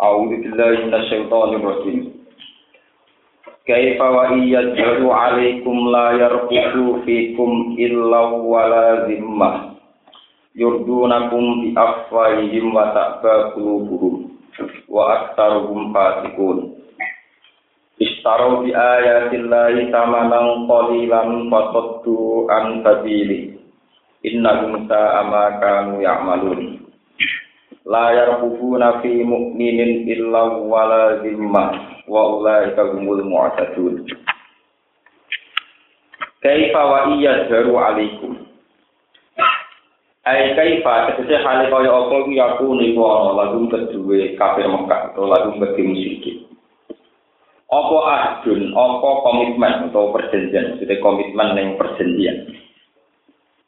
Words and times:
A'udzu 0.00 0.40
billahi 0.40 0.88
minasyaitonir 0.88 1.60
rajim. 1.60 1.98
Kaifa 3.68 4.06
wa 4.08 4.32
iyajru 4.32 5.12
'alaikum 5.12 5.92
la 5.92 6.16
yarqutu 6.16 7.04
fikum 7.04 7.76
illa 7.76 8.32
wala 8.32 9.04
zimmah. 9.04 9.76
Yurdunakum 10.56 11.60
bi 11.60 11.68
afwahihim 11.76 12.72
wa 12.72 12.96
ta'ba 12.96 13.52
qulubuhum 13.52 14.40
wa 14.88 15.02
aktsaruhum 15.20 15.92
fasiqun. 15.92 16.80
Istaru 18.00 18.64
bi 18.64 18.72
ayatillahi 18.72 19.92
tamanan 19.92 20.64
qalilan 20.64 21.52
fataddu 21.52 22.48
an 22.48 22.80
sabili. 22.80 23.52
Innahum 24.24 24.88
sa'a 24.88 25.28
ma 25.28 25.60
kanu 25.60 26.00
ya'malun 26.00 26.69
la 27.90 28.14
yarqubuna 28.14 29.02
fi 29.02 29.26
mu'minin 29.26 30.06
illa 30.06 30.54
wala 30.62 31.18
zimmah 31.26 32.06
wa 32.06 32.38
ulaika 32.38 32.94
humul 32.94 33.18
mu'tadun 33.26 34.06
kaifa 36.38 36.82
wa 36.86 37.18
iya 37.18 37.50
jaru 37.50 37.74
alaikum 37.74 38.46
Ai 40.20 40.52
kaifa 40.52 41.16
tegese 41.16 41.40
hale 41.40 41.72
kaya 41.72 41.90
apa 41.90 42.22
kuwi 42.28 42.36
aku 42.36 42.76
niku 42.76 43.00
ana 43.08 43.40
lagu 43.40 43.64
kedue 43.72 44.36
kafir 44.36 44.68
Mekah 44.68 45.10
atau 45.10 45.24
lagu 45.24 45.56
bagi 45.56 45.80
musyrik. 45.80 46.44
Apa 47.72 47.98
adun, 48.04 48.68
apa 48.76 49.10
komitmen 49.24 49.88
atau 49.88 50.12
perjanjian, 50.12 50.76
maksudnya 50.76 51.00
komitmen 51.00 51.56
yang 51.56 51.68
perjanjian. 51.80 52.36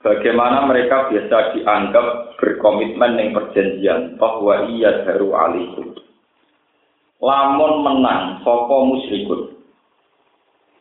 Bagaimana 0.02 0.66
mereka 0.66 1.06
biasa 1.14 1.54
dianggap 1.54 2.34
berkomitmen 2.42 3.22
yang 3.22 3.30
perjanjian 3.38 4.18
bahwa 4.18 4.66
ia 4.66 5.06
baru 5.06 5.30
alaikum. 5.30 5.94
Lamun 7.22 7.86
menang 7.86 8.42
sopo 8.42 8.82
musyrikun. 8.82 9.54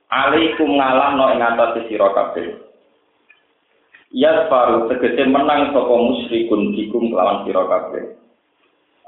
Alaikum 0.09 0.73
ngalah 0.73 1.13
no 1.13 1.25
ing 1.37 1.41
atas 1.45 1.85
sira 1.85 2.09
kabeh. 2.17 2.65
Ya 4.09 4.49
baru 4.49 4.89
tegese 4.89 5.29
menang 5.29 5.69
sopo 5.69 6.01
musyrikun 6.01 6.73
dikum 6.73 7.13
lawan 7.13 7.45
sira 7.45 7.61
kabeh. 7.69 8.17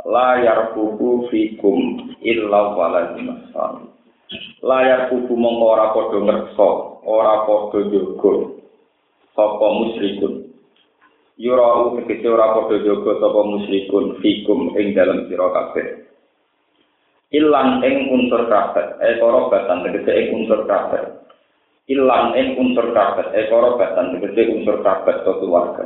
La 0.05 0.37
yarkubu 0.45 1.25
fikum 1.33 2.13
illa 2.21 2.77
waladzim 2.77 3.33
Layar 4.63 5.11
kubu 5.11 5.35
mongko 5.35 5.65
ora 5.75 5.87
ngersa, 5.93 6.69
ora 7.05 7.45
padha 7.45 7.79
jogo 7.91 8.52
sapa 9.33 9.67
musyrikun 9.81 10.53
yurau 11.41 11.97
tegese 11.97 12.29
ora 12.29 12.53
padha 12.53 12.77
jaga 12.85 13.11
sapa 13.17 13.41
musyrikun 13.41 14.21
fikum 14.21 14.77
ing 14.77 14.93
dalam 14.93 15.25
sira 15.27 15.49
kabeh. 15.49 15.87
Ilang 17.33 17.81
ing 17.81 18.13
unsur 18.13 18.45
kabeh 18.45 19.01
e 19.01 19.17
batan 19.17 19.81
tegese 19.89 20.11
ing 20.13 20.27
unsur 20.37 20.69
kabeh. 20.69 21.03
Ilang 21.89 22.37
ing 22.37 22.53
unsur 22.61 22.93
kabeh 22.93 23.25
e 23.33 23.49
batan 23.49 24.05
tegese 24.17 24.41
unsur 24.53 24.77
kabeh 24.85 25.15
to 25.25 25.31
keluarga. 25.41 25.85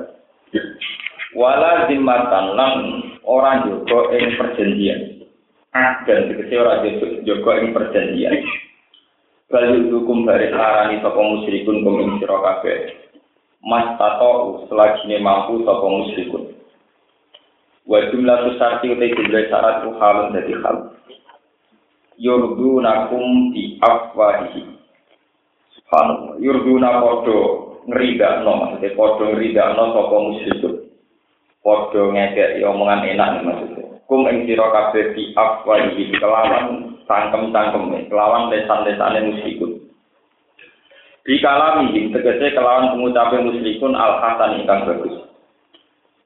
Wala 1.35 1.87
zimmatan 1.87 2.45
lan 2.55 2.73
ora 3.23 3.63
jaga 3.63 3.99
ing 4.11 4.35
perjanjian. 4.35 5.01
Dan 6.03 6.35
tegese 6.35 6.55
ora 6.59 6.83
jaga 7.23 7.51
ing 7.63 7.71
perjanjian. 7.71 8.35
Bali 9.47 9.87
hukum 9.87 10.27
dari 10.27 10.51
arani 10.51 10.99
sapa 10.99 11.23
musyrikun 11.23 11.87
kum 11.87 12.03
ing 12.03 12.19
sira 12.19 12.35
kabeh 12.43 13.06
mas 13.67 13.99
tato 13.99 14.63
selagi 14.71 15.11
mampu 15.19 15.59
sapa 15.67 15.83
musyrikun. 15.83 16.55
Wa 17.83 17.99
jumlah 18.07 18.47
susarti 18.47 18.95
utai 18.95 19.11
jumlah 19.11 19.43
syarat 19.51 19.83
halun 19.83 20.31
dadi 20.31 20.55
hal. 20.63 20.95
Yurdu 22.15 22.79
nakum 22.79 23.51
di 23.51 23.75
afwahihi. 23.83 24.71
Subhanallah. 25.75 26.39
Yurdu 26.39 26.79
na 26.79 27.03
podo 27.03 27.39
ngerida 27.91 28.41
no 28.47 28.55
maksudnya 28.55 28.95
podo 28.95 29.23
ngerida 29.35 29.75
no 29.75 29.83
sapa 29.91 30.15
musyrikun. 30.15 30.75
Podo 31.59 32.01
ngekek 32.15 32.63
omongan 32.63 33.03
enak 33.03 33.43
maksudnya. 33.43 33.99
Kum 34.07 34.23
ing 34.31 34.47
sira 34.47 34.71
kabeh 34.71 35.11
afwahihi 35.35 36.15
kelawan 36.15 36.95
cangkem-cangkem 37.03 38.07
kelawan 38.07 38.47
lesan-lesane 38.47 39.27
musyrikun 39.27 39.76
Bikalami 41.27 42.07
tegese 42.15 42.55
kelawan 42.55 42.95
pengucapan 42.95 43.51
musyrikun 43.51 43.99
al 43.99 44.23
hasan 44.23 44.63
ingkang 44.63 44.87
bagus. 44.87 45.27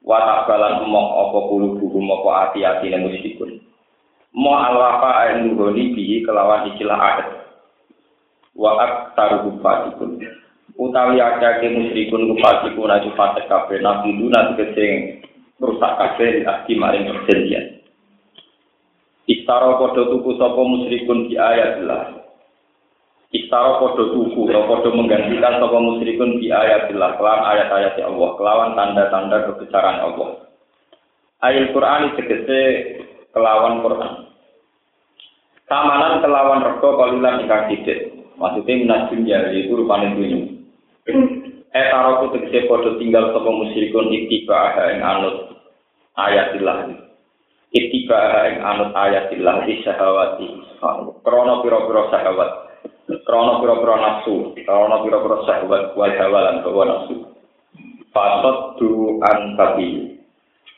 Balan 0.06 0.86
emok 0.86 1.06
apa 1.26 1.38
kulu 1.50 1.68
buku 1.82 1.98
apa 2.06 2.30
hati-hati 2.46 2.86
ne 2.86 3.02
musyrikun. 3.02 3.58
Mo 4.30 4.54
alwafa 4.54 5.26
ain 5.26 5.50
nuroni 5.50 5.90
bihi 5.90 6.22
kelawan 6.22 6.70
ikilah 6.70 6.94
adat. 6.94 7.28
Wa 8.54 8.78
aktaru 8.78 9.50
kufatikun. 9.50 10.22
Utawi 10.78 11.18
akake 11.18 11.66
musyrikun 11.74 12.38
kufatikun 12.38 12.94
aju 12.94 13.10
fatek 13.18 13.50
kafe 13.50 13.82
nabi 13.82 14.14
duna 14.14 14.54
tegese 14.54 15.18
rusak 15.58 15.98
kafe 15.98 16.46
ahdi 16.46 16.78
maring 16.78 17.10
perjanjian. 17.10 17.82
Istaro 19.26 19.82
podo 19.82 20.14
tuku 20.14 20.38
musyrikun 20.38 21.26
di 21.26 21.34
ayat 21.34 21.82
lah. 21.90 22.21
Istaro 23.32 23.80
podo 23.80 24.12
tuku, 24.12 24.44
atau 24.52 24.68
podo 24.68 24.92
menggantikan 24.92 25.56
sopo 25.56 25.80
musyrikun 25.80 26.36
di 26.36 26.52
ayatillah, 26.52 27.16
kelawan 27.16 27.48
ayat-ayat 27.48 27.96
Allah, 28.04 28.30
kelawan 28.36 28.70
tanda-tanda 28.76 29.48
kebesaran 29.48 30.04
Allah. 30.04 30.52
Ayat 31.40 31.72
Quran 31.72 32.12
tegese 32.12 32.60
kelawan 33.32 33.80
Quran. 33.80 34.28
Samanan 35.64 36.20
kelawan 36.20 36.60
rego 36.60 37.00
kalilan 37.00 37.40
ingkang 37.40 37.72
sidik. 37.72 38.12
Maksudnya 38.36 38.74
minajim 38.84 39.24
ya, 39.24 39.48
itu 39.48 39.80
rupanya 39.80 40.12
dunia. 40.12 40.52
Eh 41.72 41.86
taroku 41.88 42.36
tegese 42.36 42.68
podo 42.68 43.00
tinggal 43.00 43.32
sopo 43.32 43.48
musyrikun 43.48 44.12
iktiba 44.12 44.52
aha 44.52 44.92
ing 44.92 45.00
anut 45.00 45.56
ayatillah. 46.20 47.00
Iktiba 47.72 48.12
aha 48.12 48.40
ing 48.52 48.56
anut 48.60 48.92
ayatillah 48.92 49.64
di 49.64 49.80
syahawati. 49.80 50.48
Krono 51.24 51.64
piro-piro 51.64 52.12
syahawat. 52.12 52.71
Krono 53.02 53.58
pira-pira 53.58 53.98
nafsu, 53.98 54.54
krono 54.62 55.02
pira-pira 55.02 55.42
syahwat 55.42 55.98
wal 55.98 56.14
hawa 56.14 56.38
lan 56.46 56.56
hawa 56.62 56.82
nafsu. 56.86 57.14
Fasad 58.14 58.78
du 58.78 59.18
an 59.26 59.58
tabi. 59.58 60.20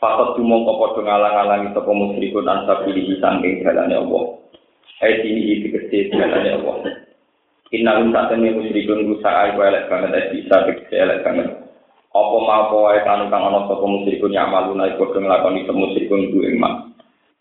Fasad 0.01 0.33
du 0.33 0.41
mongko 0.41 0.73
padha 0.81 1.05
ngalang-alangi 1.05 1.77
sapa 1.77 1.93
musyrikun 1.93 2.49
an 2.49 2.65
tabi 2.65 3.21
saking 3.21 3.61
dalane 3.61 3.95
Allah. 4.01 4.25
Hai 5.05 5.21
ini 5.21 5.61
iki 5.61 5.69
kecil 5.69 6.17
dalane 6.17 6.51
Allah. 6.57 6.77
Inna 7.77 8.01
lum 8.01 8.17
satene 8.17 8.57
musyrikun 8.57 9.05
rusak 9.05 9.35
ae 9.35 9.53
elek 9.53 9.93
banget 9.93 10.33
bisa 10.33 10.57
kecil 10.65 10.97
elek 10.97 11.29
banget. 11.29 11.49
Apa 12.15 12.37
mau 12.41 12.89
wae 12.89 13.05
kanu 13.05 13.29
kang 13.29 13.53
ana 13.53 13.69
sapa 13.69 13.85
musyrikun 13.85 14.33
ya 14.33 14.49
amaluna 14.49 14.89
iku 14.97 15.13
padha 15.13 15.21
nglakoni 15.21 15.69
musyrikun 15.69 16.33
ku 16.33 16.41
ing 16.41 16.57
mak. 16.57 16.89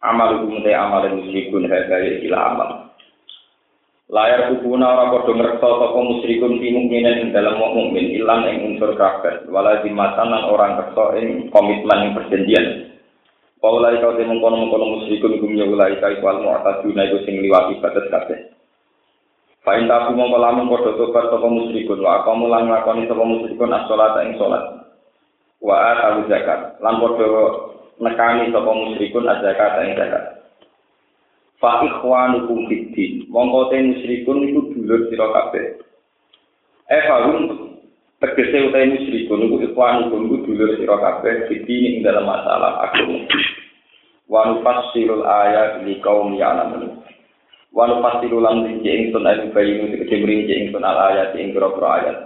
Amal 0.04 0.44
iku 0.44 0.60
mute 0.60 0.76
amal 0.76 1.08
musyrikun 1.08 1.72
hadaya 1.72 2.20
ila 2.28 2.40
amal. 2.52 2.70
Layar 4.14 4.54
kubuna 4.54 4.94
ora 4.94 5.06
padha 5.10 5.34
ngreksa 5.34 5.68
sapa 5.82 5.98
musyrikun 5.98 6.62
fi 6.62 6.68
mukminin 6.70 7.18
ing 7.26 7.30
dalam 7.34 7.58
mukmin 7.58 8.14
ilang 8.14 8.46
ing 8.46 8.78
unsur 8.78 8.94
kafir 8.94 9.50
wala 9.50 9.82
dimatan 9.82 10.30
lan 10.30 10.54
ora 10.54 10.66
ngreksa 10.78 11.06
ing 11.18 11.50
komitmen 11.50 12.00
ing 12.06 12.12
perjanjian 12.14 12.94
Paulai 13.64 13.96
kau 14.04 14.12
temu 14.20 14.44
kono 14.44 14.68
kono 14.68 14.86
musyrikun 15.00 15.40
gum 15.40 15.56
ya 15.56 15.64
ulai 15.64 15.96
kai 16.04 16.20
wal 16.20 16.44
mu'taduna 16.44 17.08
iku 17.08 17.24
sing 17.24 17.40
liwati 17.40 17.80
batas 17.80 18.12
kabeh. 18.12 18.52
Fain 19.64 19.88
tabu 19.88 20.20
mongko 20.20 20.36
lamun 20.36 20.68
padha 20.68 21.00
tobat 21.00 21.32
sapa 21.32 21.48
musyrikun 21.48 22.04
wa 22.04 22.28
kamu 22.28 22.52
lan 22.52 22.68
nglakoni 22.68 23.08
sapa 23.08 23.24
musyrikun 23.24 23.72
as-salat 23.72 24.20
ing 24.28 24.36
salat. 24.36 24.84
Wa 25.64 25.96
atu 25.96 26.28
zakat 26.28 26.76
lan 26.84 27.00
padha 27.00 27.24
nekani 28.04 28.52
sapa 28.52 28.72
musyrikun 28.76 29.32
az-zakat 29.32 29.74
ing 29.88 29.96
zakat. 29.96 30.24
Fa 31.64 31.80
ikhwanukum 31.88 32.68
fiddin. 32.68 33.24
Mongko 33.32 33.72
te 33.72 33.80
musyrikun 33.80 34.52
iku 34.52 34.62
dulur 34.76 35.08
sira 35.08 35.32
kabeh. 35.32 35.80
E 36.92 36.98
farum 37.08 37.44
tegese 38.20 38.68
utahe 38.68 38.92
musyrikun 38.92 39.48
iku 39.48 39.56
ikhwanukum 39.72 40.28
iku 40.28 40.38
dulur 40.44 40.76
sira 40.76 41.00
kabeh. 41.00 41.48
Ing 41.56 42.04
dalam 42.04 42.28
masalah 42.28 42.84
agama. 42.84 43.24
Wa 44.28 44.52
nufassirul 44.52 45.24
ayat 45.24 45.88
li 45.88 46.04
qaum 46.04 46.36
ya'lamun. 46.36 47.00
Wa 47.72 47.88
nufassiru 47.88 48.44
lan 48.44 48.68
rinci 48.68 48.92
ingsun 48.92 49.24
ayu 49.24 49.48
bayinu 49.56 49.88
tegese 49.96 50.20
rinci 50.20 50.68
al 50.76 51.00
ayat 51.16 51.32
ing 51.40 51.56
pira-pira 51.56 51.90
ayat. 52.04 52.18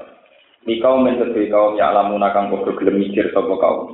Li 0.65 0.81
kaum 0.81 1.06
men 1.06 1.21
tegese 1.21 1.53
kaum 1.53 1.77
ya'lamun 1.77 2.25
kang 2.33 2.50
padha 2.50 2.73
gelem 2.73 3.06
mikir 3.06 3.29
sapa 3.38 3.53
kaum. 3.53 3.94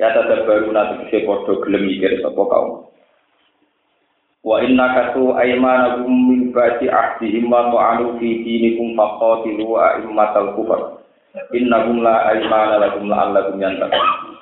Ya 0.00 0.16
tadabbaru 0.16 0.72
nate 0.72 1.04
tegese 1.04 1.28
padha 1.28 1.60
gelem 1.60 1.92
mikir 1.92 2.24
kaum 2.24 2.91
wa 4.42 4.58
inna 4.62 4.86
katu 4.94 5.38
aymanakum 5.38 6.10
min 6.10 6.50
ba'di 6.50 6.90
ahdihim 6.90 7.46
wa 7.46 7.70
ta'alu 7.70 8.18
fi 8.18 8.28
dinikum 8.42 8.98
faqatilu 8.98 9.78
a'immatal 9.78 10.58
kufar 10.58 11.02
innahum 11.54 12.02
la 12.02 12.34
aymana 12.34 12.82
lakum 12.82 13.06
la'allakum 13.06 13.56
yantakum 13.62 14.32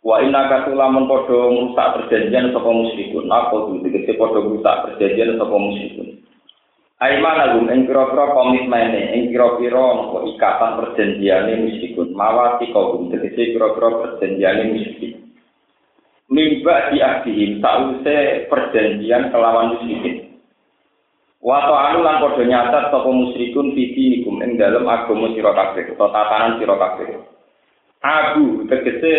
Wa 0.00 0.16
inna 0.24 0.48
kasulamun 0.48 1.04
podo 1.04 1.52
merusak 1.52 2.08
perjanjian 2.08 2.56
sapa 2.56 2.72
musyrikun. 2.72 3.28
Apa 3.28 3.52
tuh 3.68 3.84
dikece 3.84 4.16
podo 4.16 4.48
merusak 4.48 4.88
perjanjian 4.88 5.36
sapa 5.36 5.56
musyrikun. 5.60 6.24
Aiman 7.00 7.36
agum 7.40 7.68
ing 7.68 7.88
pira-pira 7.88 8.32
komitmene, 8.32 9.16
ing 9.16 9.32
pira-pira 9.32 9.84
napa 10.00 10.24
ikatan 10.24 10.70
perjanjiane 10.80 11.52
musyrikun. 11.68 12.16
Mawati 12.16 12.72
kaum 12.72 13.12
dikece 13.12 13.52
pira-pira 13.52 13.88
perjanjiane 14.00 14.62
musyrikun. 14.72 15.29
Mimba 16.30 16.94
di 16.94 17.02
ahdihim 17.02 17.58
sause 17.58 18.46
perjanjian 18.46 19.34
kelawan 19.34 19.74
musyrikin. 19.74 20.30
Wato 21.42 21.74
anu 21.74 22.06
lan 22.06 22.22
padha 22.22 22.46
nyatat 22.46 22.94
sapa 22.94 23.10
musyrikun 23.10 23.74
fiti 23.74 24.14
nikum 24.14 24.38
ing 24.38 24.54
dalem 24.54 24.86
agama 24.86 25.34
sira 25.34 25.50
kabeh 25.50 25.90
utawa 25.90 26.14
tatanan 26.14 26.62
sira 26.62 26.78
kabeh. 26.78 27.18
Abu 27.98 28.62
tegese 28.70 29.14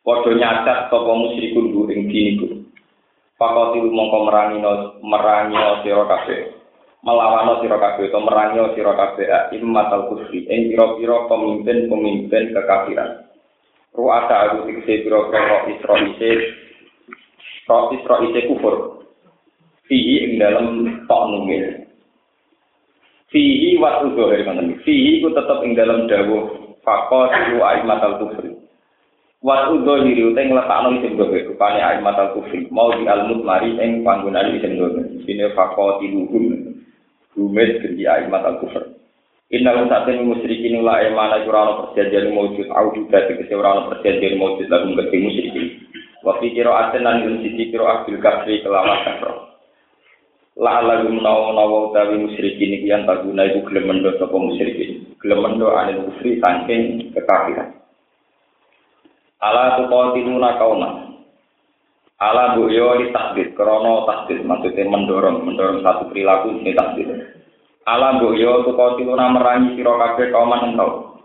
padha 0.00 0.32
nyacat 0.32 0.88
sapa 0.88 1.12
musyrikun 1.12 1.76
bu 1.76 1.92
ing 1.92 2.08
diniku 2.08 2.56
pakoti 3.36 3.84
mongko 3.84 4.18
merangi 4.32 4.64
merangi 5.04 5.60
sira 5.84 6.08
kabeh 6.08 6.40
melawan 7.04 7.60
sira 7.60 7.76
kabeh 7.76 8.08
utawa 8.08 8.24
merangi 8.32 8.64
sira 8.72 8.96
kabeh 8.96 9.28
immatal 9.52 10.08
kufri 10.08 10.48
ing 10.48 10.72
pira-pira 10.72 11.28
pemimpin-pemimpin 11.28 12.56
kekafiran 12.56 13.27
ruasa 13.98 14.54
aku 14.54 14.70
ikse 14.70 15.02
biro 15.02 15.26
kero 15.34 15.66
isro 15.74 15.94
ise 16.06 16.30
tok 17.66 17.98
isro 17.98 18.14
ise 18.30 18.46
kufur? 18.46 19.02
Fihi 19.90 20.22
ing 20.22 20.32
dalem 20.38 21.02
tok 21.10 21.22
nunge 21.34 21.82
fihi 23.34 23.74
wa 23.82 24.06
uzur 24.06 24.30
mana 24.46 24.62
fihi 24.86 25.18
ku 25.18 25.34
tetep 25.34 25.58
ing 25.66 25.74
dalem 25.74 26.06
dawuh 26.06 26.78
faqat 26.86 27.50
ru 27.50 27.58
aimat 27.66 28.00
kufri. 28.22 28.54
Wa 29.42 29.66
uzur 29.74 30.06
iki 30.06 30.22
ku 30.22 30.30
teng 30.38 30.54
letak 30.54 30.78
nang 30.78 31.02
rupane 31.02 31.80
aimat 31.82 32.18
kufri. 32.38 32.70
Mau 32.70 32.94
di 32.94 33.02
al 33.10 33.26
mutmari 33.26 33.74
ing 33.82 34.06
panggonan 34.06 34.54
iki 34.54 34.62
sing 34.62 34.78
gawe 34.78 35.48
faqat 35.58 36.06
ru 36.06 36.22
gumet 36.30 36.62
gumet 37.34 37.82
ing 37.82 37.98
aimat 38.06 38.46
al 38.46 38.62
kufur 38.62 38.97
Inna 39.48 39.72
rum 39.72 39.88
saat 39.88 40.04
ini 40.12 40.28
musyrikin 40.28 40.84
ula 40.84 41.00
emana 41.08 41.40
kurang 41.48 41.88
perjanjian 41.88 42.36
mewujud 42.36 42.68
au 42.68 42.92
juga 42.92 43.24
tegese 43.24 43.56
ora 43.56 43.88
perjanjian 43.88 44.36
mewujud 44.36 44.68
lagu 44.68 44.92
ngerti 44.92 45.16
musyrikin. 45.24 45.66
Waktu 46.20 46.52
kiro 46.52 46.76
aten 46.76 47.00
lan 47.00 47.24
yun 47.24 47.40
sisi 47.40 47.72
kiro 47.72 47.88
akbil 47.88 48.20
kafri 48.20 48.60
kelawan 48.60 49.08
kafro 49.08 49.48
La 50.58 50.82
lagu 50.84 51.08
menawa 51.08 51.54
nawa 51.54 51.88
utawi 51.88 52.28
musyrikin 52.28 52.82
iki 52.82 52.90
yang 52.90 53.06
tak 53.06 53.22
guna 53.24 53.46
iku 53.46 53.62
gelem 53.70 53.88
mendo 53.88 54.12
sapa 54.20 54.36
musyrikin. 54.36 55.16
Gelem 55.22 55.40
mendo 55.40 55.72
anil 55.72 56.10
kufri 56.10 56.42
saking 56.42 57.14
kekafiran. 57.16 57.78
Ala 59.38 59.78
tu 59.78 59.86
qatiluna 59.86 60.58
kauma. 60.58 60.90
Ala 62.18 62.58
bu 62.58 62.66
yo 62.74 62.98
di 62.98 63.14
takdir, 63.14 63.54
krono 63.54 64.02
takdir, 64.10 64.42
maksudnya 64.42 64.90
mendorong, 64.90 65.46
mendorong 65.46 65.86
satu 65.86 66.10
perilaku 66.10 66.50
ini 66.58 66.74
takdir. 66.74 67.37
Ala 67.88 68.20
bu 68.20 68.36
yo 68.36 68.68
tu 68.68 68.76
qatiluna 68.76 69.32
merangi 69.32 69.80
sira 69.80 69.96
kabeh 69.96 70.28
kaum 70.28 70.52
engkau. 70.52 71.16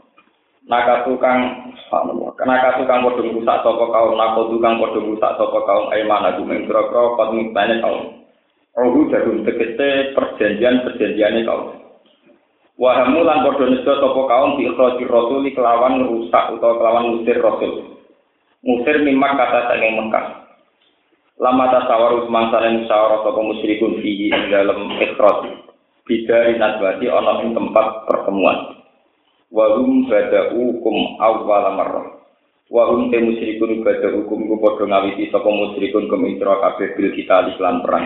Naka 0.64 1.04
tukang 1.04 1.64
Naka 1.94 2.82
tukang 2.82 3.06
padha 3.06 3.22
rusak 3.22 3.58
sapa 3.62 3.86
kaum, 3.94 4.18
naka 4.18 4.42
tukang 4.50 4.82
padha 4.82 4.98
rusak 4.98 5.32
sapa 5.38 5.60
kaum 5.62 5.94
aiman 5.94 6.26
aku 6.26 6.42
ing 6.50 6.66
kira-kira 6.66 7.04
komitmene 7.20 7.76
kaum. 7.86 8.26
Rohu 8.74 9.14
jarum 9.14 9.46
tegese 9.46 10.18
perjanjian-perjanjiane 10.18 11.46
kaum. 11.46 11.78
Wahamu 12.82 13.22
lan 13.22 13.46
padha 13.46 13.70
nesta 13.70 13.94
sapa 14.02 14.22
kaum 14.26 14.58
di 14.58 14.66
ikhrajir 14.66 15.06
rasul 15.06 15.46
kelawan 15.54 16.02
rusak 16.02 16.46
utawa 16.58 16.82
kelawan 16.82 17.06
ngusir 17.14 17.38
rasul. 17.38 17.74
Musir 18.66 18.98
mimak 19.06 19.38
kata 19.38 19.70
saking 19.70 19.94
Mekah. 20.00 20.26
Lama 21.38 21.66
tasawaru 21.70 22.26
semangsa 22.26 22.64
yang 22.64 22.86
musyawarah 22.86 23.20
sapa 23.22 23.42
musyrikun 23.42 24.02
fihi 24.02 24.34
dalam 24.50 24.98
ikhraj. 24.98 25.73
bisa 26.04 26.36
dinasbati 26.52 27.08
ana 27.08 27.44
ing 27.44 27.56
tempat 27.56 28.08
pertemuan. 28.08 28.84
Wa 29.54 29.80
hum 29.80 30.08
badau 30.12 30.82
kum 30.84 30.98
awwal 31.20 31.66
marrah. 31.76 32.08
Wa 32.68 32.90
hum 32.92 33.12
te 33.14 33.22
musyrikun 33.22 33.86
badau 33.86 34.28
kum 34.28 34.50
ku 34.50 34.56
padha 34.60 34.84
ngawiti 34.88 35.32
saka 35.32 35.48
musyrikun 35.48 36.12
kum 36.12 36.24
kabeh 36.40 36.88
bil 36.96 37.10
kita 37.16 37.56
lan 37.60 37.84
perang. 37.86 38.06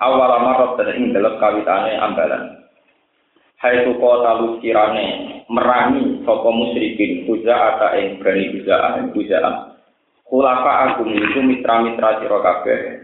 Awwal 0.00 0.32
marrah 0.40 0.70
dene 0.80 0.92
ing 0.96 1.04
dalem 1.12 1.36
kawitane 1.36 1.92
ambalan. 2.00 2.44
Hai 3.60 3.84
tu 3.84 4.00
kota 4.00 4.40
lusirane 4.40 5.44
merangi 5.52 6.24
saka 6.24 6.48
musyrikin 6.48 7.28
puja 7.28 7.76
ing 8.00 8.16
brani 8.16 8.56
puja 8.56 8.74
ah 8.80 8.96
puja 9.12 9.38
ah 9.44 9.56
Kulafa 10.30 10.94
aku 10.94 11.10
itu 11.10 11.42
mitra-mitra 11.42 12.22
kabeh. 12.22 12.99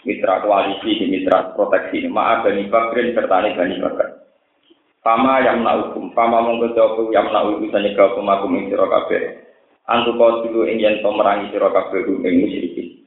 Mitra 0.00 0.40
koalisi, 0.40 1.04
mitra 1.08 1.52
proteksi. 1.52 2.08
Ma'a 2.08 2.40
Bani 2.40 2.72
Bakrin 2.72 3.12
serta 3.12 3.36
Bani 3.52 3.76
Bakar. 3.80 4.20
Pama 5.00 5.40
yang 5.40 5.64
hukum, 5.64 6.12
pama 6.12 6.44
mongko 6.44 6.76
jawab 6.76 7.08
yang 7.08 7.32
naukum 7.32 7.72
sanya 7.72 7.96
kau 7.96 8.20
pemakum 8.20 8.52
ing 8.52 8.68
sira 8.68 8.84
kabeh. 8.84 9.48
Antu 9.88 10.12
kau 10.20 10.44
dulu 10.44 10.68
ing 10.68 10.76
yen 10.76 11.00
merangi 11.00 11.48
sira 11.48 11.72
kabeh 11.72 12.04
ing 12.04 12.44
musyrikin. 12.44 13.00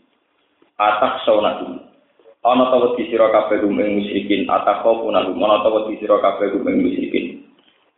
Atak 0.81 1.21
saunatu. 1.21 1.85
Ana 2.41 2.73
tawa 2.73 2.97
di 2.97 3.05
sira 3.13 3.29
kabeh 3.29 3.61
ing 3.61 3.77
musyrikin, 3.77 4.49
atak 4.49 4.81
kau 4.81 5.05
pun 5.05 5.13
aku, 5.13 5.37
ana 5.37 5.61
tawa 5.61 5.85
di 5.85 6.01
sira 6.01 6.17
kabeh 6.17 6.65
ing 6.65 6.81
musyrikin. 6.81 7.25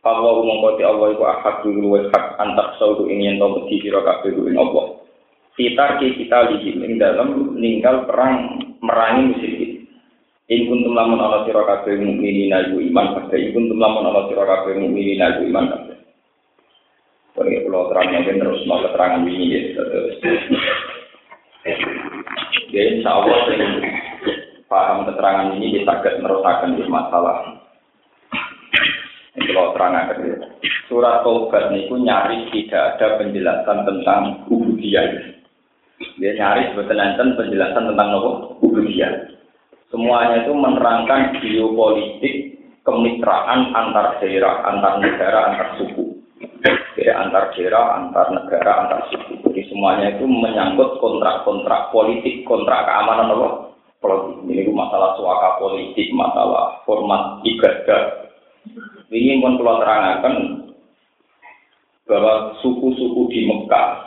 Pawa 0.04 0.44
mongko 0.44 0.76
ti 0.76 0.84
Allah 0.84 1.16
iku 1.16 1.24
ahad 1.24 1.56
dulu 1.64 1.96
hak 2.12 2.36
antak 2.36 2.76
saudu 2.76 3.08
ing 3.08 3.24
yen 3.24 3.40
to 3.40 3.64
di 3.64 3.80
sira 3.80 4.04
kabeh 4.04 4.28
ing 4.28 4.60
Allah. 4.60 5.00
Fitar 5.56 5.96
ki 5.96 6.20
kita 6.20 6.52
lihim 6.52 7.00
dalam 7.00 7.56
meninggal 7.56 8.04
perang 8.04 8.60
merangi 8.86 9.34
musyrikin. 9.34 9.70
In 10.46 10.70
kuntum 10.70 10.94
lamun 10.94 11.18
ala 11.18 11.42
sira 11.42 11.66
kabeh 11.66 11.98
mukminin 11.98 12.54
iku 12.54 12.78
iman 12.78 13.18
kabeh. 13.18 13.38
In 13.42 13.50
kuntum 13.50 13.82
lamun 13.82 14.06
ala 14.06 14.30
sira 14.30 14.46
kabeh 14.46 14.78
mukminin 14.78 15.18
iku 15.18 15.42
iman 15.50 15.66
kabeh. 15.74 15.96
Ini 17.36 17.68
kalau 17.68 17.92
terang 17.92 18.08
mungkin 18.16 18.40
terus 18.40 18.64
mau 18.64 18.80
keterangan 18.80 19.28
ini 19.28 19.52
ya. 19.52 19.60
Terus. 19.76 20.14
Ya 22.72 22.82
insya 22.94 23.10
Allah 23.12 23.38
paham 24.66 25.04
keterangan 25.04 25.52
ini 25.58 25.82
kita 25.82 26.00
akan 26.00 26.24
merusakan 26.24 26.78
di 26.80 26.84
masalah. 26.88 27.36
Ini 29.36 29.52
kalau 29.52 29.74
terang 29.76 29.94
akan 30.00 30.18
Surat 30.86 31.26
Taubat 31.26 31.74
ini 31.74 31.90
nyaris 31.90 32.46
tidak 32.54 32.96
ada 32.96 33.18
penjelasan 33.18 33.78
tentang 33.82 34.46
ubudiyah. 34.46 35.35
Dia 36.16 36.32
nyari 36.32 36.72
sebetulnya 36.72 37.20
penjelasan 37.36 37.92
tentang 37.92 38.08
nopo 38.08 38.30
ubudiyah. 38.64 39.36
Semuanya 39.92 40.48
itu 40.48 40.52
menerangkan 40.56 41.38
geopolitik 41.44 42.56
kemitraan 42.82 43.76
antar 43.76 44.16
daerah, 44.18 44.64
antar 44.64 44.98
negara, 45.04 45.52
antar 45.52 45.68
suku. 45.76 46.16
Ya, 46.96 47.20
antar 47.20 47.52
daerah, 47.52 48.00
antar 48.00 48.32
negara, 48.32 48.72
antar 48.86 49.00
suku. 49.12 49.44
Jadi 49.44 49.62
semuanya 49.68 50.16
itu 50.16 50.24
menyangkut 50.24 50.96
kontrak-kontrak 51.04 51.92
politik, 51.92 52.48
kontrak 52.48 52.88
keamanan 52.88 53.36
nopo 53.36 53.48
politik. 54.00 54.40
Ini 54.48 54.72
masalah 54.72 55.20
suaka 55.20 55.60
politik, 55.60 56.08
masalah 56.16 56.80
format 56.88 57.44
ibadah. 57.44 58.32
Ini 59.12 59.38
pun 59.38 59.60
kalau 59.60 59.84
terangkan 59.84 60.34
bahwa 62.06 62.34
suku-suku 62.62 63.22
di 63.30 63.40
Mekah 63.50 64.05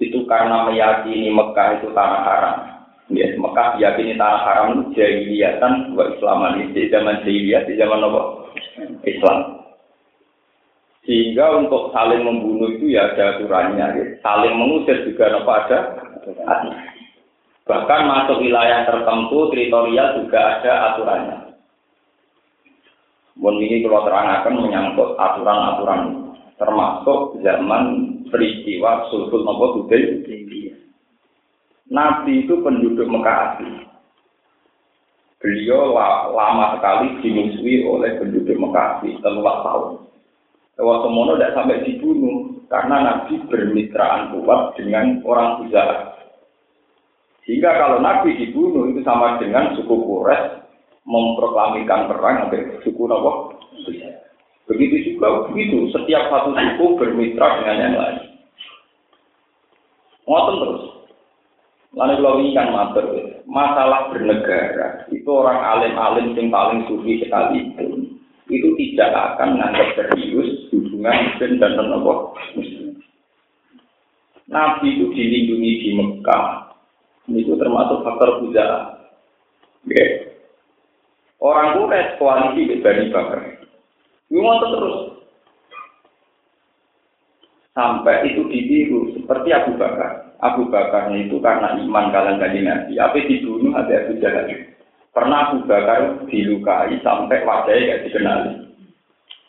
itu 0.00 0.24
karena 0.24 0.64
meyakini 0.64 1.28
Mekah 1.28 1.78
itu 1.78 1.92
tanah 1.92 2.20
haram. 2.24 2.56
Ya, 3.12 3.28
Mekah 3.36 3.76
diyakini 3.76 4.16
tanah 4.16 4.40
haram 4.48 4.68
jahiliyatan 4.96 5.92
wa 5.92 6.08
islaman 6.08 6.72
di 6.72 6.88
zaman 6.88 7.20
jahiliyah 7.20 7.62
di 7.68 7.76
zaman 7.76 8.00
apa? 8.08 8.22
Islam. 9.04 9.38
Sehingga 11.04 11.60
untuk 11.60 11.92
saling 11.92 12.24
membunuh 12.24 12.76
itu 12.76 12.96
ya 12.96 13.12
ada 13.12 13.36
aturannya, 13.36 13.86
ya. 13.96 14.04
saling 14.20 14.52
mengusir 14.56 15.04
juga 15.04 15.32
apa 15.32 15.52
ada 15.64 15.78
Bahkan 17.64 18.00
masuk 18.02 18.42
wilayah 18.42 18.82
tertentu 18.82 19.48
teritorial 19.52 20.20
juga 20.20 20.38
ada 20.58 20.72
aturannya. 20.92 21.38
Mohon 23.40 23.62
ini 23.64 23.76
kalau 23.86 24.04
terangkan 24.04 24.54
menyangkut 24.58 25.16
aturan-aturan 25.16 26.00
termasuk 26.60 27.40
zaman 27.40 28.12
peristiwa 28.30 29.10
sulhul 29.10 29.44
nopo 29.44 29.82
Hudai. 29.82 30.22
Nabi 31.90 32.46
itu 32.46 32.54
penduduk 32.62 33.10
Mekah 33.10 33.36
asli. 33.50 33.82
Beliau 35.42 35.90
lama 36.30 36.78
sekali 36.78 37.18
dimusuhi 37.18 37.82
oleh 37.82 38.14
penduduk 38.22 38.54
Mekah 38.54 39.02
asli, 39.02 39.18
telulah 39.18 39.66
tahun. 39.66 39.90
Lewat 40.78 40.98
semono 41.04 41.32
tidak 41.36 41.54
sampai 41.58 41.82
dibunuh 41.84 42.36
karena 42.70 42.96
Nabi 43.02 43.42
bermitraan 43.50 44.32
kuat 44.32 44.78
dengan 44.78 45.18
orang 45.26 45.60
Huzah. 45.60 46.14
Sehingga 47.44 47.74
kalau 47.74 47.98
Nabi 47.98 48.38
dibunuh 48.38 48.88
itu 48.94 49.02
sama 49.02 49.42
dengan 49.42 49.74
suku 49.74 49.90
Quraisy 49.90 50.62
memproklamikan 51.02 52.06
perang 52.06 52.46
sampai 52.46 52.78
suku 52.86 53.02
Nabi 53.10 53.58
Begitu 54.70 55.09
juga 55.20 55.52
begitu, 55.52 55.92
setiap 55.92 56.32
satu 56.32 56.56
suku 56.56 56.96
bermitra 56.96 57.60
dengan 57.60 57.76
yang 57.76 57.94
lain. 58.00 58.20
Ngoten 60.24 60.56
terus. 60.64 60.82
Lalu 61.92 62.14
kalau 62.24 62.38
ini 62.40 62.56
kan 62.56 62.72
mater, 62.72 63.04
masalah 63.44 64.08
bernegara 64.08 65.04
itu 65.12 65.28
orang 65.28 65.60
alim-alim 65.60 66.32
yang 66.38 66.48
paling 66.48 66.88
sufi 66.88 67.20
sekali 67.20 67.68
itu, 67.68 68.16
itu 68.48 68.68
tidak 68.78 69.36
akan 69.36 69.60
menganggap 69.60 69.92
serius 69.98 70.70
hubungan 70.72 71.36
muslim 71.36 71.60
dan 71.60 71.76
non. 71.76 72.00
Nabi 74.48 74.88
itu 74.96 75.06
dilindungi 75.12 75.72
di 75.84 75.90
Mekah, 76.00 76.72
itu 77.28 77.52
termasuk 77.60 78.06
faktor 78.06 78.40
budaya. 78.40 79.04
Okay. 79.84 80.30
Orang 81.42 81.76
Quraisy 81.76 82.16
koalisi 82.16 82.80
Bani 82.80 83.04
Bakar. 83.12 83.60
Itu 84.30 84.46
terus 84.46 85.09
sampai 87.74 88.34
itu 88.34 88.42
ditiru 88.50 89.14
seperti 89.14 89.48
Abu 89.54 89.78
Bakar. 89.78 90.34
Abu 90.40 90.66
Bakar 90.72 91.12
itu 91.14 91.36
karena 91.38 91.76
iman 91.76 92.10
kalian 92.10 92.40
tadi 92.40 92.58
Nabi, 92.64 92.92
apa 92.96 93.18
dibunuh 93.20 93.76
ada 93.76 93.92
Abu 94.06 94.12
Jahal. 94.18 94.48
Pernah 95.10 95.38
Abu 95.50 95.58
Bakar 95.68 96.24
dilukai 96.30 96.96
sampai 97.04 97.44
wajahnya 97.44 97.98
gak 97.98 98.02
dikenali. 98.08 98.52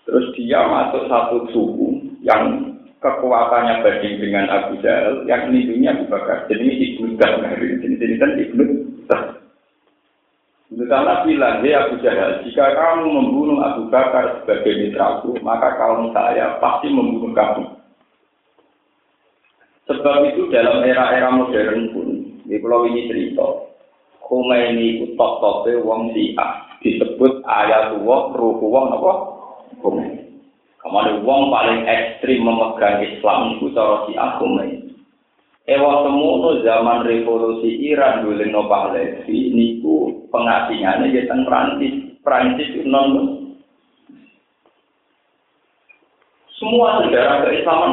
Terus 0.03 0.25
dia 0.35 0.59
masuk 0.65 1.05
satu 1.07 1.37
suku 1.53 1.87
yang 2.25 2.75
kekuatannya 2.99 3.81
banding 3.85 4.15
dengan 4.19 4.45
Abu 4.51 4.77
Jahal, 4.83 5.23
yang 5.25 5.49
lindungi 5.49 5.87
Abu 5.87 6.05
Bakar. 6.11 6.45
Jadi 6.51 6.61
ini 6.65 6.75
ibnu 6.97 7.17
Ini 7.17 7.95
ini 7.97 8.15
kan 8.19 8.31
ibnu 8.37 8.65
Karena 10.71 11.23
bilang, 11.27 11.63
ya 11.67 11.87
Abu 11.87 11.99
Jahal, 11.99 12.47
jika 12.47 12.75
kamu 12.75 13.11
membunuh 13.11 13.59
Abu 13.59 13.91
Bakar 13.91 14.43
sebagai 14.43 14.71
mitraku, 14.75 15.35
maka 15.43 15.75
kaum 15.75 16.11
saya 16.15 16.59
pasti 16.63 16.87
membunuh 16.87 17.35
kamu. 17.35 17.80
Sebab 19.91 20.23
itu 20.31 20.47
dalam 20.47 20.87
era-era 20.87 21.35
modern 21.35 21.91
pun, 21.91 22.09
di 22.47 22.55
pulau 22.63 22.87
ini 22.87 23.11
cerita, 23.11 23.43
Khomeini 24.23 25.03
itu 25.03 25.05
top-topnya 25.19 25.83
wong 25.83 26.15
siah, 26.15 26.79
disebut 26.79 27.43
ayat 27.43 27.99
wong, 27.99 28.31
ruh 28.31 28.55
wong 28.63 28.95
apa? 28.95 29.13
Khomeini. 29.83 30.23
Kemudian 30.79 31.27
wong 31.27 31.51
paling 31.51 31.83
ekstrim 31.83 32.47
memegang 32.47 33.03
Islam 33.03 33.59
itu 33.59 33.75
cara 33.75 34.07
siah 34.07 34.39
Khomeini. 34.39 34.95
Ewa 35.67 36.07
semono 36.07 36.63
zaman 36.63 37.03
revolusi 37.03 37.91
Iran 37.91 38.23
dulu 38.23 38.47
no 38.49 38.65
Pahlavi 38.65 39.53
niku 39.53 40.25
pengasingannya 40.31 41.13
di 41.13 41.21
Prancis, 41.43 41.95
Prancis 42.25 42.71
itu 42.71 42.87
non 42.87 43.37
semua 46.57 47.03
sejarah 47.05 47.45
keislaman 47.45 47.91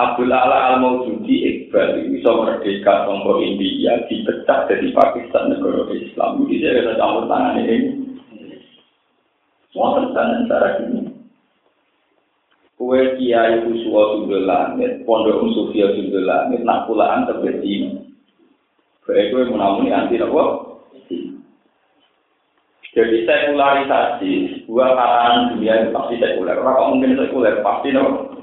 Abdul 0.00 0.32
Ala 0.32 0.72
al 0.72 0.76
Maujudi 0.80 1.36
Iqbal 1.44 2.08
bisa 2.08 2.32
merdeka 2.32 3.04
sangka 3.04 3.32
India 3.44 4.00
dipecah 4.08 4.64
dari 4.64 4.88
Pakistan 4.96 5.52
negara 5.52 5.84
Islam. 5.92 6.48
Ini 6.48 6.56
dia 6.56 6.80
ada 6.80 6.96
campur 6.96 7.24
tangan 7.28 7.60
ini. 7.60 7.76
Semua 9.70 10.00
tertangan 10.00 10.48
cara 10.48 10.68
ini. 10.88 11.00
Kue 12.80 13.00
kiai 13.20 13.60
kusua 13.68 14.02
sundul 14.16 14.48
langit 14.48 15.04
pondok 15.04 15.44
sufia 15.52 15.92
sundul 15.92 16.24
langit 16.24 16.64
nak 16.64 16.88
pulaan 16.88 17.28
terjadi 17.28 18.00
kue 19.04 19.20
kue 19.28 19.52
menamuni 19.52 19.92
anti 19.92 20.16
nopo 20.16 20.70
jadi 22.90 23.22
sekularisasi 23.22 24.30
sebuah 24.66 24.88
kalangan 24.98 25.54
dunia 25.54 25.78
itu 25.78 25.94
pasti 25.94 26.14
sekuler. 26.18 26.58
Orang 26.58 26.98
mungkin 26.98 27.14
sekuler? 27.14 27.62
Pasti 27.62 27.94
nopo. 27.94 28.34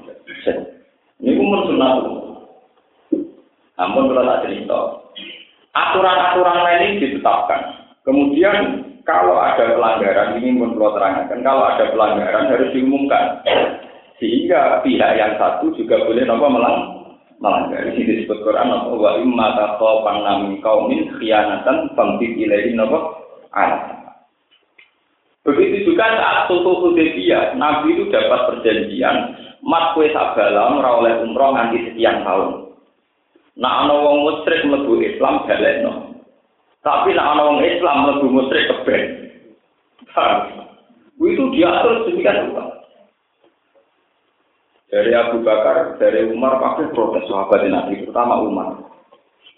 Ini 1.20 1.36
pun 1.36 1.68
sunat. 1.68 1.96
Namun 3.78 4.10
kalau 4.10 4.26
tak 4.26 4.42
cerita, 4.44 4.80
aturan-aturan 5.70 6.58
lain 6.66 6.98
ditetapkan. 6.98 7.60
Kemudian 8.02 8.56
kalau 9.06 9.38
ada 9.38 9.78
pelanggaran, 9.78 10.36
ini 10.42 10.58
pun 10.58 10.74
perlu 10.74 10.92
terangkan, 10.98 11.38
kalau 11.40 11.64
ada 11.64 11.84
pelanggaran 11.94 12.50
harus 12.50 12.74
diumumkan. 12.74 13.40
Sehingga 14.18 14.82
pihak 14.82 15.12
yang 15.14 15.38
satu 15.38 15.70
juga 15.78 16.02
boleh 16.02 16.26
nopo 16.26 16.46
melang 16.50 16.78
melanggar. 17.38 17.86
Ini 17.86 18.02
disebut 18.02 18.42
Quran 18.42 18.66
nopo 18.66 18.98
wa 18.98 19.14
imma 19.14 19.54
taqawan 19.54 20.26
namin 20.26 20.58
kaumin 20.58 21.06
khianatan 21.16 21.94
famtid 21.94 22.34
ilaihi 22.34 22.74
nopo 22.74 23.14
Begitu 25.48 25.88
juga 25.88 26.12
saat 26.12 26.44
Sultan 26.44 26.76
Hudaybiyah, 26.76 27.56
Nabi 27.56 27.96
itu 27.96 28.12
dapat 28.12 28.52
perjanjian 28.52 29.16
mat 29.64 29.96
kue 29.96 30.12
sabala 30.12 30.76
ora 30.76 30.90
oleh 31.00 31.12
umroh 31.24 31.56
nganti 31.56 31.88
sekian 31.88 32.20
tahun. 32.20 32.67
Nak 33.58 33.74
ana 33.84 33.94
wong 33.98 34.16
musyrik 34.22 34.62
mlebu 34.64 35.02
Islam 35.02 35.42
balekno. 35.44 35.92
Tapi 36.80 37.10
nak 37.12 37.28
ana 37.34 37.42
wong 37.50 37.58
Islam 37.66 37.96
mlebu 38.06 38.26
musyrik 38.30 38.70
keben. 38.70 39.02
Itu 41.18 41.44
diatur 41.50 42.06
sedemikian 42.06 42.50
rupa. 42.50 42.64
Dari 44.88 45.12
Abu 45.12 45.44
Bakar, 45.44 46.00
dari 46.00 46.32
Umar 46.32 46.56
pasti 46.62 46.88
protes 46.96 47.28
sahabat 47.28 47.68
Nabi, 47.68 48.00
terutama 48.06 48.40
Umar. 48.40 48.88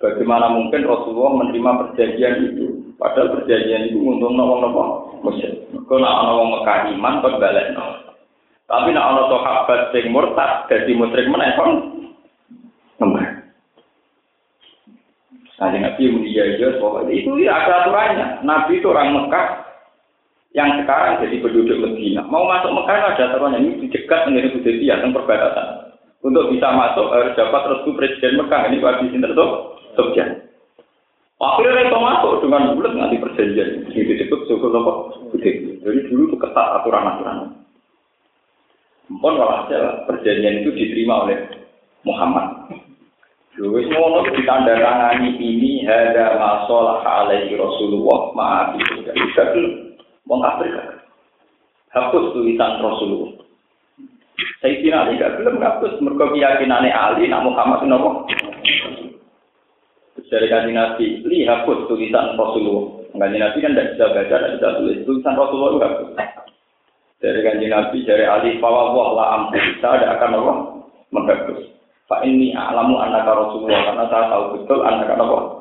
Bagaimana 0.02 0.50
mungkin 0.50 0.82
Rasulullah 0.82 1.38
menerima 1.38 1.70
perjanjian 1.86 2.34
itu? 2.50 2.66
Padahal 2.98 3.38
perjanjian 3.38 3.92
itu 3.92 4.02
untuk 4.02 4.32
nolong-nolong 4.32 5.22
musyrik. 5.22 5.70
Kalau 5.86 6.02
nak 6.02 6.34
wong 6.34 6.48
Mekah 6.58 6.78
iman, 6.96 7.20
kok 7.22 7.38
balik 7.38 7.68
tapi 8.70 8.94
nak 8.94 9.02
ana 9.02 9.22
sahabat 9.26 9.90
sing 9.90 10.14
murtad 10.14 10.70
dadi 10.70 10.94
musyrik 10.94 11.26
meneh 11.26 11.58
kon 11.58 11.70
Nah, 15.60 15.68
Nabi 15.76 16.08
mulia 16.08 16.56
ya, 16.56 16.72
itu 17.12 17.30
ya 17.44 17.52
ada 17.52 17.84
aturannya. 17.84 18.26
Nabi 18.48 18.80
itu 18.80 18.88
orang 18.88 19.12
Mekah 19.12 19.60
yang 20.56 20.80
sekarang 20.80 21.20
jadi 21.20 21.36
penduduk 21.44 21.84
Medina. 21.84 22.24
Mau 22.24 22.48
masuk 22.48 22.72
Mekah 22.72 23.12
ada 23.12 23.24
aturannya. 23.28 23.60
Ini 23.60 23.84
dicegat 23.84 24.24
dengan 24.24 24.56
Hudaybiyah 24.56 25.04
yang 25.04 25.12
perbatasan. 25.12 25.92
Untuk 26.24 26.48
bisa 26.48 26.72
masuk 26.72 27.12
harus 27.12 27.36
dapat 27.36 27.76
restu 27.76 27.92
Presiden 27.92 28.40
Mekah. 28.40 28.72
Ini 28.72 28.80
Wabi 28.80 29.12
Sinter 29.12 29.36
tuh 29.36 29.76
Sofyan. 30.00 30.48
Akhirnya 31.40 31.76
mereka 31.76 31.96
masuk 32.00 32.40
dengan 32.40 32.76
bulat 32.80 32.92
nanti 32.96 33.20
perjanjian. 33.20 33.84
Ini 33.92 34.16
disebut 34.16 34.40
suku? 34.48 34.64
Hudaybiyah. 35.28 35.76
Jadi 35.84 35.98
dulu 36.08 36.22
itu 36.32 36.36
ketat 36.40 36.68
aturan-aturan. 36.80 37.52
Pun 39.12 39.34
walhasil 39.36 40.08
perjanjian 40.08 40.64
itu 40.64 40.72
diterima 40.72 41.28
oleh 41.28 41.36
Muhammad. 42.08 42.79
Luwis 43.60 43.84
ngono 43.92 44.24
ditandatangani 44.32 45.36
ini 45.36 45.84
ada 45.84 46.40
masalah 46.40 47.04
alaihi 47.04 47.60
Rasulullah 47.60 48.32
maaf 48.32 48.72
itu 48.80 49.04
gak 49.04 49.12
bisa 49.20 49.42
belum. 49.52 49.74
Wong 50.24 50.40
Afrika. 50.40 51.04
Hapus 51.92 52.32
tulisan 52.32 52.80
Rasulullah. 52.80 53.36
Saya 54.64 54.80
kira 54.80 55.04
Ali 55.04 55.20
gak 55.20 55.36
belum 55.44 55.60
hapus 55.60 56.00
mereka 56.00 56.32
keyakinannya 56.32 56.88
Ali 56.88 57.28
nak 57.28 57.44
Muhammad 57.44 57.84
nopo. 57.84 58.24
Dari 60.30 60.46
kaji 60.46 60.70
Nabi, 60.72 61.06
li 61.26 61.44
hapus 61.44 61.84
tulisan 61.84 62.40
Rasulullah. 62.40 63.04
Kaji 63.12 63.36
Nabi 63.36 63.58
kan 63.60 63.76
tidak 63.76 63.88
bisa 63.92 64.04
baca, 64.08 64.34
tidak 64.40 64.52
bisa 64.56 64.68
tulis. 64.80 64.98
Tulisan 65.04 65.36
Rasulullah 65.36 65.84
hapus 65.84 66.08
dari 67.20 67.40
kanji 67.44 67.68
Nabi 67.68 68.00
dari 68.08 68.24
Ali 68.24 68.56
bahwa 68.58 68.96
wah 68.96 69.08
lah 69.12 69.26
ampun 69.36 69.60
saya 69.84 70.00
ada 70.00 70.06
akan 70.16 70.32
Allah 70.40 70.56
menghapus. 71.12 71.69
Pak 72.10 72.26
ini 72.26 72.50
alamu 72.50 72.98
anak 72.98 73.22
Rasulullah 73.22 73.86
karena 73.86 74.04
saya 74.10 74.26
tahu 74.34 74.44
betul 74.58 74.82
anak 74.82 75.14
Allah. 75.14 75.60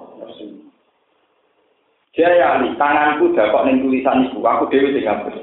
Dia 2.18 2.36
ya 2.36 2.58
Ali, 2.58 2.74
tanganku 2.76 3.38
dapat 3.38 3.70
nih 3.70 3.86
tulisan 3.86 4.26
ibu, 4.28 4.42
aku 4.42 4.66
dewi 4.74 4.98
sing 4.98 5.06
hapus. 5.06 5.40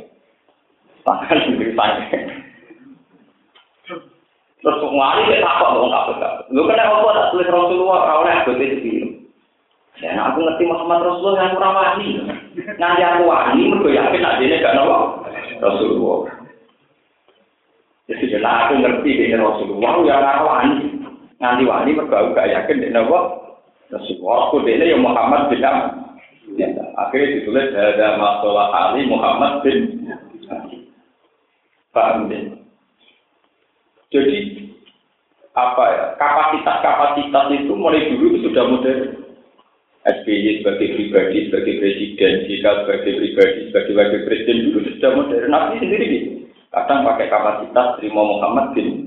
Tangan 1.07 1.47
tulisan. 1.47 1.91
Terus 4.61 4.83
ngari 4.83 5.31
dia 5.31 5.47
takut 5.47 5.69
dong 5.79 5.95
hapus. 5.95 6.19
Lu 6.51 6.67
kena 6.67 6.91
apa 6.91 7.09
tak 7.15 7.29
tulis 7.33 7.49
Rasulullah, 7.55 7.99
kau 8.03 8.23
nih 8.27 8.35
aku 8.43 8.51
itu 8.59 8.91
Ya, 9.97 10.13
aku 10.29 10.45
ngerti 10.45 10.69
Muhammad 10.69 11.09
Rasulullah 11.09 11.49
yang 11.49 11.55
kurang 11.57 11.73
wani. 11.73 12.09
Nanti 12.77 13.01
aku 13.01 13.23
wani, 13.25 13.73
mereka 13.73 13.89
yakin 13.97 14.21
nak 14.21 14.37
dia 14.37 14.61
gak 14.61 14.77
nolong. 14.77 15.25
Rasulullah. 15.57 16.29
Jadi 18.05 18.25
kalau 18.37 18.53
aku 18.53 18.73
ngerti 18.85 19.11
ini 19.17 19.41
Rasulullah, 19.41 19.93
ya 20.05 20.21
aku 20.21 20.45
wani. 20.45 20.96
Nanti 21.37 21.69
wani 21.69 21.93
berbau 21.93 22.33
gak 22.33 22.49
yakin 22.49 22.81
ini 22.81 22.97
apa? 22.97 23.19
Rasulullah. 23.93 24.51
Aku 24.51 24.65
ini 24.65 24.91
yang 24.91 25.05
Muhammad 25.05 25.53
bin 25.53 25.63
ya, 26.57 26.69
Akhirnya 26.97 27.39
ditulis 27.39 27.71
ada 27.77 28.17
masalah 28.17 28.67
Ali 28.73 29.05
Muhammad 29.05 29.61
bin 29.63 30.09
Paham 31.93 32.29
ya? 32.29 32.41
Jadi 34.13 34.69
apa 35.57 35.85
ya 35.89 36.05
kapasitas-kapasitas 36.21 37.47
itu 37.57 37.73
mulai 37.73 38.13
dulu 38.13 38.41
sudah 38.45 38.65
modern. 38.69 39.03
SBY 40.07 40.63
sebagai 40.63 40.95
pribadi, 40.95 41.51
sebagai 41.51 41.83
presiden, 41.83 42.47
jika 42.47 42.87
sebagai 42.87 43.11
pribadi, 43.19 43.61
sebagai 43.67 43.93
wakil 43.99 44.21
presiden 44.23 44.57
dulu 44.71 44.79
sudah 44.87 45.11
modern. 45.19 45.51
Nabi 45.51 45.83
sendiri 45.83 46.05
gitu. 46.07 46.31
Kadang 46.71 47.03
pakai 47.03 47.27
kapasitas 47.27 47.99
terima 47.99 48.23
Muhammad 48.23 48.77
bin 48.77 49.06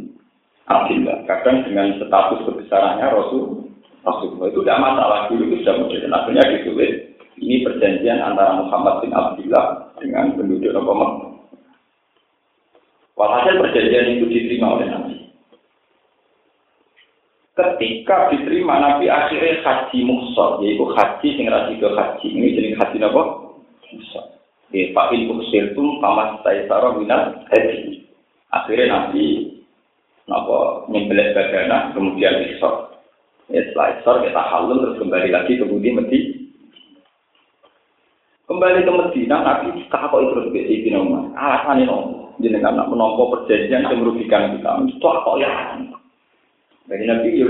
Abdullah. 0.69 1.25
Kadang 1.25 1.65
dengan 1.65 1.97
status 1.97 2.45
kebesarannya 2.45 3.09
Rasul 3.09 3.65
Rasulullah 4.05 4.47
itu 4.53 4.61
tidak 4.63 4.79
masalah 4.79 5.19
dulu 5.27 5.43
itu 5.49 5.55
sudah 5.65 5.75
modern. 5.81 6.13
Akhirnya 6.13 6.43
ditulis 6.55 6.93
ini 7.41 7.65
perjanjian 7.65 8.21
antara 8.21 8.61
Muhammad 8.61 9.01
bin 9.03 9.11
Abdullah 9.11 9.65
dengan 9.97 10.37
penduduk 10.37 10.71
Roma. 10.77 11.35
Walhasil 13.19 13.59
perjanjian 13.59 14.15
itu 14.15 14.25
diterima 14.31 14.79
oleh 14.79 14.87
Nabi. 14.87 15.15
Ketika 17.59 18.31
diterima 18.31 18.79
Nabi 18.79 19.11
akhirnya 19.11 19.59
haji 19.59 19.99
muksor, 20.07 20.63
yaitu 20.63 20.87
haji 20.95 21.27
sing 21.35 21.45
ke 21.51 21.89
haji. 21.91 22.27
Ini 22.31 22.55
jenis 22.55 22.79
haji 22.79 22.97
apa? 23.03 23.23
Muksor. 23.91 24.25
Di 24.71 24.95
Fa'il 24.95 25.27
Uksirtum 25.27 25.99
Pamas 25.99 26.39
Taisara 26.45 26.95
Minat 26.95 27.43
Haji. 27.51 28.07
Akhirnya 28.55 28.85
Nabi 28.87 29.58
Napa 30.29 30.85
nyembelih 30.93 31.33
badana 31.33 31.89
kemudian 31.97 32.45
isor. 32.53 32.93
Ya 33.49 33.65
setelah 33.65 33.97
isor 33.97 34.15
kita 34.21 34.41
halul 34.45 34.77
terus 34.85 34.99
kembali 35.01 35.29
lagi 35.33 35.57
ke 35.57 35.65
Budi 35.65 35.89
Medi. 35.89 36.19
Kembali 38.45 38.85
ke 38.85 38.91
Medina, 38.93 39.41
Nabi 39.41 39.89
kakak 39.89 40.13
terus 40.13 40.53
ke 40.53 40.61
Sayyidina 40.69 41.01
Umar. 41.01 41.33
Alasan 41.33 41.81
ini 41.81 41.97
jenengan 42.45 42.77
nak 42.77 42.89
menompo 42.93 43.33
perjanjian 43.33 43.89
yang 43.89 44.05
merugikan 44.05 44.53
kita. 44.53 44.69
Itu 44.85 45.01
kok 45.01 45.37
ya? 45.41 45.49
Dari 46.85 47.05
Nabi 47.09 47.29
ya. 47.33 47.47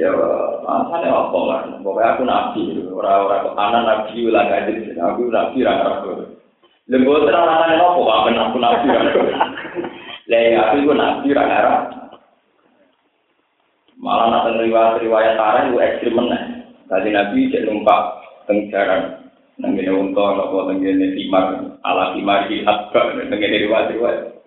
Ya, 0.00 0.16
alasannya 0.64 1.12
apa 1.12 1.38
lah? 1.44 1.60
Pokoknya 1.82 2.08
aku 2.14 2.22
nabi, 2.24 2.62
orang-orang 2.88 3.42
ke 3.42 3.50
kanan 3.58 3.82
nabi 3.84 4.16
ulah 4.22 4.44
ngaji, 4.46 4.74
aku 4.96 5.22
nabi 5.28 5.58
rara 5.66 5.92
Lembu 6.90 7.22
terang 7.22 7.46
alasannya 7.46 7.78
apa? 7.78 8.02
Apa 8.02 8.28
aku 8.50 8.58
nabi? 8.58 8.86
Lah 10.26 10.42
aku 10.58 10.74
itu 10.82 10.90
nabi 10.90 11.28
rara. 11.30 11.76
Malah 14.00 14.26
nanti 14.32 14.66
riwayat-riwayat 14.66 15.38
tarah 15.38 15.70
itu 15.70 15.78
ekstrim 15.78 16.18
meneh. 16.18 16.66
Tadi 16.90 17.14
nabi 17.14 17.46
cek 17.54 17.62
numpak 17.70 18.26
tengjaran. 18.50 19.22
Nenggene 19.60 19.92
unta, 19.92 20.24
nopo 20.40 20.72
nenggene 20.72 21.12
timar, 21.14 21.76
ala 21.84 22.16
timar 22.16 22.48
di 22.48 22.64
atba, 22.64 23.12
nenggene 23.22 23.70
riwayat-riwayat. 23.70 24.40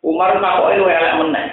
Umar 0.00 0.40
takoke 0.40 0.78
lu 0.80 0.88
elek 0.88 1.16
meneh. 1.20 1.46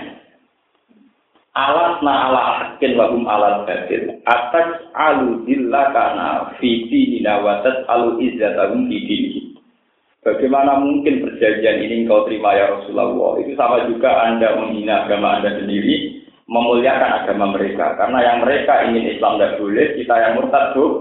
Alas 1.57 1.97
na 2.05 2.29
ala 2.29 2.41
hakin 2.61 2.93
wahum 2.95 3.25
ala 3.25 3.65
batil. 3.65 4.21
Atas 4.29 4.85
alu 4.93 5.43
dilla 5.43 5.89
karena 5.89 6.53
fiti 6.61 7.17
dinawatat 7.17 7.89
alu 7.89 8.21
izzatahum 8.21 8.85
fiti 8.85 9.46
Bagaimana 10.27 10.83
mungkin 10.83 11.23
perjanjian 11.23 11.87
ini 11.87 12.03
engkau 12.03 12.27
terima 12.27 12.51
ya 12.51 12.67
Rasulullah? 12.67 13.39
Itu 13.39 13.55
sama 13.55 13.87
juga 13.87 14.27
Anda 14.27 14.59
menghina 14.59 15.07
agama 15.07 15.39
Anda 15.39 15.55
sendiri, 15.55 16.19
memuliakan 16.51 17.23
agama 17.23 17.55
mereka. 17.55 17.95
Karena 17.95 18.19
yang 18.19 18.37
mereka 18.43 18.91
ingin 18.91 19.07
Islam 19.07 19.39
tidak 19.39 19.55
boleh, 19.55 19.95
kita 19.95 20.15
yang 20.19 20.35
murtad 20.35 20.75
tuh. 20.75 20.91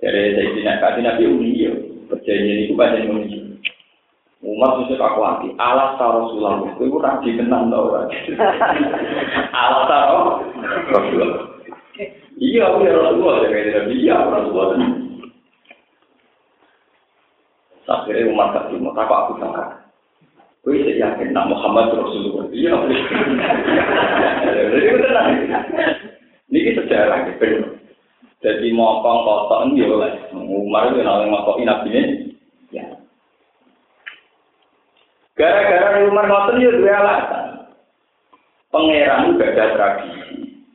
Jadi 0.00 0.32
Sayyidina 0.32 0.80
Kati 0.80 1.00
Nabi 1.04 1.24
Uni, 1.28 1.52
perjanjian 2.08 2.64
itu 2.64 2.72
banyak 2.72 3.04
Uni. 3.04 3.36
Umar 4.40 4.80
mesti 4.80 4.96
aku 4.96 5.20
hati. 5.20 5.48
Alas 5.60 6.00
ta 6.00 6.08
Rasulullah. 6.08 6.72
Itu 6.72 6.88
ora 6.88 7.20
dikenang 7.20 7.68
ta 7.72 7.76
ora. 7.76 8.00
Alas 9.52 9.84
Rasulullah. 10.88 11.52
Iya, 12.40 12.64
aku 12.64 12.80
ya 12.80 12.96
Rasulullah. 12.96 13.44
Iya, 13.44 13.80
iya 13.92 14.16
Rasulullah. 14.24 14.95
Akhirnya 17.86 18.30
Umar 18.30 18.50
tak 18.50 18.70
terima. 18.70 18.90
Tak 18.92 19.06
aku 19.06 19.32
sangka. 19.38 19.64
Kue 20.66 20.82
saya 20.82 20.98
yakin 20.98 21.30
nak 21.30 21.46
Muhammad 21.46 21.94
Rasulullah. 21.94 22.50
Iya, 22.50 22.74
Jadi 24.74 24.98
tenang. 24.98 25.28
Ini 26.50 26.74
sejarah 26.74 27.18
gitu. 27.30 27.46
Jadi 28.42 28.68
mokong 28.74 29.18
kotok 29.22 29.60
ini 29.70 29.82
ya 29.82 29.86
oleh. 29.94 30.12
Umar 30.34 30.90
itu 30.90 31.06
yang 31.06 31.30
ngokok 31.30 31.62
nabi 31.62 31.88
ini. 31.94 32.02
Ya. 32.74 32.86
Gara-gara 35.38 36.02
Umar 36.02 36.26
ngoten 36.26 36.62
ya 36.62 36.70
dua 36.74 36.94
alasan. 36.98 37.46
Pangeran 38.74 39.30
juga 39.30 39.54
ada 39.54 39.64
tradisi. 39.78 40.66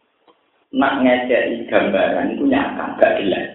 Nak 0.71 1.03
ngecek 1.03 1.67
gambaran 1.67 2.31
itu 2.39 2.47
nyata, 2.47 2.95
gak 2.95 3.19
jelas. 3.19 3.50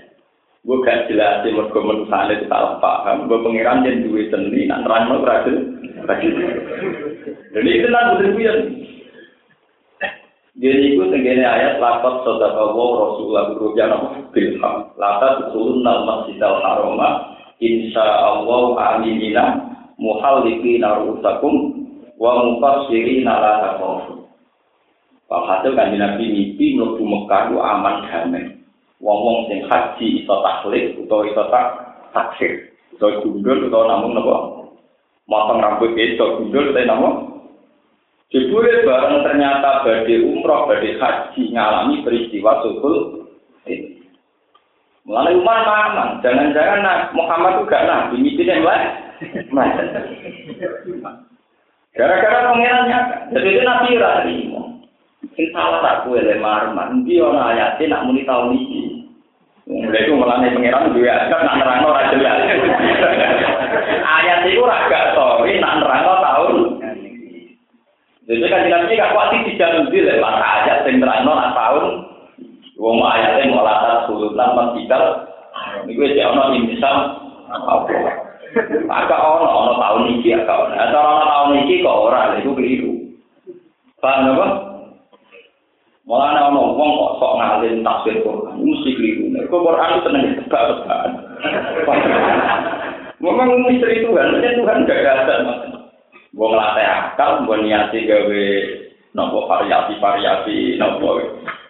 Gue 0.66 0.82
gak 0.82 1.06
jelas 1.06 1.46
sih 1.46 1.54
mergo 1.54 1.78
menusane 1.78 2.42
salah 2.50 2.82
paham. 2.82 3.30
Gue 3.30 3.38
pangeran 3.38 3.86
yang 3.86 4.02
duwe 4.02 4.26
seni, 4.26 4.66
nak 4.66 4.82
nerangno 4.82 5.22
berhasil. 5.22 5.56
Jadi 7.54 7.70
itu 7.70 7.86
betul 7.86 8.34
ya. 8.42 8.54
Jadi 10.56 10.96
itu 10.96 11.04
tenggine 11.12 11.44
ayat 11.44 11.78
lapat 11.78 12.24
saudara 12.24 12.72
Rasulullah 12.72 13.52
berujar 13.52 13.92
nama 13.92 14.24
bilham. 14.32 14.88
Latat 14.96 15.52
turun 15.52 15.84
nama 15.84 16.24
masjidil 16.24 16.58
haroma. 16.64 17.36
Insya 17.60 18.02
Allah 18.02 18.64
aminina 18.96 19.44
muhallifi 20.00 20.80
narusakum 20.80 21.54
wa 22.16 22.40
mufassiri 22.40 23.20
nala 23.20 23.68
takofu. 23.68 24.32
Walhasil 25.28 25.76
kan 25.76 25.92
Nabi 25.92 26.24
mimpi 26.24 26.72
mlebu 26.72 27.04
Mekah 27.04 27.52
ku 27.52 27.56
aman 27.60 27.96
damai. 28.08 28.55
Wong-wong 28.96 29.52
sing 29.52 29.60
haji 29.68 30.24
iso 30.24 30.34
taklid 30.40 30.96
utawa 30.96 31.28
iso 31.28 31.42
tak 31.52 31.66
taksir. 32.16 32.72
Iso 32.96 33.20
gundul 33.20 33.68
utawa 33.68 33.96
namung 33.96 34.16
napa? 34.16 34.36
Motong 35.28 35.58
rambut 35.60 35.92
iso 35.96 36.40
gundul 36.40 36.72
utawa 36.72 36.88
namung 36.88 37.16
Jebule 38.26 38.82
bareng 38.82 39.22
ternyata 39.22 39.86
badhe 39.86 40.18
umroh, 40.18 40.66
badhe 40.66 40.98
haji 40.98 41.54
ngalami 41.54 42.02
peristiwa 42.02 42.58
sukul 42.58 43.22
ini. 43.70 44.02
Mulai 45.06 45.38
Umar 45.38 45.62
mamang, 45.62 46.18
jangan-jangan 46.18 47.14
Muhammad 47.14 47.62
itu 47.62 47.70
gak 47.70 47.86
nabi, 47.86 48.18
mimpi 48.18 48.42
yang 48.42 48.66
lain. 48.66 48.90
Gara-gara 51.94 52.50
pengirannya, 52.50 53.30
jadi 53.30 53.48
itu 53.54 53.62
nabi 53.62 54.02
rari. 54.02 54.38
Sing 55.38 55.46
salah 55.54 55.78
tak 55.86 56.10
kue 56.10 56.18
le 56.18 56.42
marman, 56.42 57.06
dia 57.06 57.22
orang 57.22 57.54
ayatnya 57.54 57.94
nak 57.94 58.04
muni 58.10 58.26
tahun 58.26 58.58
ini. 58.58 58.82
Mulai 59.66 60.06
itu 60.06 60.14
melani 60.14 60.54
pengiran 60.54 60.94
juga 60.94 61.26
agak 61.26 61.42
nak 61.42 61.58
nerang 61.58 61.82
ora 61.90 62.06
jelas. 62.14 62.38
Ayat 64.06 64.46
itu 64.46 64.62
agak 64.62 65.18
sorry 65.18 65.58
nak 65.58 65.82
nerang 65.82 66.06
tahun. 66.06 66.54
Jadi 68.26 68.46
kan 68.46 68.62
nabi 68.70 68.98
gak 68.98 69.10
kuat 69.14 69.30
sih 69.34 69.42
tidak 69.54 69.74
nudi 69.74 70.06
le 70.06 70.22
maka 70.22 70.46
ayat 70.62 70.86
sing 70.86 71.02
nerang 71.02 71.26
tahun. 71.26 71.84
Wong 72.78 73.02
ayatnya 73.02 73.50
mau 73.50 73.66
latar 73.66 74.06
sulutan 74.06 74.54
masjidal. 74.54 75.34
Ini 75.82 75.96
gue 75.96 76.14
jangan 76.14 76.54
imsam 76.54 76.96
apa. 77.50 77.74
Agak 78.86 79.20
ono 79.20 79.46
ono 79.50 79.72
tahun 79.82 80.02
iki 80.20 80.30
agak 80.36 80.58
ono. 80.68 80.74
Atau 80.78 81.00
ono 81.00 81.24
tahun 81.26 81.50
iki 81.66 81.82
kok 81.82 82.00
ora 82.06 82.38
itu 82.38 82.50
keliru. 82.54 82.92
Paham 83.98 84.36
apa? 84.36 84.46
Malah 86.06 86.54
ono 86.54 86.78
wong 86.78 86.90
kok 87.00 87.14
sok 87.18 87.34
ngalim 87.40 87.82
tafsir 87.82 88.22
Quran, 88.22 88.62
mesti 88.62 88.90
keliru. 88.94 89.25
Nek 89.36 89.52
Quran 89.52 90.00
itu 90.00 90.08
tenang. 90.48 91.12
Memang 93.20 93.48
misteri 93.68 94.04
Tuhan, 94.04 94.40
ya 94.40 94.50
Tuhan 94.56 94.88
gak 94.88 95.04
ada 95.04 95.34
mas. 95.44 95.60
Wong 96.36 96.52
latih 96.52 96.84
akal, 96.84 97.44
mbok 97.44 97.64
niati 97.64 98.04
gawe 98.04 98.44
nopo 99.16 99.48
variasi-variasi 99.48 100.76
nopo. 100.76 101.20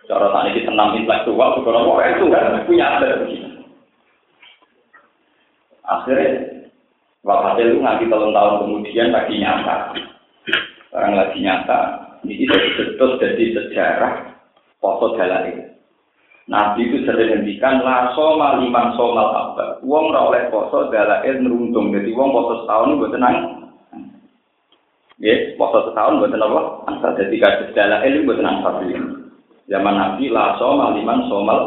Cara 0.06 0.30
tadi 0.30 0.58
kita 0.58 0.70
senam 0.70 0.94
intelektual, 0.94 1.58
bukan 1.58 1.74
nopo 1.74 2.02
itu 2.02 2.24
kan 2.30 2.62
punya 2.66 2.86
ada 2.98 3.10
Akhirnya 5.86 6.56
Wafat 7.26 7.58
itu 7.58 7.82
nanti 7.82 8.06
tahun 8.06 8.30
tahun 8.30 8.54
kemudian 8.62 9.10
lagi 9.10 9.34
nyata. 9.42 9.90
Orang 10.94 11.18
lagi 11.18 11.42
nyata. 11.42 11.80
Ini 12.22 12.46
betul 12.78 13.18
jadi 13.18 13.44
sejarah 13.50 14.30
foto 14.78 15.18
dalai. 15.18 15.75
Nabi 16.46 16.86
itu 16.86 17.02
sering 17.02 17.42
ngendikan 17.42 17.82
la 17.82 18.14
soma 18.14 18.62
liman 18.62 18.94
somal 18.94 19.34
apa. 19.34 19.82
Wong 19.82 20.14
ora 20.14 20.30
oleh 20.30 20.42
poso 20.46 20.86
dalai 20.94 21.26
neruntung. 21.42 21.90
Jadi 21.90 22.14
wong 22.14 22.30
poso 22.30 22.62
setahun 22.62 22.94
itu 22.94 23.06
tenang. 23.10 23.36
Ya, 25.18 25.34
poso 25.58 25.90
setahun 25.90 26.22
buat 26.22 26.38
apa? 26.38 26.60
Asal 26.86 27.18
jadi 27.18 27.36
kasus 27.42 27.74
dalai 27.74 28.14
itu 28.14 28.22
buat 28.22 28.38
tenang 28.38 28.62
Zaman 29.66 29.94
Nabi 29.98 30.30
la 30.30 30.54
soma 30.62 30.94
liman 30.94 31.26
somal. 31.26 31.60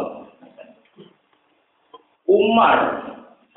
Umar 2.29 3.03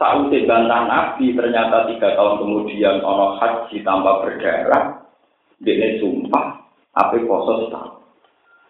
Sausai 0.00 0.42
bantah 0.48 0.90
Nabi 0.90 1.30
ternyata 1.38 1.86
tiga 1.86 2.18
tahun 2.18 2.42
kemudian 2.42 2.98
ono 3.06 3.38
haji 3.38 3.78
tanpa 3.86 4.26
berdarah. 4.26 5.06
Dia 5.62 6.02
sumpah, 6.02 6.66
apa 6.98 7.14
poso 7.22 7.70
setahun. 7.70 7.94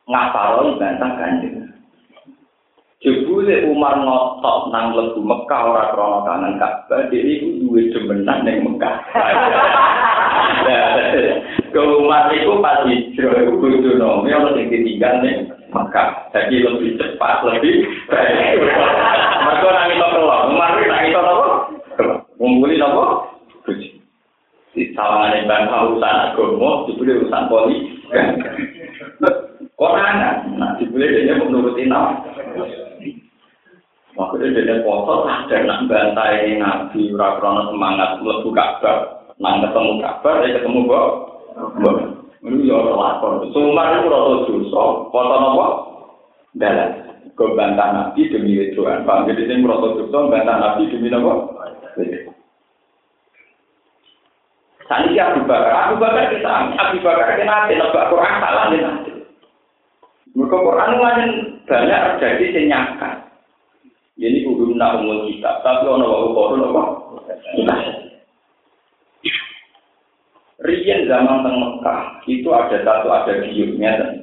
Ngaparon 0.04 0.76
bantah 0.76 1.12
kanjeng. 1.16 1.61
Jebule 3.02 3.66
Umar 3.66 3.98
ngotot 3.98 4.70
nang 4.70 4.94
lebu 4.94 5.26
Mekah 5.26 5.74
ora 5.74 5.90
krana 5.90 6.22
kangen 6.22 6.54
Ka'bah, 6.54 7.10
dia 7.10 7.18
itu 7.18 7.66
duwe 7.66 7.90
demenan 7.90 8.46
ning 8.46 8.62
Mekah. 8.62 9.02
Kalau 11.74 12.06
umat 12.06 12.30
itu 12.30 12.62
pas 12.62 12.86
hijrah 12.86 13.42
itu 13.42 13.58
kudu 13.58 13.98
nomi 13.98 14.30
ono 14.30 14.54
sing 14.54 14.70
ditinggal 14.70 15.18
nih 15.18 15.50
maka 15.74 16.30
jadi 16.30 16.62
lebih 16.62 16.94
cepat 16.94 17.42
lebih 17.42 17.90
baik. 18.06 18.70
Mereka 19.42 19.66
nang 19.66 19.90
itu 19.90 20.06
keluar, 20.14 20.46
umat 20.52 20.78
itu 20.78 20.86
nang 20.86 21.02
itu 21.02 21.18
apa? 21.18 21.48
Ngumpuli 22.38 22.78
apa? 22.78 23.04
Di 24.72 24.88
sawangan 24.94 25.50
bangsa 25.50 25.76
urusan 25.90 26.16
agama, 26.32 26.86
dibeli 26.86 27.18
urusan 27.18 27.50
politik. 27.50 27.82
Orang 29.82 30.22
nah 30.54 30.78
dibeli 30.78 31.26
dia 31.26 31.34
menuruti 31.34 31.90
nama. 31.90 32.22
Maksudnya 34.12 34.60
dia 34.60 34.84
foto 34.84 35.24
ada 35.24 35.56
nak 35.64 35.88
bantai 35.88 36.60
nabi 36.60 37.08
ora 37.16 37.40
semangat 37.40 38.20
mlebu 38.20 38.52
Ka'bah, 38.52 39.24
nang 39.40 39.64
ketemu 39.64 40.04
Ka'bah, 40.04 40.44
dia 40.44 40.56
ketemu 40.60 40.80
kok 40.84 41.08
Ini 42.42 42.66
ya 42.66 42.74
lapor. 42.74 43.46
Sumar 43.54 44.02
itu 44.02 44.10
rata 44.10 44.34
dosa. 44.50 44.82
Foto 45.14 45.34
nopo? 45.38 45.66
Dalam. 46.58 46.90
Kau 47.38 47.54
bantah 47.54 47.88
nabi 47.94 48.26
demi 48.34 48.58
Tuhan. 48.74 49.06
Bang, 49.06 49.30
jadi 49.30 49.46
ini 49.46 49.62
rata 49.62 49.94
dosa, 49.94 50.18
bantah 50.26 50.56
nabi 50.58 50.90
demi 50.90 51.06
nopo? 51.06 51.54
Saat 54.90 55.06
ini 55.06 55.22
Abu 55.22 55.46
Bakar. 55.46 55.94
Abu 55.94 56.02
Bakar 56.02 56.34
kita, 56.34 56.50
Abu 56.74 56.98
Bakar 56.98 57.38
kita 57.38 57.46
nanti, 57.46 57.78
nebak 57.78 58.10
Quran 58.10 58.34
salah 58.42 58.64
nanti. 58.74 59.12
Mereka 60.34 60.56
Quran 60.58 60.90
banyak 60.98 61.28
terjadi 61.64 62.44
senyakan. 62.50 63.31
Nak 64.72 65.04
umum 65.04 65.28
kita, 65.28 65.60
tapi 65.60 65.84
ono 65.84 66.32
kono 66.32 66.54
nopo? 66.56 66.82
Kita. 67.28 67.76
Rian 70.62 71.10
zaman 71.10 71.42
teng 71.42 71.56
Mekah 71.58 72.22
itu 72.30 72.48
ada 72.54 72.78
satu 72.86 73.10
ada 73.10 73.32
giurnya 73.50 74.22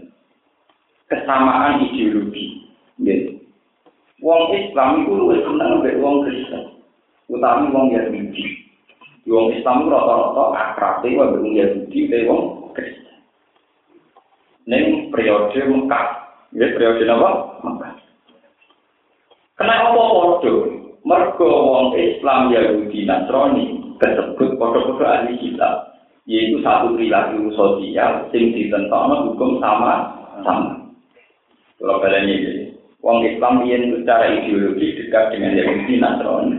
kesamaan 1.12 1.84
ideologi. 1.84 2.64
Gitu. 2.96 3.44
Wong 4.24 4.52
Islam 4.56 5.04
itu 5.04 5.16
lebih 5.16 5.44
senang 5.48 5.80
lebih 5.80 6.00
wong 6.04 6.16
Kristen, 6.28 6.64
utama 7.32 7.72
wong 7.72 7.96
Yahudi. 7.96 8.68
Wong 9.28 9.56
Islam 9.56 9.84
itu 9.84 9.90
rata-rata 9.92 10.44
akrab 10.56 10.96
itu 11.04 11.16
wong 11.16 11.56
Yahudi, 11.56 12.00
dari 12.08 12.28
wong 12.28 12.72
Kristen. 12.76 13.16
Neng 14.68 15.12
periode 15.12 15.56
Mekah, 15.56 16.08
ya 16.56 16.68
periode 16.76 17.04
apa? 17.08 17.30
Mekah. 17.64 17.89
Kenapa 19.60 19.92
podo? 19.92 20.72
Mergo 21.04 21.48
wong 21.52 21.92
Islam 22.00 22.48
Yahudi 22.48 23.04
Nasrani 23.04 23.96
tersebut 24.00 24.56
podo-podo 24.56 25.04
ahli 25.04 25.36
kitab 25.36 26.00
yaitu 26.24 26.64
satu 26.64 26.96
perilaku 26.96 27.52
sosial 27.58 28.24
sing 28.32 28.56
ditentokno 28.56 29.34
hukum 29.34 29.60
sama 29.60 30.16
sama. 30.48 30.80
Kalau 31.76 32.00
kalian 32.00 32.32
ini, 32.32 32.52
Wong 33.04 33.24
Islam 33.24 33.64
yang 33.68 34.00
secara 34.00 34.32
ideologi 34.32 34.96
dekat 34.96 35.36
dengan 35.36 35.56
Yahudi 35.56 35.94
Nasrani. 36.00 36.58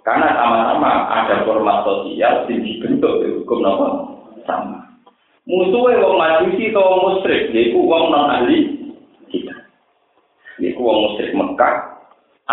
Karena 0.00 0.32
sama-sama 0.32 0.90
ada 1.12 1.44
format 1.44 1.84
sosial 1.84 2.48
yang 2.48 2.64
dibentuk 2.64 3.12
di 3.20 3.28
hukum 3.36 3.60
apa 3.60 3.88
sama. 4.48 4.78
Musuhnya 5.44 6.00
wong 6.00 6.16
majusi 6.16 6.70
atau 6.70 7.02
musyrik, 7.02 7.50
yaitu 7.50 7.76
wong 7.76 8.08
non 8.08 8.30
ahli 8.30 8.78
kita. 9.28 9.52
Yaitu 10.62 10.78
wong 10.78 11.10
musyrik 11.10 11.34
Mekah, 11.34 11.91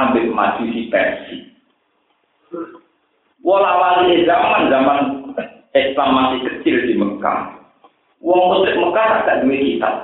ambil 0.08 0.32
majusi 0.32 0.88
Persia. 0.88 1.50
Walau 3.40 4.04
zaman 4.06 4.62
zaman 4.68 5.00
Islam 5.72 6.10
masih 6.12 6.40
kecil 6.44 6.76
di 6.86 6.94
Mekah. 6.98 7.56
Wong 8.20 8.42
musyrik 8.52 8.80
Mekah 8.82 9.08
agak 9.24 9.48
duwe 9.48 9.58
kitab. 9.58 9.96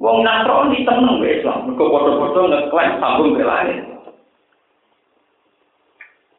Wong 0.00 0.24
Nasrani 0.24 0.80
tenang 0.88 1.20
be 1.20 1.28
Islam, 1.28 1.68
mergo 1.68 1.92
padha-padha 1.92 2.40
ngeklaim 2.48 2.92
sambung 3.04 3.36
ke 3.36 3.44
langit. 3.44 3.84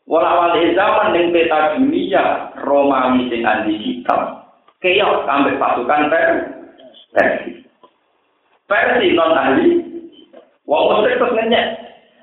Walau 0.10 0.58
zaman 0.58 1.14
ning 1.14 1.30
peta 1.30 1.78
dunia 1.78 2.52
Romawi 2.58 3.30
sing 3.30 3.46
andi 3.46 3.78
kitab, 3.78 4.50
keok 4.82 5.30
sampai 5.30 5.62
pasukan 5.62 6.10
Persia. 6.10 7.54
Persia 8.66 9.14
non 9.14 9.38
ahli, 9.38 9.68
wong 10.66 10.84
musyrik 10.90 11.22
terus. 11.22 11.81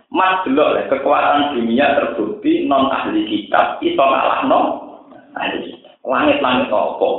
Mas 0.08 0.40
delok 0.48 0.88
kekuatan 0.88 1.52
dunia 1.52 1.92
terbukti 2.00 2.64
non 2.64 2.88
ahli 2.88 3.28
kitab 3.28 3.76
iso 3.84 4.00
ngalahno 4.00 4.88
Langit-langit 6.08 6.72
apa? 6.72 7.10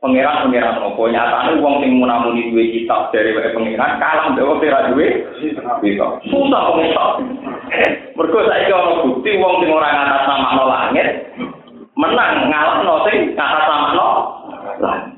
Pangeran-pangeran 0.00 0.80
apa? 0.80 1.02
Nyatane 1.12 1.60
wong 1.60 1.84
sing 1.84 2.00
munamuni 2.00 2.48
duwe 2.48 2.72
kitab 2.72 3.12
dari 3.12 3.36
wae 3.36 3.52
pangeran 3.52 4.00
kalah 4.00 4.32
mbek 4.32 4.48
wong 4.48 4.58
ora 4.64 4.88
duwe. 4.88 5.06
Susah 6.32 6.60
kok 6.72 6.80
iso. 6.80 7.06
Mergo 8.16 8.38
saiki 8.48 8.72
bukti 9.04 9.30
wong 9.36 9.54
sing 9.60 9.68
ngatas 9.68 10.24
nama 10.24 10.64
langit 10.64 11.08
menang 11.92 12.48
ngalahno 12.48 12.94
sing 13.04 13.36
ngatas 13.36 13.68
nama 13.68 13.88
langit. 14.80 15.12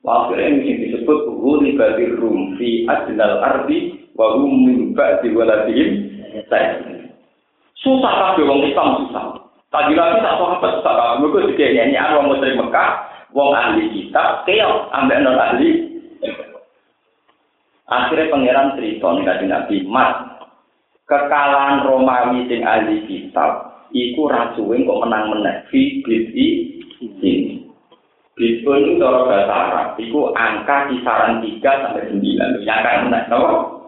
Wakil 0.00 0.40
ini 0.40 0.80
disebut 0.80 1.28
Huli 1.28 1.76
Badir 1.76 2.16
Rum 2.16 2.56
fi 2.56 2.88
Adnal 2.88 3.36
Ardi 3.44 3.99
wa 4.20 4.36
hum 4.36 4.68
min 4.68 4.78
ba'di 4.92 5.32
waladihim 5.32 6.12
Susah 7.80 8.12
kabeh 8.12 8.44
wong 8.44 8.60
Islam 8.68 9.00
susah. 9.00 9.40
Tadi 9.72 9.96
lagi 9.96 10.20
tak 10.20 10.36
sahabat 10.36 10.84
tak 10.84 10.92
kamu 10.92 11.32
gue 11.32 11.48
juga 11.48 11.66
nyanyi 11.72 11.96
orang 11.96 12.28
muslim 12.28 12.60
Mekah, 12.60 12.90
wong 13.32 13.56
ahli 13.56 13.88
kitab, 13.88 14.44
keok 14.44 14.92
ambek 14.92 15.24
non 15.24 15.40
ahli. 15.40 15.88
Akhirnya 17.88 18.28
pangeran 18.28 18.76
cerita 18.76 19.08
nih 19.16 19.24
kaji 19.24 19.46
nabi, 19.48 19.76
mas 19.88 20.12
kekalahan 21.08 21.88
Romawi 21.88 22.44
sing 22.52 22.60
ahli 22.60 23.08
kitab, 23.08 23.80
iku 23.96 24.28
rasuin 24.28 24.84
kok 24.84 25.00
menang 25.00 25.32
menang 25.32 25.64
fi 25.72 26.04
bid'i 26.04 26.46
ini. 27.00 27.64
Bid'un 28.36 28.84
itu 28.84 29.00
cara 29.00 29.24
bahasa 29.24 29.52
Arab, 29.52 29.88
iku 30.00 30.36
angka 30.36 30.92
kisaran 30.92 31.40
3 31.40 31.60
sampai 31.60 32.08
9. 32.08 32.64
Yang 32.64 32.80
kan 32.84 33.04
menang, 33.08 33.24
no? 33.32 33.79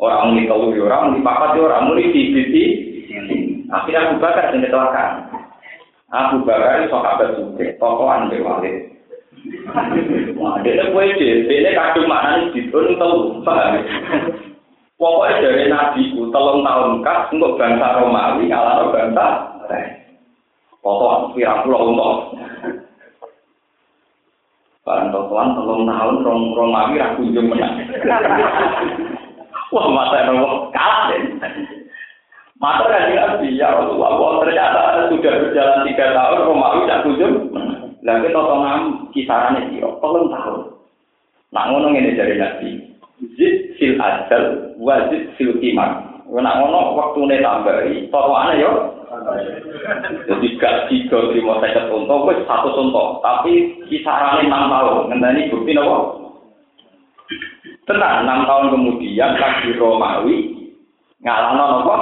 Orang 0.00 0.32
muni 0.32 0.48
telu, 0.48 0.72
orang 0.80 1.12
muni 1.12 1.20
papat, 1.20 1.60
orang 1.60 1.92
muni 1.92 2.08
fi 2.08 2.20
bid'i 2.32 2.64
Akhirnya 3.70 4.10
Abu 4.10 4.16
Bakar 4.18 4.50
yang 4.50 4.64
kecelakaan. 4.66 5.12
Abu 6.10 6.42
Bakar 6.42 6.88
sahabat 6.90 7.38
juga, 7.38 7.70
tokohan 7.78 8.32
di 8.32 8.42
walid. 8.42 8.76
Wah, 10.34 10.58
dia 10.64 10.90
kue 10.90 11.06
dia, 11.20 11.46
dia 11.46 11.70
kadung 11.70 12.10
mana 12.10 12.50
nih, 12.50 12.66
dia 12.66 12.98
tahu, 12.98 13.40
paham 13.46 13.78
Pokoknya 15.00 15.40
dari 15.40 15.64
Nabi 15.72 16.12
ku, 16.12 16.28
telung 16.28 16.60
tahun 16.60 17.00
kas, 17.00 17.32
untuk 17.32 17.56
bangsa 17.56 18.04
Romawi, 18.04 18.52
ngalah 18.52 18.92
bangsa, 18.92 19.26
potongan, 20.84 21.32
pirang 21.32 21.64
pulau 21.64 21.88
untuk. 21.88 22.16
Barang 24.84 25.08
totoan, 25.08 25.56
telung 25.56 25.88
tahun, 25.88 26.14
Romawi, 26.52 27.00
rakunjung 27.00 27.48
menang. 27.48 27.80
Wah, 29.70 29.86
masa 29.86 30.26
kalah 30.74 31.14
deh. 31.14 31.22
Maka 32.60 32.92
dari 32.92 33.16
Nabi, 33.16 33.56
ya 33.56 33.72
Rasulullah, 33.72 34.44
ternyata 34.44 35.08
sudah 35.08 35.32
berjalan 35.40 35.80
tiga 35.88 36.12
tahun, 36.12 36.44
Romawi 36.44 36.84
tak 36.84 37.08
kunjung. 37.08 37.48
Lalu 38.04 38.28
totongan 38.36 38.80
kisarannya 39.16 39.72
dia, 39.72 39.88
tolong 40.04 40.28
tahun. 40.28 40.76
Nak 41.56 41.66
ngono 41.72 41.88
ini 41.96 42.20
dari 42.20 42.36
Nabi. 42.36 42.70
Zid 43.40 43.80
fil 43.80 43.96
ajal, 43.96 44.76
wazid 44.76 45.32
fil 45.40 45.56
kimar. 45.56 46.04
Nak 46.28 46.56
ngono 46.60 47.00
waktu 47.00 47.20
ini 47.32 47.36
tambahi, 47.40 47.94
totongannya 48.12 48.60
yo. 48.60 48.72
Jadi 50.28 50.46
gak 50.60 50.92
tiga, 50.92 51.18
lima, 51.32 51.64
gue 51.64 52.34
satu 52.44 52.68
contoh. 52.76 53.24
Tapi 53.24 53.80
kisarannya 53.88 54.52
enam 54.52 54.68
tahun. 54.68 55.08
Ngendani 55.08 55.48
bukti 55.48 55.72
nopo. 55.72 56.19
Tenang, 57.88 58.28
enam 58.28 58.44
tahun 58.44 58.66
kemudian 58.76 59.40
lagi 59.40 59.72
Romawi 59.80 60.36
ngalahno 61.24 61.64
nopo 61.80 61.96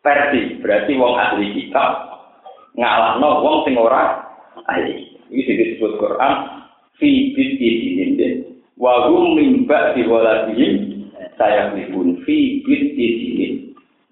versi 0.00 0.58
berarti 0.60 0.92
wong 0.96 1.14
ahli 1.16 1.46
kitab 1.56 1.90
ngalahno 2.76 3.44
wong 3.44 3.56
sing 3.68 3.76
ora 3.76 4.20
ahli. 4.68 5.16
Iki 5.32 5.52
disebut 5.56 5.96
Quran 5.96 6.34
fi 7.00 7.32
bid'i 7.32 7.68
dinin 7.80 8.52
wa 8.76 9.08
hum 9.08 9.36
min 9.36 9.64
ba'di 9.64 10.04
waladihim 10.04 11.04
pun 11.92 12.08
fi 12.24 12.60
bid'i 12.64 13.06
dinin 13.20 13.54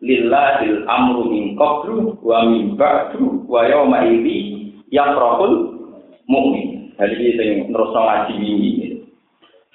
lillahil 0.01 0.88
amru 0.88 1.29
min 1.29 1.55
qablu 1.61 2.16
wa 2.25 2.49
min 2.49 2.75
ba'du 2.77 3.44
wa 3.44 3.68
yawma 3.68 4.09
idzi 4.09 4.73
yafrahul 4.88 5.77
mukmin 6.25 6.92
jadi 6.96 7.16
ini 7.16 7.68
terus 7.68 7.92
ngaji 7.92 8.35
ini 8.40 8.89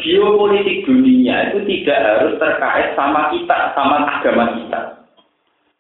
geopolitik 0.03 0.84
dunia 0.84 1.51
itu 1.51 1.63
tidak 1.63 1.99
harus 2.03 2.34
terkait 2.36 2.91
sama 2.99 3.31
kita 3.31 3.71
sama 3.75 4.03
agama 4.03 4.45
kita 4.60 4.81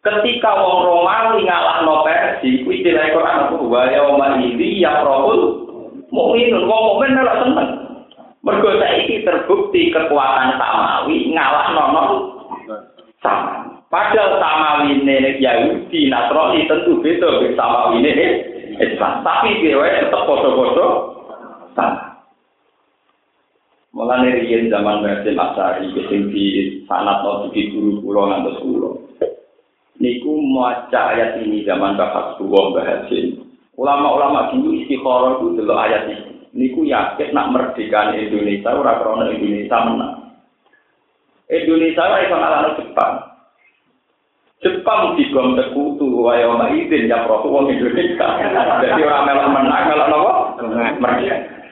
Ketika 0.05 0.53
wong 0.53 0.85
Romawi 0.85 1.49
ngalahno 1.49 2.05
Persia, 2.05 2.61
kuwi 2.61 2.77
istilah 2.77 3.09
Quran 3.09 3.41
apa 3.49 3.57
wa 3.57 3.89
yauma 3.89 4.37
idzi 4.37 4.77
yafrahul 4.77 5.65
mukminun 6.13 6.69
wong 6.69 6.81
mukmin 6.93 7.17
melok 7.17 7.41
seneng. 7.41 7.69
Mergo 8.45 8.69
saiki 8.77 9.25
terbukti 9.25 9.89
kekuatan 9.89 10.61
Samawi 10.61 11.33
ngalahno 11.33 12.05
sama. 13.25 13.81
Padahal 13.89 14.37
Samawi 14.37 15.01
ini 15.01 15.41
Yahudi, 15.41 16.13
Nasrani 16.13 16.69
tentu 16.69 17.01
beda 17.01 17.41
Samawi 17.57 18.05
ini 18.05 18.25
Islam. 18.77 19.25
Tapi 19.25 19.57
dia 19.65 20.05
tetap 20.05 20.29
foto-foto 20.29 20.85
sama. 21.73 22.04
Mulane 23.95 24.43
riyen 24.43 24.67
zaman 24.67 25.07
Basim 25.07 25.39
Asari 25.39 25.87
sing 26.11 26.27
di 26.27 26.83
sanat 26.83 27.23
no 27.23 27.47
di 27.47 27.71
guru 27.71 28.03
kula 28.03 28.27
ngantos 28.27 28.59
kula. 28.59 28.91
Niku 30.03 30.35
maca 30.51 31.15
ayat 31.15 31.39
ini 31.39 31.63
zaman 31.63 31.95
Bapak 31.95 32.35
Suwo 32.35 32.75
Bahasin. 32.75 33.39
Ulama-ulama 33.79 34.51
dulu 34.51 34.75
istikharah 34.83 35.39
itu 35.39 35.55
delok 35.55 35.79
ayat 35.79 36.03
ini. 36.11 36.43
Niku 36.51 36.83
yakin 36.83 37.31
nak 37.31 37.55
merdeka 37.55 38.11
Indonesia 38.19 38.75
ora 38.75 38.99
krana 38.99 39.31
Indonesia 39.31 39.77
menang. 39.87 40.15
Indonesia 41.47 42.03
ora 42.03 42.17
iso 42.19 42.35
ngalahno 42.35 42.69
Jepang. 42.75 43.13
Jepang 44.59 45.01
digom 45.15 45.55
sekutu 45.55 46.03
wae 46.19 46.43
ana 46.43 46.67
izin 46.67 47.07
ya 47.07 47.23
pro 47.23 47.47
wong 47.47 47.71
Indonesia. 47.71 48.27
Jadi 48.83 48.99
ora 49.07 49.23
melok 49.23 49.47
menang 49.55 49.83
melok 49.87 50.07
napa? 50.11 50.33
Merdeka. 50.99 51.63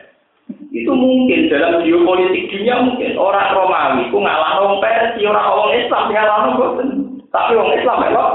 Itu 0.73 0.89
mungkin 0.89 1.53
dalam 1.53 1.85
geopolitik 1.85 2.49
dunia 2.49 2.81
mungkin 2.81 3.13
orang 3.13 3.53
Romawi 3.53 4.09
ku 4.09 4.17
ngalah 4.17 4.57
orang 4.57 4.81
Persia, 4.81 5.29
orang 5.29 5.47
orang 5.53 5.73
Islam 5.77 6.03
ngalah 6.09 6.37
boten. 6.57 6.89
Tapi 7.29 7.51
orang 7.53 7.77
Islam 7.77 7.97
melok 8.01 8.31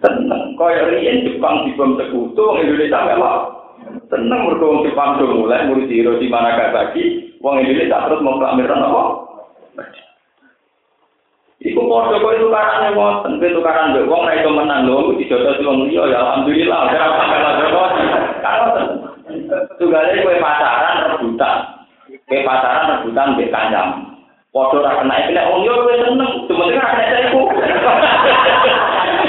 tenang. 0.00 0.56
Kaya 0.56 0.88
riyen 0.88 1.28
Jepang 1.28 1.68
dibom 1.68 2.00
sekutu, 2.00 2.40
orang 2.40 2.64
Indonesia 2.64 3.04
melok 3.04 3.36
tenang 4.08 4.48
mergo 4.48 4.64
wong 4.64 4.80
Jepang 4.88 5.20
do 5.20 5.28
mulai 5.28 5.68
murid 5.68 5.92
di 5.92 6.28
mana 6.32 6.56
Nagasaki, 6.56 7.36
wong 7.44 7.60
Indonesia 7.60 8.00
terus 8.00 8.24
mengklamirkan 8.24 8.88
apa? 8.88 9.04
Iku 11.62 11.78
kok 11.78 12.18
itu 12.34 12.48
karane 12.50 12.90
wonten, 12.96 13.38
itu 13.38 13.54
tukaran 13.54 13.94
mbek 13.94 14.08
wong 14.10 14.26
ra 14.26 14.34
iso 14.34 14.50
menang 14.50 14.88
lho, 14.88 15.14
dijotos 15.14 15.62
wong 15.62 15.86
liya 15.86 16.10
ya 16.10 16.18
alhamdulillah, 16.18 16.78
ora 16.90 17.08
sampe 17.20 17.36
lha 17.38 17.52
Kan 18.42 18.62
Tunggalnya 19.78 20.22
kue 20.22 20.34
pacaran 20.38 20.91
rebutan. 21.42 21.58
Kue 22.28 22.38
pacaran 22.46 23.02
rebutan 23.02 23.36
di 23.38 23.50
kancam. 23.50 23.86
Podo 24.52 24.84
ra 24.84 25.00
kena 25.00 25.16
kena 25.24 25.48
wong 25.48 25.64
yo 25.64 25.74
kowe 25.80 25.94
seneng, 25.96 26.32
cuma. 26.44 26.68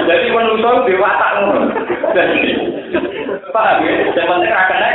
Jadi 0.04 0.28
manusa 0.36 0.84
di 0.84 0.94
watak 1.00 1.32
ngono. 1.40 1.62
Paham 3.56 3.88
ya? 3.88 3.94
Zaman 4.14 4.44
ra 4.44 4.62
kena. 4.68 4.90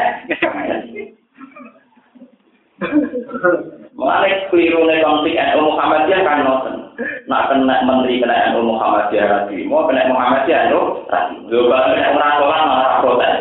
Mulai 3.98 4.46
keliru 4.52 4.86
nih 4.86 5.02
konflik 5.02 5.34
NU 5.34 5.74
Muhammadiyah 5.74 6.20
kan 6.22 6.44
nonton. 6.44 6.92
Nak 7.24 7.48
kena 7.48 7.82
menteri 7.88 8.20
kena 8.20 8.52
NU 8.52 8.68
Muhammadiyah 8.68 9.48
mau 9.64 9.88
kena 9.88 10.12
Muhammadiyah 10.12 10.68
NU 10.68 11.08
radhi. 11.08 11.36
Lho 11.48 11.72
kena 11.72 12.20
orang 12.20 12.36
orang 12.44 12.62
malah 12.68 13.00
protes. 13.00 13.36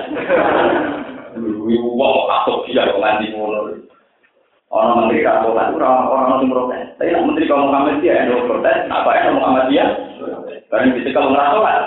Ibu 1.68 1.90
wong 2.00 2.32
atau 2.32 2.64
dia 2.64 2.88
kok 2.88 3.00
nganti 3.04 3.36
ngono. 3.36 3.76
Orang 4.68 5.08
menteri 5.08 5.24
kan 5.24 5.48
orang 5.48 5.76
orang 5.80 6.44
yang 6.44 6.52
protes. 6.52 6.84
Tapi 7.00 7.12
nak 7.16 7.24
menteri 7.24 7.48
kaum 7.48 7.72
Muhammad 7.72 8.04
dia 8.04 8.28
yang 8.28 8.48
protes, 8.48 8.78
apa 8.92 9.12
yang 9.16 9.36
Muhammad 9.40 9.66
dia? 9.72 9.86
Karena 10.68 10.96
bisa 10.96 11.10
kalau 11.16 11.32
ngerasa 11.32 11.60
kan? 11.64 11.84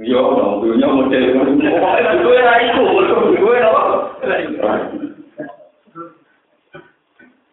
Yo, 0.00 0.22
dunia 0.64 0.88
model 0.88 1.24
Pokoknya 1.36 2.12
gue 2.24 2.38
ra 2.40 2.54
iku, 2.64 2.82
gue 3.36 3.56
no. 3.60 3.72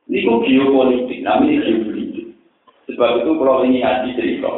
Ini 0.08 0.24
geopolitik, 0.24 1.20
namanya 1.28 1.68
geopolitik. 1.68 2.28
Sebab 2.88 3.20
itu 3.20 3.32
kalau 3.36 3.68
ini 3.68 3.84
ngaji 3.84 4.10
cerita, 4.16 4.52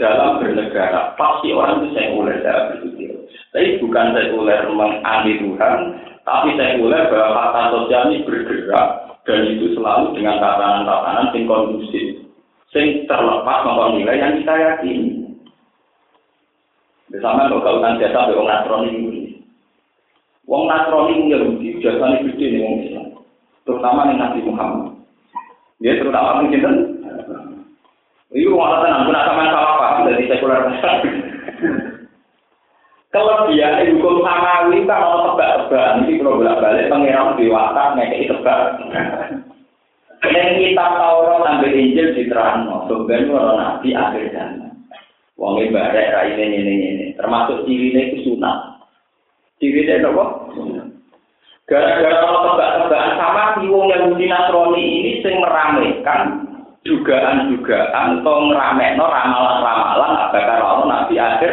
dalam 0.00 0.40
bernegara 0.40 1.12
pasti 1.20 1.52
orang 1.52 1.84
itu 1.84 1.88
sekuler 1.92 2.40
dalam 2.40 2.64
berpikir. 2.72 3.11
Tapi 3.52 3.84
bukan 3.84 4.16
sekuler 4.16 4.64
menganti 4.72 5.36
Tuhan, 5.44 5.78
tapi 6.24 6.56
sekuler 6.56 7.04
bahwa 7.12 7.28
fakta 7.36 7.62
sosial 7.76 8.08
ini 8.08 8.24
bergerak 8.24 8.88
dan 9.28 9.44
itu 9.44 9.76
selalu 9.76 10.16
dengan 10.16 10.40
tatanan-tatanan 10.40 11.36
yang 11.36 11.44
kondusif, 11.44 12.24
yang 12.72 13.04
terlepas 13.04 13.58
nomor 13.68 13.92
nilai 13.92 14.16
yang 14.16 14.40
kita 14.40 14.54
yakini. 14.56 15.36
Bersama 17.12 17.44
kalau 17.52 17.60
kautan 17.60 18.00
jasa 18.00 18.32
wong 18.32 18.48
Nasrani 18.48 18.88
ini. 18.88 19.20
Wong 20.48 20.64
Nasrani 20.64 21.28
Yahudi 21.28 21.76
jasanya 21.84 22.24
gede 22.24 22.56
nih 22.56 22.60
wong 22.64 22.74
Islam, 22.88 23.06
terutama 23.68 24.08
nih 24.08 24.16
Nabi 24.16 24.40
Muhammad. 24.48 24.96
Dia 25.84 26.00
terutama 26.00 26.40
mungkin 26.40 26.88
Ini 28.32 28.48
rumah 28.48 28.80
tenang, 28.80 29.12
kenapa 29.12 29.44
sama 29.44 29.60
apa? 29.76 30.08
Dari 30.08 30.24
sekuler 30.24 30.64
kelebihan 33.12 33.92
hukum 33.92 34.24
samawi 34.24 34.88
kan 34.88 35.04
ono 35.04 35.36
tebak-tebakan 35.36 36.08
iki 36.08 36.18
kalau 36.18 36.40
bolak-balik 36.40 36.88
pangeran 36.88 37.36
dewasa 37.36 37.82
ngekeki 37.94 38.30
tebak. 38.32 38.60
Ning 40.22 40.48
kita 40.56 40.86
Taurat 40.96 41.42
sampai 41.44 41.76
Injil 41.76 42.14
diterangno, 42.14 42.86
sebenarnya 42.86 43.34
orang 43.36 43.58
nabi 43.58 43.88
akhir 43.92 44.24
zaman. 44.32 44.70
Wong 45.34 45.58
e 45.58 45.68
barek 45.68 46.14
ini 46.38 46.62
ini 46.62 46.74
ini, 46.78 47.06
termasuk 47.18 47.66
cirine 47.66 48.14
itu 48.14 48.32
sunat. 48.32 48.80
Cirine 49.58 49.98
apa? 49.98 50.24
Gara-gara 51.66 52.18
ono 52.22 52.38
tebak-tebakan 52.54 53.12
sama 53.18 53.44
si 53.58 53.66
wong 53.68 53.90
yang 53.92 54.14
Nasrani 54.14 54.82
ini 54.82 55.12
sing 55.20 55.34
meramaikan 55.42 56.20
dugaan-dugaan 56.86 58.22
atau 58.22 58.36
ngeramekno 58.46 59.04
ramalan-ramalan 59.06 60.12
apakah 60.18 60.58
ono 60.62 60.84
nabi 60.86 61.14
akhir 61.18 61.52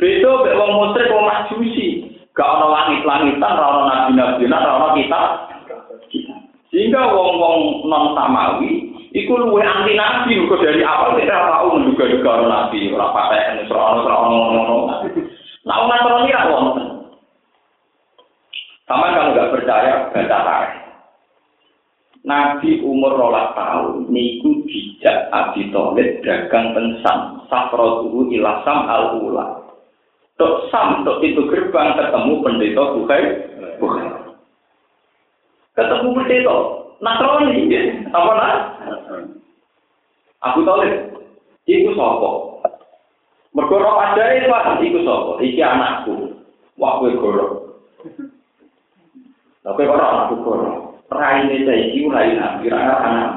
Beda 0.00 0.30
mek 0.40 0.56
wong 0.56 0.70
musyrik 0.80 1.12
wong 1.12 1.28
majusi. 1.28 1.88
Gak 2.32 2.48
ana 2.48 2.66
langit-langitan, 2.72 3.52
ora 3.52 3.68
ana 3.84 4.08
nabi-nabi, 4.08 4.48
ora 4.48 4.70
ana 4.80 4.88
kitab. 4.96 5.24
Sehingga 6.72 7.12
wong-wong 7.12 7.84
non 7.84 8.14
samawi 8.16 8.94
iku 9.10 9.42
luwih 9.42 9.66
anti 9.66 9.98
nabi 9.98 10.38
kok 10.46 10.62
dari 10.62 10.86
awal 10.86 11.18
kita 11.18 11.34
tahu 11.34 11.66
menduga-duga 11.76 12.30
orang 12.30 12.48
nabi, 12.48 12.94
ora 12.94 13.10
paten 13.12 13.66
ora 13.68 13.84
ana 14.00 14.00
ngono-ngono. 14.08 14.76
Nah, 15.68 15.76
wong 15.84 15.88
Nasrani 15.92 16.30
ra 16.32 16.42
wonten. 16.48 16.86
Sama 18.88 19.12
kalau 19.12 19.36
nggak 19.36 19.50
percaya 19.52 19.92
tarikh. 20.16 20.72
Nabi 22.20 22.84
umur 22.84 23.16
rolas 23.16 23.52
tahun 23.56 24.12
niku 24.12 24.64
dijak 24.68 25.32
Abi 25.32 25.72
Thalib 25.72 26.20
dagang 26.20 26.76
tensam 26.76 27.48
safrotuhu 27.48 28.28
ilasam 28.28 28.84
al 28.88 29.16
ula 29.24 29.59
untuk 30.40 30.72
sam 30.72 31.04
untuk 31.04 31.20
pintu 31.20 31.44
gerbang 31.52 32.00
ketemu 32.00 32.40
pendeta 32.40 32.96
bukai 32.96 33.22
bukai 33.76 34.08
ketemu 35.76 36.08
pendeta. 36.16 36.56
Natroni 37.00 37.68
ya. 37.68 37.80
apa 38.12 38.30
nak? 38.36 38.56
Aku 40.48 40.64
tahu 40.64 40.84
itu 41.68 41.92
sopo 41.92 42.60
bergorok 43.52 44.00
aja 44.00 44.32
itu 44.32 44.48
pak. 44.48 44.80
Itu 44.80 45.04
sopo 45.04 45.36
iki 45.44 45.60
anakku. 45.60 46.40
Waktu 46.80 47.20
gorok 47.20 47.76
tapi 49.60 49.84
kowe 49.84 50.00
aku 50.00 50.40
gorok 50.40 51.04
rai 51.12 51.44
ini 51.44 51.68
saya 51.68 51.84
iki 51.84 52.08
rai 52.08 52.32
nabi 52.32 52.72
rai 52.72 52.88
anak. 52.88 53.32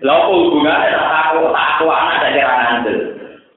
Lo 0.00 0.16
hubungan 0.32 0.96
aku 0.96 1.52
aku 1.52 1.84
anak 1.92 2.16
dari 2.24 2.40
anak 2.40 3.16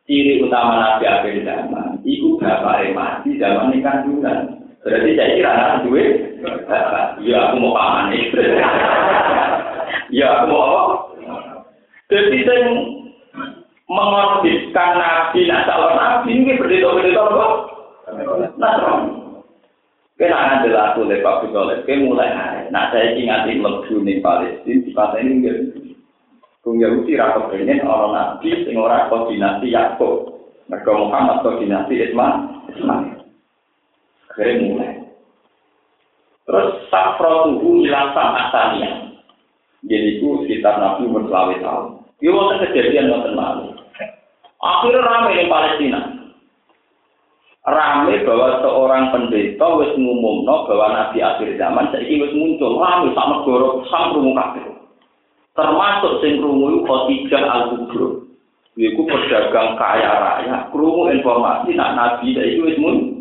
ciri 0.09 0.41
utama 0.41 0.81
Nabi 0.81 1.05
akhir 1.05 1.45
zaman, 1.45 2.01
itu 2.01 2.33
bapak 2.41 2.81
mati 2.97 3.37
zaman 3.37 3.69
ini 3.69 3.85
kandungan. 3.85 4.57
Berarti 4.81 5.13
saya 5.13 5.37
kira 5.37 5.51
anak 5.53 5.85
duit, 5.85 6.09
ya 7.21 7.37
aku 7.45 7.55
mau 7.61 7.77
paman 7.77 8.17
ya 10.09 10.25
aku 10.33 10.45
mau? 10.49 11.13
Jadi 12.09 12.41
saya 12.41 12.73
mengorbitkan 13.85 14.91
Nabi, 14.97 15.45
nah 15.45 15.61
calon 15.69 15.93
Nabi 15.93 16.29
ini 16.33 16.57
berdita-berdita 16.57 17.21
apa? 17.21 17.47
Nasrani. 18.57 19.13
Kena 20.17 20.35
ngambil 20.35 20.73
aku 20.73 20.99
lepak 21.05 21.47
Pak 21.53 21.85
mulai 22.01 22.33
hari. 22.33 22.73
Nah 22.73 22.89
saya 22.89 23.13
ingat 23.13 23.45
di 23.45 23.61
Palestina, 23.61 24.83
di 24.83 24.89
ini 25.21 25.53
Wong 26.69 26.77
Yahudi 26.85 27.17
ra 27.17 27.33
kepengin 27.33 27.81
orang 27.81 28.13
nabi 28.13 28.61
sing 28.61 28.77
ora 28.77 29.09
koordinasi 29.09 29.73
Yakub. 29.73 30.37
Mereka 30.69 30.93
Muhammad 30.93 31.41
koordinasi 31.41 31.97
Isma. 31.97 32.45
Akhirnya 34.29 34.69
mulai. 34.69 35.01
Terus 36.45 36.85
safrotuhu 36.93 37.89
ila 37.89 38.13
asania. 38.13 39.17
Jadi 39.81 40.21
itu 40.21 40.45
sekitar 40.45 40.77
Nabi 40.77 41.09
umur 41.09 41.25
selawe 41.25 41.57
tahun. 41.57 41.85
Itu 42.21 42.37
waktu 42.37 42.69
kejadian 42.69 43.17
waktu 43.17 43.33
malu. 43.33 43.73
Akhirnya 44.61 45.01
ramai 45.01 45.41
di 45.41 45.49
Palestina. 45.49 45.99
Ramai 47.65 48.21
bahwa 48.29 48.61
seorang 48.61 49.09
pendeta 49.09 49.67
wis 49.81 49.97
ngumumno 49.97 50.69
bahwa 50.69 50.87
Nabi 50.93 51.17
akhir 51.17 51.57
zaman 51.57 51.89
saiki 51.89 52.21
wis 52.21 52.37
muncul. 52.37 52.77
Ramai 52.77 53.09
sama 53.17 53.41
negara 53.41 53.67
sam 53.89 54.13
krungu 54.13 54.37
kabeh. 54.37 54.78
Termasuk 55.59 56.23
sing 56.23 56.39
krungu 56.39 56.71
iku 56.71 56.79
Khadijah 56.87 57.43
Al-Kubra. 57.43 58.09
Iku 58.79 59.01
pedagang 59.03 59.75
kaya 59.75 60.07
raya, 60.07 60.55
krungu 60.71 61.11
informasi 61.11 61.75
nak 61.75 61.99
Nabi 61.99 62.31
saiki 62.31 62.63
wis 62.63 62.79
muncul. 62.79 63.11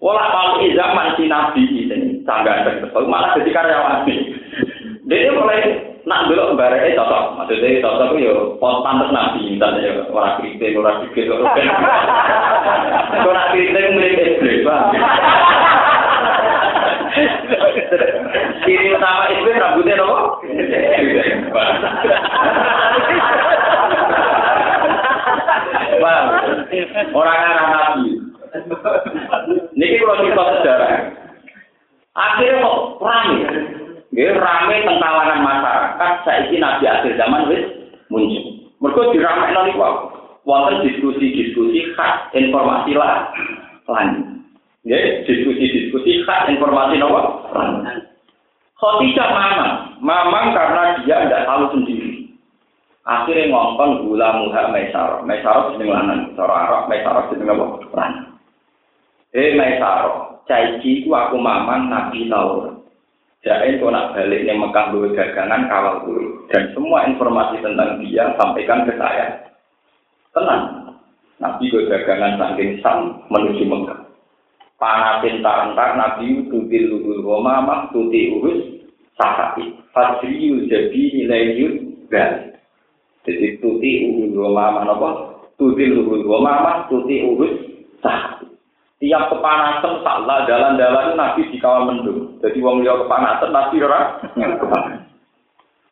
Wala 0.00 0.24
kalau 0.32 0.64
zaman 0.64 1.14
si 1.20 1.28
Nabi 1.28 1.62
ini, 1.68 2.24
sangat 2.24 2.64
betul, 2.80 3.06
malah 3.12 3.36
jadi 3.36 3.52
karyawan. 3.52 4.08
Dia 5.06 5.30
mulai 5.36 5.92
nak 6.08 6.26
belok 6.26 6.58
bareke 6.58 6.98
cocok. 6.98 7.38
Maksudnya 7.38 7.82
cocok 7.82 8.08
itu 8.18 8.26
ya 8.26 8.34
pantes 8.58 9.10
nabi 9.14 9.54
misalnya 9.54 9.86
ya 9.86 9.92
ora 10.10 10.38
kritik 10.38 10.74
ora 10.74 10.98
dikit 11.02 11.30
ora 11.30 11.46
ben. 11.54 11.68
Ora 13.22 13.42
kritik 13.54 13.86
mirip 13.94 14.18
iblis, 14.18 14.66
Bang. 14.66 14.90
Ciri 18.62 18.86
utama 18.96 19.28
iblis 19.28 19.60
rambutnya 19.60 19.94
nopo? 20.00 20.40
Bang, 26.02 26.24
orang 27.12 27.36
arah 27.36 27.66
nabi. 27.68 28.10
Niki 29.76 30.00
kalau 30.00 30.18
cerita 30.18 30.42
sejarah. 30.60 30.90
Akhirnya 32.12 32.64
kok 32.64 32.76
rame. 33.00 33.38
Nggih 34.12 34.36
rame 34.36 34.74
teng 34.84 34.98
masyarakat 35.00 36.12
saiki 36.28 36.56
nabi 36.60 36.84
akhir 36.84 37.16
zaman 37.16 37.48
wis 37.48 37.64
muncul. 38.12 38.44
Mergo 38.82 39.02
diramekno 39.14 39.60
niku 39.68 39.80
wonten 40.42 40.82
diskusi-diskusi 40.84 41.94
khas 41.94 42.34
informasi 42.34 42.98
lah 42.98 43.30
lan. 43.86 44.31
Nggih, 44.82 45.22
diskusi-diskusi 45.30 46.26
khas 46.26 46.50
informasi 46.50 46.98
nopo? 46.98 47.46
Khotijah 48.82 49.30
mamang, 49.30 49.74
mamang 50.02 50.46
karena 50.50 50.98
dia 51.06 51.22
tidak 51.22 51.46
tahu 51.46 51.70
sendiri. 51.70 52.26
Akhirnya 53.06 53.50
ngomong 53.50 54.06
gula 54.06 54.42
muha 54.42 54.74
maisaro, 54.74 55.22
maisaro 55.22 55.74
jeneng 55.74 55.90
lanang, 55.90 56.20
cara 56.34 56.54
Arab 56.66 56.82
maisaro 56.90 57.30
jeneng 57.30 57.54
apa? 57.54 57.66
Lanang. 57.94 58.26
Eh 59.30 59.54
maisaro, 59.54 60.42
caiki 60.50 61.06
ku 61.06 61.14
aku 61.14 61.38
mamang 61.38 61.86
nabi 61.86 62.26
taurat. 62.26 62.82
Jain 63.42 63.82
kau 63.82 63.90
nak 63.90 64.14
balik 64.14 64.46
yang 64.46 64.62
Mekah 64.62 64.94
dua 64.94 65.10
dagangan 65.18 65.66
kawal 65.66 66.06
dulu 66.06 66.46
dan 66.46 66.70
semua 66.78 67.10
informasi 67.10 67.58
tentang 67.58 67.98
dia 67.98 68.30
sampaikan 68.38 68.86
ke 68.86 68.94
saya. 68.94 69.50
Tenang, 70.30 70.94
Nabi 71.42 71.66
gue 71.66 71.90
dagangan 71.90 72.38
saking 72.38 72.78
sam 72.86 73.18
menuju 73.34 73.66
Mekah. 73.66 74.11
panasin 74.82 75.46
tak 75.46 75.94
nabi 75.94 76.42
tutil 76.50 76.90
lubul 76.90 77.22
goma 77.22 77.62
mak 77.62 77.94
tuti 77.94 78.34
urus 78.34 78.82
sahati 79.14 79.78
fatriu 79.94 80.66
jadi 80.66 81.02
nilai 81.14 81.54
yud 81.54 81.74
dan 82.10 82.58
jadi 83.22 83.62
tuti 83.62 84.10
urus 84.10 84.34
goma 84.34 84.82
mak 84.82 84.90
apa? 84.90 85.10
Tutil 85.54 86.02
lubul 86.02 86.26
goma 86.26 86.66
mak 86.66 86.78
tuti 86.90 87.22
urus 87.22 87.54
sahati 88.02 88.50
tiap 88.98 89.30
kepanasan 89.30 90.02
salah 90.02 90.46
dalan-dalan 90.46 91.18
nabi 91.18 91.46
dikawal 91.50 91.90
mendung. 91.90 92.38
Jadi 92.38 92.58
wong 92.62 92.86
dia 92.86 92.94
kepanasan 92.94 93.50
nabi 93.50 93.82
ora 93.82 94.18
kepanasan 94.34 95.10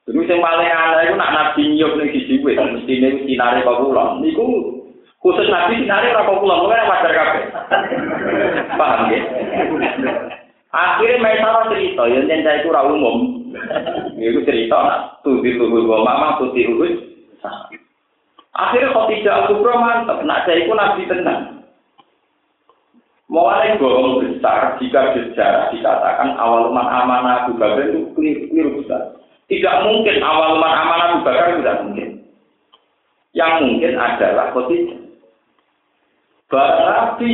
Jadi 0.07 0.26
sing 0.26 0.38
paling 0.42 0.70
aneh 0.70 1.00
itu 1.07 1.14
nak 1.14 1.35
nabi 1.35 1.62
nyup 1.74 1.94
ning 1.94 2.11
sisi 2.11 2.42
sini, 2.42 2.55
mestine 2.59 3.09
nih 3.14 3.22
sinarnya 3.31 3.62
kau. 3.62 3.94
Niku 4.18 4.46
khusus 5.20 5.48
nabi 5.52 5.85
sinare 5.85 6.16
ora 6.16 6.33
pulang, 6.33 6.61
mulai 6.64 6.88
wajar 6.88 7.12
kafe. 7.12 7.40
Paham 8.74 9.12
ya? 9.12 9.20
Akhirnya 10.70 11.20
mereka 11.20 11.68
cerita, 11.68 12.02
yang 12.09 12.24
saya 12.26 12.64
itu 12.64 12.72
ora 12.72 12.88
umum. 12.88 13.16
Itu 14.16 14.40
cerita 14.46 14.76
nak 14.80 15.00
tuti 15.26 15.59
tubuh 15.61 15.85
gua 15.85 16.06
mama 16.06 16.40
tuti 16.40 16.64
urus. 16.64 16.96
Akhirnya 18.56 18.94
kok 18.96 19.09
tidak 19.12 19.37
aku 19.46 19.61
mantap, 19.62 20.18
nak 20.24 20.48
saya 20.48 20.64
itu 20.64 20.72
nabi 20.72 21.04
tenang. 21.04 21.61
Mulai 23.30 23.78
bohong 23.78 24.26
besar 24.26 24.74
jika 24.83 25.14
sejarah 25.14 25.70
dikatakan 25.70 26.35
awal 26.35 26.74
umat 26.74 26.83
amanah 26.83 27.46
Abu 27.46 27.54
Bakar 27.54 27.87
itu 27.87 28.11
keliru 28.18 28.83
besar. 28.83 29.14
Tidak 29.46 29.87
mungkin 29.87 30.18
awal 30.18 30.59
umat 30.59 30.72
amanah 30.74 31.06
Abu 31.14 31.20
Bakar 31.22 31.54
tidak 31.54 31.78
mungkin. 31.87 32.26
Yang 33.30 33.52
mungkin 33.62 33.92
adalah 34.02 34.50
Khadijah. 34.50 35.09
Barang 36.50 36.82
Nabi, 36.82 37.32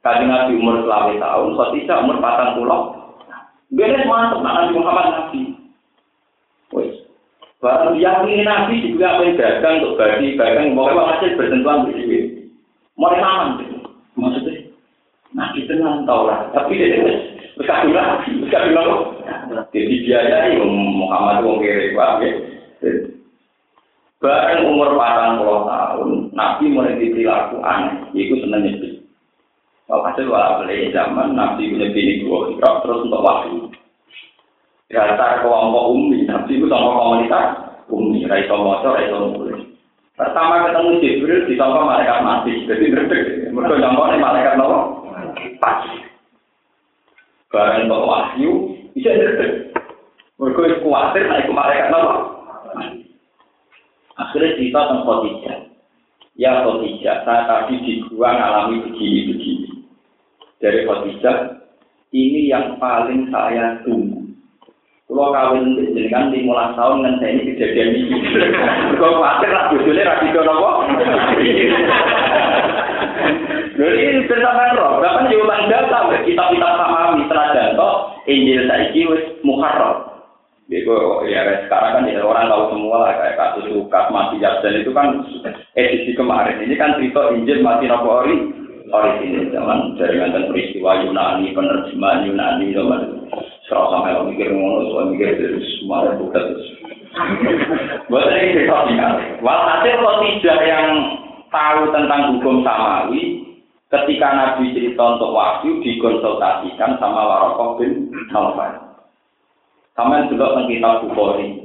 Nabi 0.00 0.52
umur 0.56 0.88
selama 0.88 1.20
tahun, 1.20 1.48
Khadijah 1.52 2.00
umur 2.00 2.16
patang 2.24 2.56
pulau. 2.56 2.80
Beres 3.68 4.08
mantap 4.08 4.40
Nabi 4.40 4.72
Muhammad 4.72 5.06
Nabi. 5.12 5.40
Wes. 6.72 6.96
Barang 7.60 8.00
yang 8.00 8.24
ini 8.24 8.40
Nabi 8.40 8.80
juga 8.88 9.20
apa 9.20 9.36
dagang 9.36 9.84
untuk 9.84 10.00
bagi, 10.00 10.40
dagang, 10.40 10.72
pokoknya 10.72 11.02
hasil 11.12 11.30
bersentuhan 11.36 11.84
bersih. 11.92 12.48
Mau 12.96 13.12
mana? 13.12 13.60
Maksudnya 14.16 14.72
Nabi 15.36 15.68
tenang 15.68 16.08
tau 16.08 16.24
lah, 16.24 16.48
tapi 16.56 16.80
dia 16.80 17.04
berkabung 17.56 17.92
lagi, 17.92 18.32
lagi. 18.48 18.72
Jadi 19.72 19.94
biaya 20.08 20.56
Muhammad 20.64 21.44
wong 21.44 21.60
kiri 21.60 21.92
pak, 21.92 22.20
Bareng 24.22 24.70
umur 24.70 24.94
patang 24.94 25.42
puluh 25.42 25.66
tahun, 25.66 26.30
Nabi 26.30 26.70
mulai 26.70 26.94
diperilaku 26.94 27.58
aneh, 27.58 28.06
itu 28.14 28.38
seneng 28.38 28.62
nyepi. 28.62 29.02
Kalau 29.90 30.06
hasil 30.06 30.30
beli 30.62 30.94
zaman, 30.94 31.34
Nabi 31.34 31.74
punya 31.74 31.90
bini 31.90 32.22
dua, 32.22 32.54
terus 32.86 33.02
untuk 33.02 33.18
wahyu. 33.18 33.66
Dasar 34.86 35.42
kelompok 35.42 35.98
umi, 35.98 36.22
Nabi 36.22 36.54
itu 36.54 36.70
sama 36.70 36.94
komunitas 36.94 37.46
umi, 37.90 38.22
raiso 38.30 38.54
motor, 38.62 38.94
raiso 38.94 39.34
mulai. 39.34 39.58
Pertama 40.14 40.70
ketemu 40.70 40.90
Jibril, 41.02 41.48
disangka 41.50 41.82
malaikat 41.82 42.22
mati, 42.22 42.52
jadi 42.70 42.84
ngerti. 42.94 43.18
Mereka 43.50 43.74
nyangka 43.74 44.22
malaikat 44.22 44.54
nolong. 44.54 45.02
pagi. 45.58 45.94
Barang 47.50 47.90
untuk 47.90 48.06
wahyu, 48.06 48.50
bisa 48.94 49.10
ngerti. 49.12 49.46
Mereka 50.38 50.78
khawatir 50.84 51.26
naik 51.26 51.46
ke 51.48 51.52
malaikat 51.52 51.88
nama. 51.90 52.31
Akhirnya 54.20 54.56
cerita 54.60 54.80
tentang 54.88 55.04
Khadijah. 55.08 55.58
Ya 56.36 56.52
Khadijah, 56.64 57.16
saya 57.24 57.42
tadi 57.48 57.74
di 57.84 57.92
gua 58.12 58.36
ngalami 58.36 58.84
begini-begini. 58.88 59.70
Dari 60.60 60.84
Khadijah, 60.84 61.36
ini 62.12 62.52
yang 62.52 62.76
paling 62.76 63.32
saya 63.32 63.80
tunggu. 63.84 64.20
Kalau 65.12 65.28
kawin 65.28 65.76
dengan 65.92 66.32
lima 66.32 66.72
tahun 66.72 67.04
dengan 67.04 67.14
saya 67.20 67.30
ini 67.36 67.52
kejadian 67.52 67.88
ini. 68.00 68.16
Kalau 68.96 69.20
khawatir 69.20 69.50
lah, 69.52 69.64
bujurnya 69.68 70.08
rapi 70.08 70.32
apa? 70.32 70.70
Jadi 73.72 74.24
bersama 74.28 74.72
roh, 74.76 75.00
bahkan 75.00 75.28
diulang 75.32 75.68
data 75.68 76.12
kita 76.24 76.44
kita 76.54 76.68
pahami 76.76 77.24
setelah 77.28 77.72
toh 77.76 77.96
Injil 78.28 78.68
saiki 78.68 79.08
wis 79.08 79.24
muharram. 79.42 80.11
Jadi 80.72 80.88
ya 81.28 81.68
sekarang 81.68 82.00
kan 82.00 82.08
ya, 82.08 82.24
orang 82.24 82.48
tahu 82.48 82.72
semua 82.72 83.04
lah 83.04 83.12
kayak 83.20 83.36
kasus 83.36 83.68
Lukas 83.76 84.08
mati 84.08 84.40
dan 84.40 84.72
itu 84.72 84.88
kan 84.96 85.20
edisi 85.76 86.16
kemarin 86.16 86.64
ini 86.64 86.80
kan 86.80 86.96
cerita 86.96 87.28
Injil 87.36 87.60
mati 87.60 87.84
nopo 87.92 88.24
ori 88.24 88.36
ini 89.20 89.52
zaman 89.52 90.00
dari 90.00 90.16
mantan 90.16 90.48
peristiwa 90.48 91.04
Yunani 91.04 91.52
penerjemahan 91.52 92.24
Yunani 92.24 92.72
zaman 92.72 93.00
serau 93.68 93.92
sampai 93.92 94.16
mikir 94.32 94.48
ngono 94.48 94.88
soal 94.88 95.12
mikir 95.12 95.36
dari 95.36 95.60
semua 95.80 96.08
bukan 96.16 96.44
buat 98.08 98.32
ini 98.32 98.56
cerita 98.56 98.88
singkat. 98.88 99.44
Walhasil 99.44 100.00
kalau 100.00 100.24
tidak 100.24 100.58
yang 100.64 100.88
tahu 101.52 101.92
tentang 101.92 102.20
hukum 102.32 102.64
samawi 102.64 103.44
ketika 103.92 104.28
Nabi 104.32 104.72
cerita 104.72 105.20
untuk 105.20 105.36
wahyu 105.36 105.84
dikonsultasikan 105.84 106.96
sama 106.96 107.20
Warokoh 107.28 107.76
bin. 107.76 108.08
Sama 110.02 110.26
juga 110.26 110.50
tentang 110.50 110.66
kitab 110.66 110.94
Bukhari. 111.06 111.62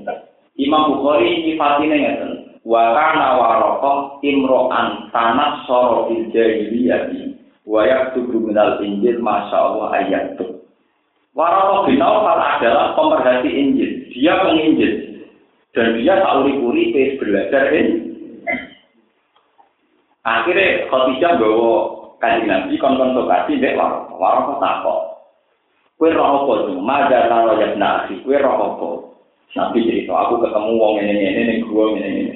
Imam 0.61 0.93
Bukhari 0.93 1.41
nyifatin 1.41 1.89
ngeten. 1.89 2.31
Wa 2.61 2.93
kana 2.93 3.33
Warokoh 3.33 4.21
imro'an 4.21 5.09
tanah 5.09 5.65
soro 5.65 6.05
fil 6.05 6.29
jahiliyati 6.29 7.33
wa 7.65 7.81
yaktubu 7.81 8.38
minal 8.38 8.77
injil 8.85 9.17
masya 9.25 9.57
Allah 9.57 9.89
ayat 9.97 10.38
itu. 10.38 10.61
Warokoh 11.33 11.89
bin 11.89 11.97
Naufal 11.97 12.38
adalah 12.38 12.93
pemerhati 12.93 13.49
Injil. 13.49 14.05
Dia 14.13 14.45
penginjil. 14.45 14.93
Dan 15.73 15.97
dia 15.97 16.21
tak 16.21 16.45
uri-uri 16.45 17.17
belajar 17.17 17.73
Injil. 17.73 18.38
Akhirnya 20.21 20.85
Khadijah 20.93 21.41
bawa 21.41 21.73
kanjeng 22.21 22.53
Nabi 22.53 22.77
kon 22.77 23.01
konsultasi 23.01 23.57
mbek 23.57 23.73
warok. 23.81 24.13
Warok 24.13 24.45
kok 24.45 24.61
takok. 24.61 25.01
Kowe 25.98 26.14
roh 26.14 26.45
apa 26.45 26.54
to? 26.70 26.74
Maja 26.78 27.26
karo 27.26 27.58
ya 27.58 27.74
nasi, 27.74 28.22
kowe 28.22 28.38
roh 28.38 28.56
apa? 28.70 28.89
Nabi 29.58 29.89
cerita, 29.89 30.14
aku 30.14 30.45
ketemu 30.45 30.72
wong 30.78 30.93
ini 31.02 31.14
ini 31.18 31.41
ini 31.41 31.54
gua 31.66 31.86
ini 31.98 32.10
ini. 32.14 32.36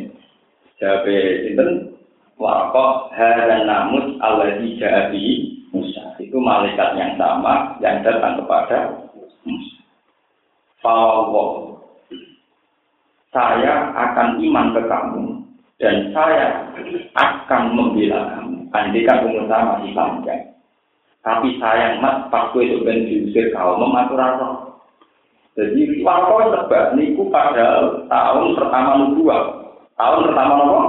Jabe 0.82 1.46
sinten 1.46 1.94
Warokoh 2.42 3.14
dan 3.14 3.70
namus 3.70 4.18
Allah 4.18 4.58
di 4.58 5.62
Musa. 5.70 6.18
Itu 6.18 6.42
malaikat 6.42 6.98
yang 6.98 7.14
sama 7.22 7.78
yang 7.86 8.02
datang 8.02 8.42
kepada 8.42 9.06
Musa. 9.46 9.78
Fawwah. 10.82 11.78
Saya 13.30 13.94
akan 13.96 14.42
iman 14.44 14.76
ke 14.76 14.82
kamu 14.90 15.24
dan 15.78 15.96
saya 16.12 16.66
akan 17.14 17.78
membela 17.78 18.34
kamu. 18.34 18.58
Andikan 18.74 19.24
umur 19.30 19.46
saya 19.46 19.78
masih 19.78 19.94
panjang. 19.94 20.51
Tapi 21.22 21.62
sayang 21.62 22.02
mas, 22.02 22.26
pas 22.34 22.50
gue 22.50 22.66
itu 22.66 22.82
ben 22.82 23.06
diusir 23.06 23.54
kau 23.54 23.78
mematur 23.78 24.18
Jadi 25.54 26.02
Warokoh 26.02 26.50
sebab 26.50 26.98
niku 26.98 27.30
pada 27.30 27.94
tahun 28.10 28.58
pertama 28.58 29.06
nubuah. 29.06 29.62
Tahun 30.00 30.20
pertama 30.32 30.54
nopo? 30.58 30.82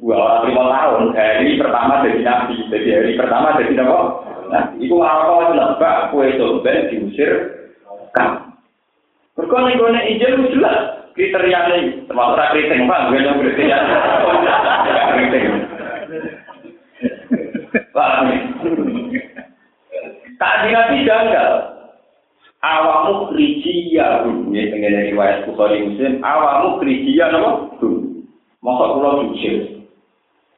Dua 0.00 0.46
lima 0.48 0.64
tahun. 0.72 1.12
Hari 1.12 1.60
pertama 1.60 2.00
jadi 2.06 2.20
nabi. 2.24 2.56
Jadi 2.72 2.88
hari 2.88 3.12
pertama 3.20 3.58
jadi 3.60 3.74
nopo? 3.76 4.00
Nah, 4.48 4.64
itu 4.80 4.96
apa 5.02 5.52
nebak 5.52 6.14
kue 6.14 6.32
soben 6.40 6.88
diusir 6.88 7.32
kan. 8.16 8.54
Berkone 9.34 9.74
kone 9.76 10.00
itu 10.14 10.54
jelas 10.54 11.10
kriteria 11.18 11.60
ini 11.74 12.06
termasuk 12.06 12.38
kriting 12.54 12.86
bang, 12.86 13.10
gue 13.10 13.20
yang 13.22 13.38
kriteria. 13.42 13.78
Tak 20.64 20.72
nabi 20.72 21.04
janggal. 21.04 21.52
Awamu 22.64 23.28
krijiya, 23.28 24.24
ini 24.24 24.72
pengen 24.72 25.12
riwayat 25.12 25.44
Bukhari 25.44 25.84
Muslim. 25.84 26.24
Awamu 26.24 26.80
krijiya, 26.80 27.28
nopo? 27.28 27.84
Masa 28.64 28.84
pulau 28.96 29.28
jujur. 29.28 29.84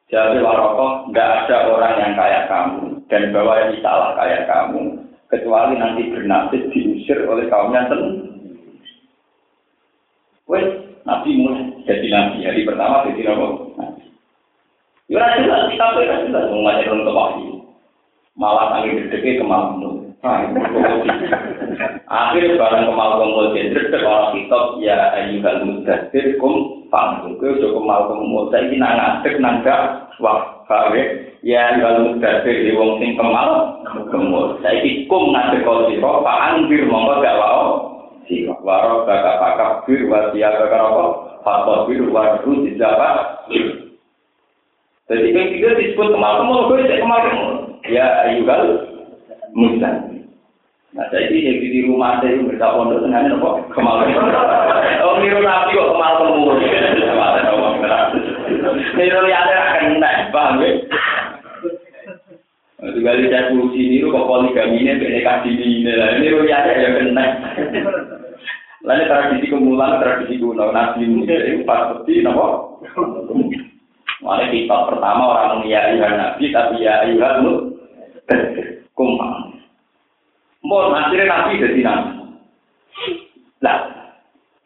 Jadi 0.07 0.39
warokoh, 0.39 1.11
nggak 1.11 1.51
ada 1.51 1.67
orang 1.67 1.99
yang 1.99 2.13
kayak 2.15 2.47
kamu 2.47 3.03
dan 3.11 3.35
bawa 3.35 3.59
yang 3.59 3.75
salah 3.83 4.15
kayak 4.15 4.47
kamu, 4.47 5.03
kecuali 5.27 5.75
nanti 5.75 6.07
bernasib 6.07 6.71
diusir 6.71 7.27
oleh 7.27 7.51
kaumnya 7.51 7.91
sendiri. 7.91 8.79
Wes, 10.47 10.63
nabi 11.03 11.35
mulai 11.35 11.75
jadi 11.83 12.07
nabi 12.07 12.47
hari 12.47 12.63
pertama 12.63 13.03
jadi 13.11 13.35
nabi. 13.35 13.47
Ya 15.11 15.27
jelas, 15.43 15.67
kita 15.75 15.99
jelas 15.99 16.47
mau 16.55 16.63
ngajarin 16.63 17.03
ke 17.03 17.11
wahyu. 17.11 17.51
Malah 18.39 18.79
tangi 18.79 18.95
gede 19.11 19.41
ke 19.41 19.43
malam 19.43 19.81
Akhirnya 22.07 22.57
barang 22.57 22.83
kemal 22.89 23.09
kumpul 23.21 23.53
ke 23.53 23.97
orang 24.01 24.33
kitab 24.33 24.81
ya 24.81 25.13
ayyuhal 25.13 25.61
mudathir 25.61 26.41
kum 26.41 26.81
panggung 26.89 27.37
ke 27.37 27.45
udah 27.45 27.69
kemal 27.77 28.01
kumpul 28.09 28.49
saya 28.49 28.65
ini 28.65 28.81
nang 28.81 28.97
ngadek 28.97 29.37
gak 29.61 30.09
wah 30.17 30.65
kawe 30.65 31.01
ya 31.45 31.77
ayyuhal 31.77 32.01
mudathir 32.09 32.65
di 32.65 32.73
wong 32.73 32.97
sing 32.97 33.13
kemal 33.13 33.77
kumpul 34.09 34.57
saya 34.65 34.81
ini 34.81 35.05
kum 35.05 35.37
ngadek 35.37 35.61
kau 35.61 35.85
siro 35.85 36.25
pak 36.25 36.41
anggir 36.49 36.81
mongko 36.89 37.21
gak 37.21 37.37
wau. 37.37 37.65
Siro 38.25 38.57
waro 38.65 39.05
kakak 39.05 39.37
kakak 39.37 39.71
bir 39.85 40.01
wasia 40.09 40.49
kakak 40.49 40.81
apa 40.81 41.05
fakor 41.45 41.85
bir 41.85 42.01
waru 42.09 42.65
dijawab 42.65 43.45
jadi 45.07 45.27
kan 45.29 45.45
kita 45.53 45.69
disebut 45.77 46.09
kemal 46.09 46.41
kumpul 46.41 46.73
gue 46.73 46.89
kemal 46.89 47.21
kumpul 47.21 47.53
ya 47.85 48.25
ayyuhal 48.25 48.97
Musa. 49.57 50.06
Nah, 50.97 51.05
jadi 51.13 51.29
yang 51.29 51.61
di 51.61 51.85
rumah 51.85 52.17
saya 52.17 52.33
itu 52.33 52.49
berita 52.49 52.73
pondok 52.73 53.05
dengan 53.05 53.37
apa? 53.37 53.49
Kemal. 53.69 54.01
Oh, 55.05 55.21
niru 55.21 55.45
nabi 55.45 55.77
kok 55.77 55.93
kemal 55.93 56.13
temu. 56.17 56.57
Niru 58.97 59.19
yang 59.29 59.41
ada 59.45 59.55
akan 59.61 60.01
naik, 60.01 60.33
paham 60.33 60.57
ya? 60.65 60.71
Juga 62.97 63.13
lihat 63.13 63.53
kursi 63.53 63.81
niru 63.93 64.09
kok 64.09 64.25
poligami 64.25 64.81
ini, 64.81 64.97
PNKD 64.97 65.45
ini, 65.53 65.85
niru 66.17 66.49
yang 66.49 66.65
ada 66.65 66.73
yang 66.73 66.93
kena. 66.97 67.25
Lalu 68.81 69.05
tradisi 69.05 69.53
kemulan, 69.53 70.01
tradisi 70.01 70.41
kuno, 70.41 70.73
nabi 70.73 71.05
Musa 71.05 71.35
itu 71.45 71.61
pasti, 71.61 72.25
nopo. 72.25 72.81
Malah 74.25 74.49
kita 74.49 74.77
pertama 74.89 75.23
orang 75.29 75.61
ya 75.69 75.93
ayuhan 75.93 76.17
nabi, 76.17 76.49
tapi 76.49 76.81
ya 76.81 77.05
ayuhan 77.05 77.45
mu, 77.45 77.53
kumpang. 78.97 79.46
Mau 80.67 80.91
akhirnya 80.91 81.31
nabi 81.31 81.63
jadi 81.63 81.79
nabi. 81.79 82.11
Nah, 83.63 83.77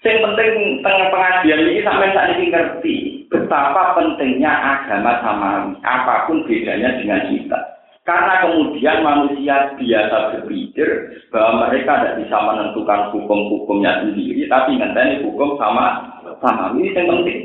yang 0.02 0.18
penting 0.26 0.82
tengah 0.82 1.08
pengajian 1.14 1.62
ini 1.62 1.86
sampai 1.86 2.10
saat 2.10 2.34
ini 2.34 2.50
ngerti 2.50 2.96
betapa 3.30 3.94
pentingnya 3.94 4.50
agama 4.50 5.22
sama 5.22 5.50
apa 5.86 6.26
pun 6.26 6.42
bedanya 6.50 6.98
dengan 6.98 7.30
kita. 7.30 7.60
Karena 8.02 8.42
kemudian 8.42 9.06
manusia 9.06 9.78
biasa 9.78 10.18
berpikir 10.34 10.90
bahwa 11.30 11.70
mereka 11.70 12.02
tidak 12.02 12.18
bisa 12.26 12.38
menentukan 12.50 13.14
hukum-hukumnya 13.14 14.02
sendiri, 14.02 14.50
tapi 14.50 14.74
ngenteni 14.74 15.22
hukum 15.22 15.54
sama 15.62 16.18
sama 16.42 16.74
ini 16.82 16.98
yang 16.98 17.06
penting. 17.06 17.40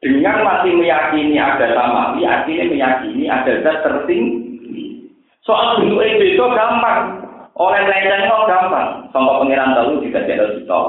Dengan 0.00 0.46
masih 0.46 0.72
meyakini 0.72 1.36
ada 1.36 1.74
sama, 1.76 2.16
artinya 2.16 2.64
meyakini 2.70 3.28
ada 3.28 3.52
zat 3.60 3.82
tertinggi. 3.84 5.04
Soal 5.44 5.84
bentuk 5.84 6.00
itu 6.00 6.44
gampang. 6.54 7.17
Oleh 7.58 7.82
lenceng 7.90 8.30
kok 8.30 8.46
gampang. 8.46 8.88
Contoh 9.10 9.42
pengiran 9.42 9.74
tahu 9.74 9.98
juga 9.98 10.22
tidak 10.30 10.62
kita. 10.62 10.80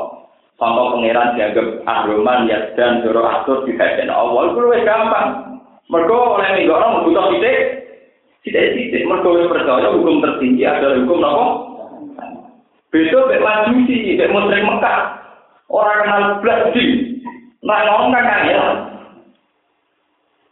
Contoh 0.61 0.85
pengiran 0.93 1.33
dianggap 1.33 1.67
ahroman, 1.89 2.45
ya 2.45 2.61
dan 2.77 3.01
joro 3.01 3.25
atur 3.25 3.65
juga 3.65 3.97
tidak 3.97 4.13
Allah. 4.13 4.53
Itu 4.53 4.59
lebih 4.61 4.85
gampang. 4.85 5.27
Mereka 5.89 6.13
oleh 6.13 6.49
minggu 6.53 6.73
orang 6.77 7.01
butuh 7.09 7.25
titik. 7.33 7.59
Tidak 8.45 8.65
titik. 8.77 9.01
Mereka 9.09 9.49
percaya 9.49 9.89
hukum 9.89 10.21
tertinggi 10.21 10.63
adalah 10.69 11.01
hukum 11.01 11.25
apa? 11.25 11.45
Beda 12.93 13.19
bek 13.25 13.41
majusi, 13.41 14.17
bek 14.17 14.29
musrik 14.29 14.61
Mekah. 14.61 14.99
Orang 15.73 15.97
kenal 16.05 16.23
belas 16.41 16.61
di. 16.73 16.85
Nah, 17.65 17.81
ngomong 17.85 18.13
kan 18.13 18.25
kangelan. 18.29 18.75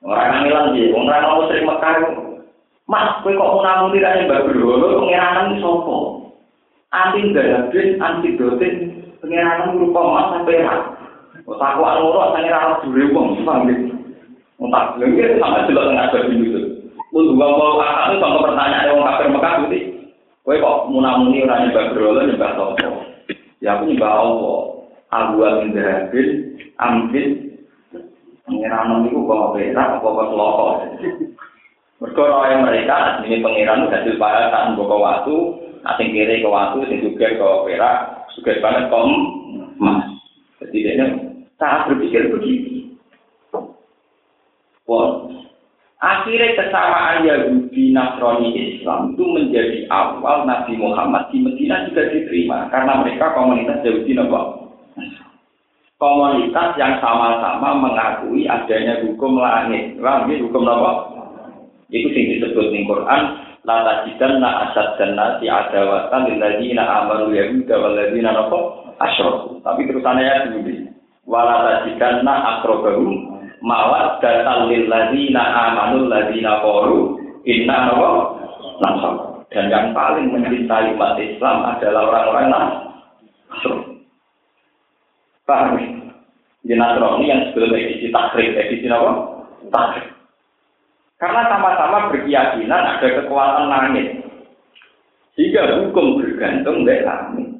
Orang 0.02 0.30
kangelan 0.34 0.66
sih. 0.74 0.90
Orang 0.94 1.34
musrik 1.46 1.62
Mekah 1.62 1.94
Mas, 2.88 3.20
kowe 3.20 3.36
kok 3.36 3.52
mau 3.52 3.62
namun 3.68 3.92
tidak 3.92 4.16
yang 4.16 4.32
berbeda, 4.32 4.96
pengirangan 5.04 5.60
ini. 5.60 5.60
Anti 6.88 7.20
gadabin, 7.36 8.00
anti 8.00 8.30
dotin, 8.40 8.74
pengirangan 9.20 9.76
lupa 9.76 10.02
mas 10.08 10.28
sampai 10.32 10.64
rak. 10.64 10.82
Otak 11.44 11.84
wak 11.84 12.00
loro, 12.00 12.32
asalnya 12.32 12.56
rak 12.56 12.88
juri 12.88 13.12
wong, 13.12 13.36
sepang 13.36 13.68
gitu. 13.68 13.92
Otak, 14.64 14.96
lengkir, 15.04 15.36
sama 15.36 15.68
jelas 15.68 15.84
dengan 15.92 16.04
ada 16.08 16.20
di 16.32 16.36
Yusuf. 16.40 16.66
Lu 17.12 17.28
juga 17.28 17.46
mau 17.52 17.76
kakak, 17.76 18.08
itu 18.08 18.16
sama 18.24 18.38
pertanyaan 18.48 18.88
yang 18.88 19.04
kabar 19.04 19.28
Mekah, 19.36 19.54
gitu. 19.68 19.80
Kowe 20.48 20.56
kok 20.64 20.78
mau 20.88 21.00
namun 21.04 21.36
ini 21.36 21.44
orang 21.44 21.60
yang 21.68 21.92
berbeda, 21.92 22.22
nyebab 22.24 22.52
sopo. 22.56 22.88
Ya 23.60 23.76
aku 23.76 23.84
nyebab 23.92 24.16
apa? 24.16 24.56
Aku 25.12 25.44
amin 25.44 25.76
gadabin, 25.76 26.28
amin. 26.80 27.30
Pengirangan 28.48 29.04
niku 29.04 29.28
kok 29.28 29.40
mau 29.52 29.60
apa 29.76 30.08
kok 30.08 30.30
mau. 30.40 30.72
Mereka 31.98 32.22
orang 32.22 32.62
mereka 32.62 33.26
ini 33.26 33.42
pengiran 33.42 33.90
hasil 33.90 34.22
para 34.22 34.54
tak 34.54 34.78
membawa 34.78 35.26
waktu, 35.26 35.34
asing 35.82 36.14
kiri 36.14 36.46
ke 36.46 36.50
waktu, 36.50 36.86
asing 36.86 37.02
juga 37.10 37.26
ke 37.34 37.50
perak, 37.66 37.98
juga 38.38 38.52
banget 38.62 38.86
kom 38.94 39.10
dia 40.78 41.06
saat 41.58 41.90
berpikir 41.90 42.30
begini. 42.30 42.94
Wah, 44.88 45.26
akhirnya 46.00 46.56
kesamaan 46.56 47.28
Yahudi 47.28 47.92
Nasrani 47.92 48.56
Islam 48.56 49.18
itu 49.18 49.26
menjadi 49.26 49.90
awal 49.92 50.48
Nabi 50.48 50.80
Muhammad 50.80 51.28
di 51.34 51.44
Medina 51.44 51.84
juga 51.90 52.08
diterima 52.14 52.72
karena 52.72 53.04
mereka 53.04 53.36
komunitas 53.36 53.84
Yahudi 53.84 54.14
Nabi. 54.16 54.70
Komunitas 55.98 56.78
yang 56.78 57.02
sama-sama 57.02 57.74
mengakui 57.74 58.46
adanya 58.46 59.02
hukum 59.02 59.42
langit. 59.42 59.98
Langit 59.98 60.46
hukum 60.46 60.62
apa? 60.70 61.17
Itu 61.88 62.08
sing 62.12 62.26
disebut 62.36 62.68
ning 62.76 62.84
Quran, 62.84 63.24
la 63.64 63.96
asad 63.96 64.88
jannati 65.00 65.48
adawatan 65.48 66.22
lil 66.28 66.38
ladzina 66.40 66.84
amanu 67.04 67.32
yahuda 67.32 67.76
wal 67.80 67.96
ladzina 67.96 68.32
nafaq 68.36 68.64
asyraku. 69.00 69.64
Tapi 69.64 69.88
terusannya 69.88 70.24
ya 70.24 70.36
begini. 70.52 70.92
Wala 71.28 71.84
tajidanna 71.84 72.60
aqrabahum 72.60 73.40
mawaddatan 73.64 74.72
lil 74.72 74.88
ladzina 74.92 75.44
amanu 75.72 76.12
ladzina 76.12 76.60
qalu 76.60 77.20
inna 77.48 77.92
nasab. 78.84 79.38
Dan 79.48 79.72
yang 79.72 79.96
paling 79.96 80.28
mencintai 80.28 80.92
umat 80.92 81.16
Islam 81.24 81.64
adalah 81.64 82.12
orang-orang 82.12 82.48
Nasrani. 83.48 84.04
Paham? 85.48 85.80
Di 86.68 86.76
Nasrani 86.76 87.32
yang 87.32 87.42
sebelum 87.48 87.72
edisi 87.72 88.12
takrib, 88.12 88.60
edisi 88.60 88.92
apa? 88.92 89.40
Takrib. 89.72 90.17
Karena 91.18 91.50
sama-sama 91.50 92.14
berkeyakinan 92.14 92.84
ada 92.98 93.08
kekuatan 93.22 93.66
langit. 93.74 94.22
Sehingga 95.34 95.82
hukum 95.82 96.22
bergantung 96.22 96.86
dari 96.86 97.02
langit. 97.02 97.58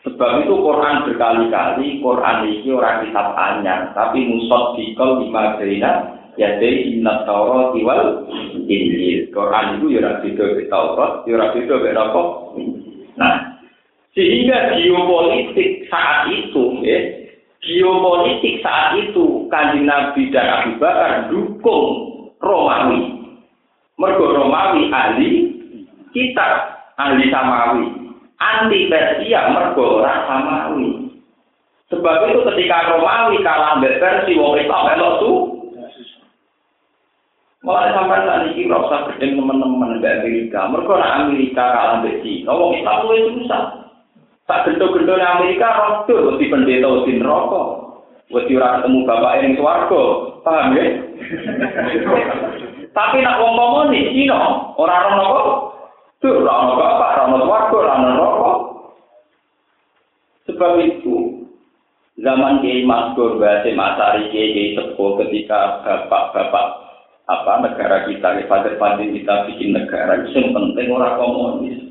Sebab 0.00 0.42
itu 0.42 0.54
Quran 0.58 1.04
berkali-kali, 1.06 2.00
Quran 2.00 2.36
ini 2.48 2.68
orang 2.72 3.04
kitab 3.04 3.36
anyar, 3.36 3.80
tapi 3.92 4.24
musod 4.24 4.80
dikol 4.80 5.20
lima 5.20 5.60
berina, 5.60 6.16
jadi 6.40 6.96
inna 6.96 7.28
taurat 7.28 7.76
wal 7.84 8.24
injil. 8.64 9.28
Quran 9.28 9.76
itu 9.76 9.86
ya 9.92 10.00
ora 10.00 10.24
beda 10.24 10.44
be 10.56 10.62
Taurat, 10.72 11.12
ya 11.28 11.36
Nah, 13.20 13.34
sehingga 14.16 14.80
geopolitik 14.80 15.84
saat 15.92 16.32
itu, 16.32 16.80
ya, 16.80 16.98
geopolitik 17.60 18.64
saat 18.64 18.96
itu 18.96 19.44
kanjeng 19.52 19.84
Nabi 19.84 20.32
dan 20.32 20.46
Abu 20.48 20.72
Bakar 20.80 21.28
dukung 21.28 22.09
Romawi. 22.40 23.00
Mergo 24.00 24.26
Romawi 24.32 24.88
ahli 24.88 25.30
kita 26.10 26.48
ahli 26.96 27.28
Samawi. 27.28 27.86
Anti 28.40 28.88
Persia 28.88 29.52
mergo 29.52 30.00
ora 30.00 30.24
Samawi. 30.24 31.12
Sebab 31.92 32.16
itu 32.32 32.40
ketika 32.52 32.96
Romawi 32.96 33.44
kalah 33.44 33.78
mbek 33.78 34.00
Persia 34.00 34.40
wong 34.40 34.56
Islam 34.56 34.86
melok 34.88 35.14
tuh 35.20 35.38
Mulai 37.60 37.92
sampai 37.92 38.24
saat 38.24 38.56
ini 38.56 38.72
rasa 38.72 39.12
gedeng 39.12 39.36
teman-teman 39.36 40.00
di 40.00 40.08
Amerika. 40.08 40.64
Mereka 40.64 40.96
nak 40.96 41.16
Amerika 41.28 41.64
kalah 41.68 42.00
mbek 42.00 42.24
Cina. 42.24 42.56
Wong 42.56 42.72
susah. 43.36 43.92
Tak 44.48 44.64
gendo-gendo 44.66 45.14
Amerika 45.14 45.68
rodo 45.76 46.40
di 46.40 46.48
pendeta 46.48 47.04
di 47.04 47.20
neraka. 47.20 47.89
Wes 48.30 48.46
ora 48.46 48.78
ketemu 48.78 48.98
bapak 49.10 49.32
yang 49.42 49.58
swarga. 49.58 50.02
Paham 50.46 50.78
ya? 50.78 50.84
Tapi 52.94 53.16
nak 53.22 53.38
wong 53.42 53.52
komunis 53.58 54.14
Cina 54.14 54.38
ora 54.78 54.94
ora 55.02 55.10
napa? 55.18 55.40
Tuh 56.22 56.38
ora 56.38 56.52
ono 56.62 56.72
bapak, 56.78 57.08
ora 57.10 57.22
ono 57.26 57.38
swarga, 57.42 57.74
ora 57.74 57.92
ono 57.98 58.08
neraka. 58.14 58.52
Sebab 60.46 60.72
itu 60.78 61.16
zaman 62.22 62.62
Kiai 62.62 62.86
Maskur 62.86 63.42
Basim 63.42 63.78
Asari 63.78 64.30
Kiai 64.30 64.78
ketika 64.78 65.82
bapak-bapak 65.82 66.66
apa 67.30 67.52
negara 67.62 68.06
kita, 68.10 68.42
pada 68.46 68.74
pada 68.78 69.02
kita 69.02 69.34
bikin 69.50 69.74
negara 69.74 70.22
itu 70.22 70.38
penting 70.50 70.86
orang 70.90 71.18
komunis. 71.18 71.89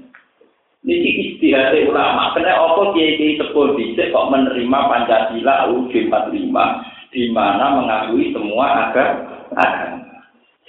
Ini 0.79 1.35
istihad 1.35 1.75
ulama, 1.91 2.31
karena 2.31 2.55
apa 2.55 2.95
kiai 2.95 3.19
kiai 3.19 3.35
sepuluh 3.35 3.75
bisa 3.75 4.15
kok 4.15 4.31
menerima 4.31 4.79
Pancasila 4.87 5.67
UUD 5.75 5.91
45 5.91 7.11
di 7.11 7.23
mana 7.35 7.65
mengakui 7.75 8.31
semua 8.31 8.87
agama. 8.87 10.07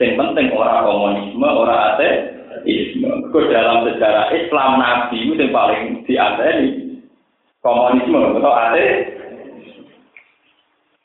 Yang 0.01 0.17
penting 0.19 0.47
orang 0.57 0.83
komunisme, 0.83 1.47
orang 1.47 1.95
ateisme. 1.95 3.11
Kau 3.31 3.47
dalam 3.47 3.87
sejarah 3.87 4.35
Islam 4.35 4.83
Nabi 4.83 5.31
itu 5.31 5.39
yang 5.39 5.55
paling 5.55 5.83
diadani 6.03 6.69
komunisme 7.63 8.19
atau 8.41 8.51
ateis. 8.51 9.15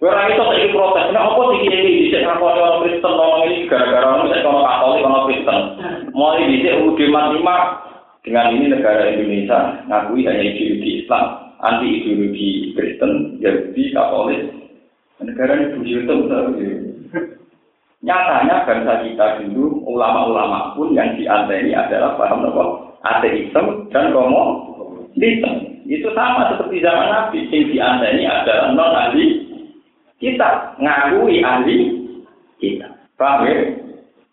Orang 0.01 0.27
itu 0.27 0.43
saya 0.43 0.69
protes, 0.69 1.07
nah 1.15 1.33
apa 1.33 1.41
sih 1.55 1.61
ini 1.65 2.09
bisa 2.09 2.19
ngakoni 2.21 2.61
orang 2.61 2.81
Kristen 2.83 3.13
ngomong 3.15 3.41
ini 3.47 3.65
gara-gara 3.65 4.05
orang 4.05 4.27
orang 4.27 4.65
Katolik 4.67 5.05
orang 5.07 5.25
Kristen. 5.29 5.59
Mulai 6.13 6.45
bisa 6.51 6.69
UUD 6.83 6.99
45 6.99 7.84
dengan 8.25 8.57
ini 8.57 8.73
negara 8.73 9.13
Indonesia 9.13 9.85
ngakui 9.85 10.25
hanya 10.25 10.41
ideologi 10.41 11.05
Islam, 11.05 11.53
anti 11.61 11.87
ideologi 12.01 12.73
Kristen, 12.73 13.37
Yahudi, 13.37 13.93
Katolik. 13.93 14.41
Negara 15.21 15.53
ini 15.55 15.77
bujur 15.77 16.01
Nyatanya 18.05 18.69
bangsa 18.69 19.01
kita 19.01 19.41
dulu, 19.41 19.81
ulama-ulama 19.89 20.77
pun 20.77 20.93
yang 20.93 21.17
dianteni 21.17 21.73
adalah 21.73 22.13
paham 22.19 22.45
apa? 22.45 22.65
Ateisme 23.01 23.89
dan 23.89 24.13
komunisme. 24.13 25.51
Itu 25.85 26.09
sama 26.13 26.53
seperti 26.53 26.85
zaman 26.85 27.09
Nabi, 27.09 27.49
yang 27.49 27.65
dianteni 27.69 28.23
adalah 28.25 28.73
non 28.73 28.93
ahli 28.93 29.25
kita 30.17 30.77
ngakui 30.81 31.41
ahli 31.41 31.77
kita. 32.61 32.89
Paham 33.17 33.45
ya? 33.49 33.84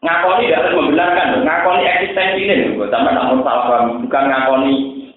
Ngakoni 0.02 0.50
tidak 0.50 0.66
harus 0.66 0.76
membenarkan, 0.82 1.46
ngakoni 1.46 1.86
eksistensi 1.86 2.42
ini, 2.42 2.74
sama 2.90 3.14
namun 3.14 3.46
salah 3.46 3.70
paham, 3.70 4.02
bukan 4.02 4.24
ngakoni 4.26 4.72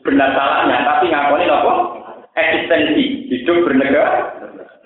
benar 0.05 0.29
salahnya, 0.37 0.85
tapi 0.85 1.09
ngakoni 1.09 1.49
apa? 1.49 1.73
Eksistensi, 2.37 3.25
hidup 3.33 3.65
bernegara, 3.65 4.13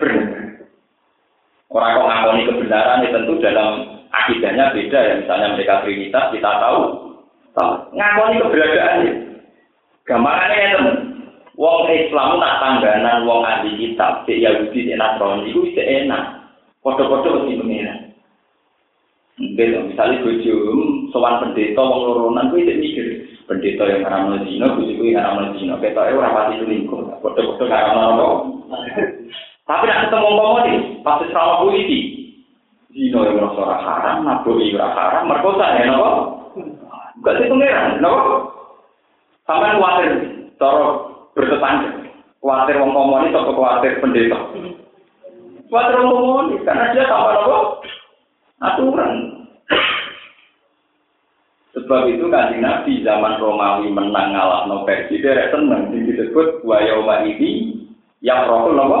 bernegara. 0.00 0.64
Orang 1.68 1.92
kok 2.00 2.08
ngakoni 2.08 2.48
kebenaran 2.48 3.04
itu 3.04 3.12
tentu 3.12 3.32
dalam 3.44 3.68
akidahnya 4.08 4.72
beda 4.72 4.98
ya, 5.04 5.14
misalnya 5.20 5.52
mereka 5.52 5.84
Trinitas 5.84 6.32
kita 6.32 6.48
tahu, 6.48 6.80
tahu. 7.52 7.72
ngakoni 7.92 8.40
keberadaannya. 8.40 9.12
Gambarannya 10.08 10.56
ya 10.56 10.68
teman, 10.80 10.96
Wong 11.60 11.92
Islam 11.92 12.40
nak 12.40 12.56
tangganan 12.64 13.28
wong 13.28 13.44
ahli 13.44 13.76
kitab, 13.76 14.24
cek 14.24 14.40
Yahudi, 14.40 14.88
cek 14.88 14.96
Nasrani, 14.96 15.52
itu 15.52 15.76
enak. 15.76 16.40
Foto-foto 16.80 17.44
mesti 17.44 17.60
pengiran. 17.60 18.09
Mungkin 19.40 19.88
misalnya 19.88 20.20
bojo 20.20 20.54
sowan 21.16 21.40
pendeta 21.40 21.80
wong 21.80 22.00
loronan 22.04 22.52
kuwi 22.52 22.68
cek 22.68 22.76
mikir 22.76 23.06
pendeta 23.48 23.88
yang 23.88 24.04
haram 24.04 24.36
zina, 24.44 24.76
bojo 24.76 24.92
kuwi 25.00 25.16
haram 25.16 25.56
zina. 25.56 25.80
Ketoke 25.80 26.12
ora 26.12 26.28
pati 26.28 26.60
selingkuh. 26.60 27.24
Foto-foto 27.24 27.64
haram? 27.64 28.20
Tapi 29.70 29.86
nak 29.86 30.10
ketemu 30.10 30.28
komunis, 30.34 30.82
pasti 31.06 31.30
sama 31.30 31.62
polisi. 31.62 31.98
Zina 32.90 33.22
yang 33.22 33.38
merasa 33.38 33.60
ora 33.64 33.78
haram, 33.78 34.16
nabuhi 34.26 34.74
ora 34.74 34.90
haram, 34.92 35.30
merkosa 35.30 35.78
ya 35.78 35.88
napa? 35.88 36.10
Gak 37.22 37.38
sih 37.38 37.46
pengiran, 37.46 38.02
napa? 38.02 38.50
Sampai 39.46 39.78
khawatir, 39.78 40.10
cara 40.58 40.86
bertetangga. 41.38 41.90
Khawatir 42.42 42.82
wong 42.82 42.90
komunis 42.92 43.30
atau 43.30 43.54
khawatir 43.54 44.02
pendeta. 44.02 44.38
Khawatir 45.70 45.96
wong 46.02 46.18
komunis 46.18 46.60
karena 46.66 46.90
dia 46.90 47.06
tanpa 47.06 47.38
apa? 47.38 47.58
Aturan. 48.60 49.29
Sebab 51.90 52.06
itu 52.06 52.30
kan 52.30 52.54
Nabi 52.54 53.02
zaman 53.02 53.42
Romawi 53.42 53.90
menang 53.90 54.30
ngalah 54.30 54.70
no 54.70 54.86
versi 54.86 55.18
dia 55.18 55.50
seneng 55.50 55.90
disebut 55.90 56.62
wayoma 56.62 57.26
ini 57.26 57.82
yang 58.22 58.46
rokok 58.46 58.78
nopo 58.78 59.00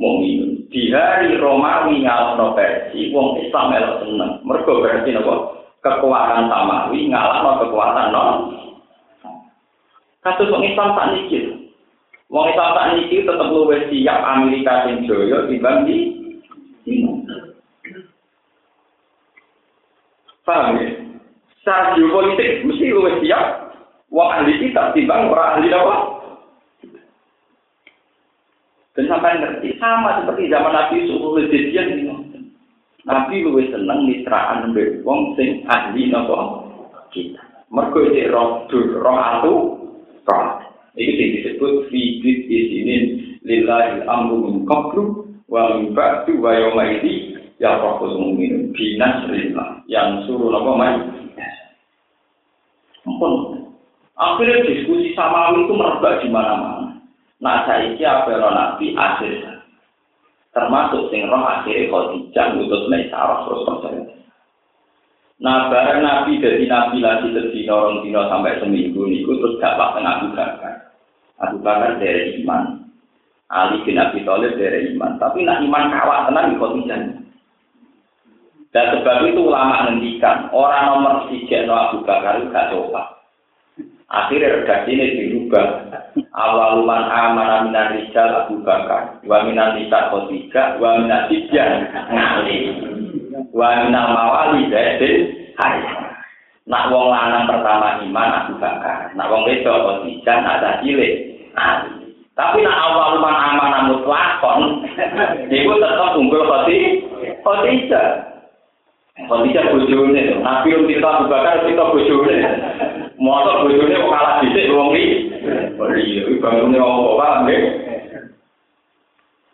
mu'minun. 0.00 0.64
Di 0.72 0.88
hari 0.96 1.36
Romawi 1.36 2.00
ngalah 2.00 2.40
no 2.40 2.56
versi 2.56 3.12
wong 3.12 3.36
Islam 3.36 3.76
elok 3.76 4.00
seneng. 4.00 4.32
Mereka 4.48 4.70
berarti 4.80 5.12
nopo 5.12 5.60
kekuatan 5.84 6.48
Samawi 6.48 7.12
ngalah 7.12 7.38
no 7.44 7.50
kekuatan 7.68 8.08
no. 8.16 8.24
Kasus 10.24 10.48
wong 10.48 10.64
Islam 10.64 10.96
tak 10.96 11.12
nikir. 11.12 11.52
Wong 12.32 12.48
Islam 12.48 12.72
tak 12.72 12.96
niki 12.96 13.28
tetep 13.28 13.48
luwih 13.52 13.92
siap 13.92 14.24
Amerika 14.24 14.88
sing 14.88 15.04
jaya 15.04 15.44
timbang 15.52 15.84
di 15.84 16.16
Paham 20.48 20.80
ya? 20.80 20.91
Secara 21.62 21.94
geopolitik 21.94 22.66
mesti 22.66 22.90
luwih 22.90 23.22
siap 23.22 23.70
wong 24.10 24.28
ahli 24.34 24.66
kita 24.66 24.90
timbang 24.98 25.30
orang 25.30 25.62
ahli 25.62 25.70
apa? 25.70 25.96
Dan 28.98 29.06
sampai 29.06 29.38
ngerti 29.38 29.78
sama 29.78 30.18
seperti 30.18 30.50
zaman 30.50 30.74
Nabi 30.74 31.06
Yusuf 31.06 31.22
Lejedian 31.38 32.02
ini. 32.02 32.10
Nabi 33.06 33.46
luwih 33.46 33.70
seneng 33.70 34.10
mitraan 34.10 34.74
mbek 34.74 35.06
wong 35.06 35.38
sing 35.38 35.62
ahli 35.70 36.10
napa 36.10 36.66
kita. 37.14 37.38
Mergo 37.70 38.10
roh 38.10 38.66
roh 38.98 39.18
atu 39.22 39.54
roh 40.26 40.46
Ini 40.98 41.38
disebut 41.38 41.86
fidit 41.94 42.50
di 42.50 42.58
sini 42.74 42.96
lillahi 43.46 44.02
amru 44.10 44.50
min 44.50 44.56
qablu 44.66 45.30
wa 45.46 45.78
min 45.78 45.94
ba'du 45.94 46.42
wa 46.42 46.52
yawma 46.58 46.84
ini 47.00 47.38
ya 47.62 47.78
rabbul 47.78 48.18
mu'minin 48.18 48.74
binas 48.74 49.30
yang 49.86 50.26
suruh 50.26 50.52
apa 50.52 50.70
mai 50.74 50.90
ampun 51.00 51.22
akhirnya 54.16 54.66
diskusi 54.66 55.14
sama 55.18 55.54
itu 55.58 55.72
merebak 55.74 56.22
di 56.22 56.28
mana-mana 56.30 57.02
nah 57.42 57.66
saya 57.66 57.94
apa 57.98 58.38
nabi 58.38 58.94
akhir 58.94 59.62
termasuk 60.54 61.10
sing 61.10 61.26
roh 61.26 61.42
akhirnya 61.42 61.90
khotijah 61.90 62.54
untuk 62.54 62.86
Maisarah 62.86 63.48
terus 63.48 63.64
percaya 63.66 64.02
Nah, 65.42 65.66
bareng 65.66 66.06
Nabi 66.06 66.38
dari 66.38 66.70
Nabi 66.70 67.02
lagi 67.02 67.34
terdino 67.34 67.74
orang 67.74 68.06
dino 68.06 68.30
sampai 68.30 68.62
seminggu 68.62 69.02
niku 69.10 69.42
terus 69.42 69.58
gak 69.58 69.74
pak 69.74 69.98
tengah 69.98 70.30
Bakar. 70.38 70.74
Abu 71.42 71.58
Bakar 71.58 71.98
dari 71.98 72.38
iman. 72.46 72.86
Ali 73.50 73.82
bin 73.82 73.98
Abi 73.98 74.22
Thalib 74.22 74.54
dari 74.54 74.94
iman. 74.94 75.18
Tapi 75.18 75.42
nak 75.42 75.66
iman 75.66 75.90
kawat 75.90 76.30
tenang 76.30 76.46
di 76.46 76.56
Khadijah. 76.62 77.00
Dan 78.72 78.84
sebab 78.96 79.28
itu 79.28 79.52
ulama 79.52 79.84
ngendikan 79.84 80.48
orang 80.48 80.96
nomor 80.96 81.14
tiga 81.28 81.68
no 81.68 81.76
Abu 81.76 81.98
Bakar 82.08 82.40
itu 82.40 82.48
gak 82.48 82.72
coba. 82.72 83.20
Akhirnya 84.08 84.64
redaksi 84.64 84.92
ini 84.92 85.06
dirubah. 85.16 85.92
Awal 86.32 86.84
man 86.84 87.04
amana 87.08 87.68
minan 87.68 87.96
rijal 88.00 88.44
Abu 88.44 88.64
Bakar. 88.64 89.20
Wa 89.28 89.44
minan 89.44 89.76
nisa 89.76 90.08
Khadijah. 90.08 90.80
Wa 90.80 91.00
minan 91.00 91.28
tijah 91.28 91.68
ngali. 92.12 92.56
Wa 93.52 93.88
minan 93.88 94.12
mawali 94.12 94.68
zaidin 94.72 95.52
hayat. 95.60 96.12
Nak 96.64 96.88
wong 96.88 97.12
lanang 97.12 97.48
pertama 97.48 98.00
iman 98.04 98.36
Abu 98.40 98.52
Bakar. 98.56 99.12
Nak 99.12 99.28
wong 99.28 99.48
wedok 99.48 99.80
Khadijah 99.84 100.36
nak 100.44 100.80
cilik 100.80 101.14
Ali. 101.52 102.16
Tapi 102.32 102.64
nak 102.64 102.80
awal 102.88 103.20
man 103.20 103.36
aman 103.36 103.92
mutlakon, 103.92 104.88
itu 105.52 105.68
tetap 105.68 106.16
unggul 106.16 106.48
khoti, 106.48 107.04
khotijah. 107.44 108.31
Khotijah 109.12 109.76
bojone, 109.76 110.40
Nabi 110.40 110.72
yang 110.72 110.88
kita 110.88 111.28
Bakar 111.28 111.68
kita 111.68 111.84
bojone. 111.92 112.36
Motor 113.20 113.68
bojone 113.68 113.92
kok 113.92 114.08
kalah 114.08 114.40
dhisik 114.40 114.72
wong 114.72 114.96
iki. 114.96 115.08
Oh 115.76 115.92
iya, 115.92 116.24
iki 116.24 116.40
bangune 116.40 116.80
apa 116.80 117.12
paham 117.20 117.38
nggih? 117.44 117.62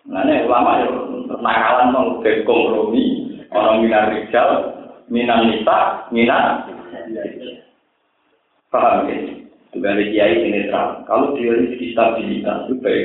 Nah, 0.08 0.22
ini 0.24 0.46
ulama 0.46 0.72
ya, 0.80 0.88
nakalan 1.42 1.92
mau 1.92 2.16
kompromi, 2.22 3.34
orang 3.52 3.84
minat 3.84 4.08
rijal, 4.14 4.48
minat 5.10 5.42
nisa, 5.44 6.06
minat 6.14 6.70
paham 8.70 9.10
ya? 9.10 9.16
Ada 9.74 10.00
kiai 10.00 10.48
ini 10.48 10.70
terang. 10.70 11.04
Kalau 11.04 11.36
dia 11.36 11.52
rezeki 11.52 11.92
stabilitas 11.92 12.66
itu 12.66 12.74
baik. 12.80 13.04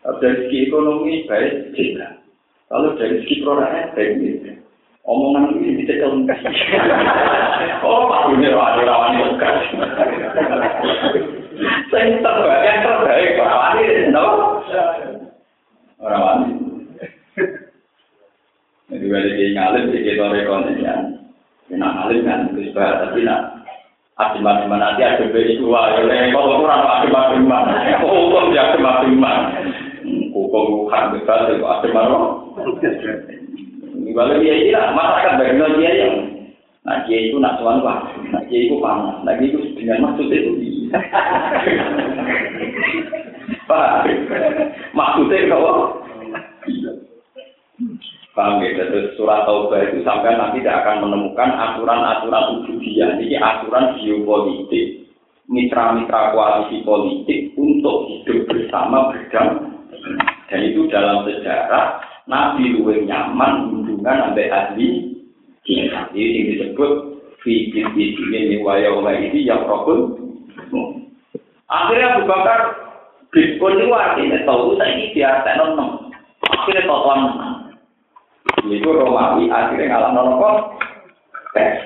Kalau 0.00 0.16
dari 0.24 0.36
segi 0.46 0.58
ekonomi 0.72 1.28
baik 1.28 1.76
JK. 1.76 1.98
Kalau 2.72 2.96
dari 2.96 3.20
segi 3.20 3.44
produknya 3.44 3.92
baik 3.92 4.10
JK. 4.18 4.59
Omongan 5.08 5.56
ini 5.56 5.80
bisa 5.80 5.96
kelengkap. 5.96 6.38
oh, 7.88 8.06
Pak 8.06 8.20
Dunia 8.30 8.52
rawan 8.52 9.16
bukan. 9.16 9.54
Saya 11.90 12.16
terbaik, 12.20 12.64
yang 12.64 12.78
terbaik 12.84 13.36
ini, 13.80 14.12
no? 14.12 14.24
Rawan 16.00 16.38
ini. 16.46 16.54
Jadi 18.90 19.06
ada 19.06 19.30
kiai 19.32 19.54
ngalim, 19.56 19.84
kita 19.94 20.24
rekonnya. 20.28 20.94
Nak 21.70 21.92
ngalim 21.96 22.26
kan, 22.26 22.40
tapi 22.52 23.22
nak 23.22 23.60
Adem-adem 24.20 24.68
nanti 24.76 25.00
ada 25.00 25.24
dua, 25.32 25.96
ya 25.96 26.28
kalau 26.28 26.60
kurang 26.60 26.84
adem-adem 26.84 27.48
hukum 28.04 28.52
ya 28.52 28.68
adem-adem 28.68 29.16
hukum 30.36 30.92
kan 30.92 31.16
bebas 31.16 31.48
itu 31.48 31.64
adem-adem 31.64 33.39
kalau 34.14 34.38
dia 34.40 34.54
ini 34.54 34.70
lah 34.74 34.92
masyarakat 34.94 35.32
bagaimana 35.38 35.76
dia 35.78 35.90
yang 36.06 36.14
nah 36.80 36.96
dia 37.04 37.18
itu 37.28 37.36
nak 37.36 37.60
tuan 37.60 37.84
pak 37.84 37.98
nah 38.32 38.42
dia 38.48 38.58
itu 38.64 38.76
panas 38.80 39.16
nah 39.22 39.32
dia 39.36 39.46
itu 39.52 39.58
dengan 39.76 40.10
maksud 40.10 40.26
itu 40.32 40.52
pak 43.68 44.08
maksudnya 44.96 45.38
kalau 45.50 46.00
Paham 48.30 48.62
ya? 48.62 48.86
Surat 49.18 49.42
Taubah 49.42 49.90
itu 49.90 50.06
sampai 50.06 50.38
nanti 50.38 50.62
tidak 50.62 50.86
akan 50.86 51.02
menemukan 51.08 51.50
aturan-aturan 51.50 52.62
ubudiyah. 52.62 53.18
Ini 53.18 53.36
aturan 53.42 53.98
geopolitik, 53.98 55.10
mitra-mitra 55.50 56.30
koalisi 56.30 56.86
politik 56.86 57.50
untuk 57.58 58.06
hidup 58.06 58.46
bersama 58.46 59.10
berdampingan. 59.10 59.66
Dan 60.46 60.60
itu 60.66 60.86
dalam 60.90 61.26
sejarah 61.26 62.09
Nabi 62.30 62.78
luwe 62.78 63.02
nyaman 63.10 63.74
hubungan 63.74 64.30
sampai 64.30 64.54
ahli 64.54 65.18
cinta. 65.66 66.06
Ini 66.14 66.30
yang 66.30 66.46
disebut 66.54 66.92
fikir 67.42 67.90
di 67.98 68.14
sini 68.14 68.62
waya 68.62 68.94
ini 69.18 69.42
yang 69.42 69.66
rokun. 69.66 70.14
Akhirnya 71.66 72.18
Abu 72.18 72.22
Bakar 72.30 72.60
Bitcoin 73.34 73.82
itu 73.82 73.94
artinya 73.94 74.38
tahu 74.46 74.74
saya 74.78 74.90
ini 74.94 75.14
dia 75.14 75.42
tenon 75.42 75.78
Akhirnya 76.46 76.86
tahu 76.86 77.02
itu 78.70 78.88
Romawi 78.90 79.50
akhirnya 79.50 79.90
ngalah 79.90 80.74
tes. 81.54 81.78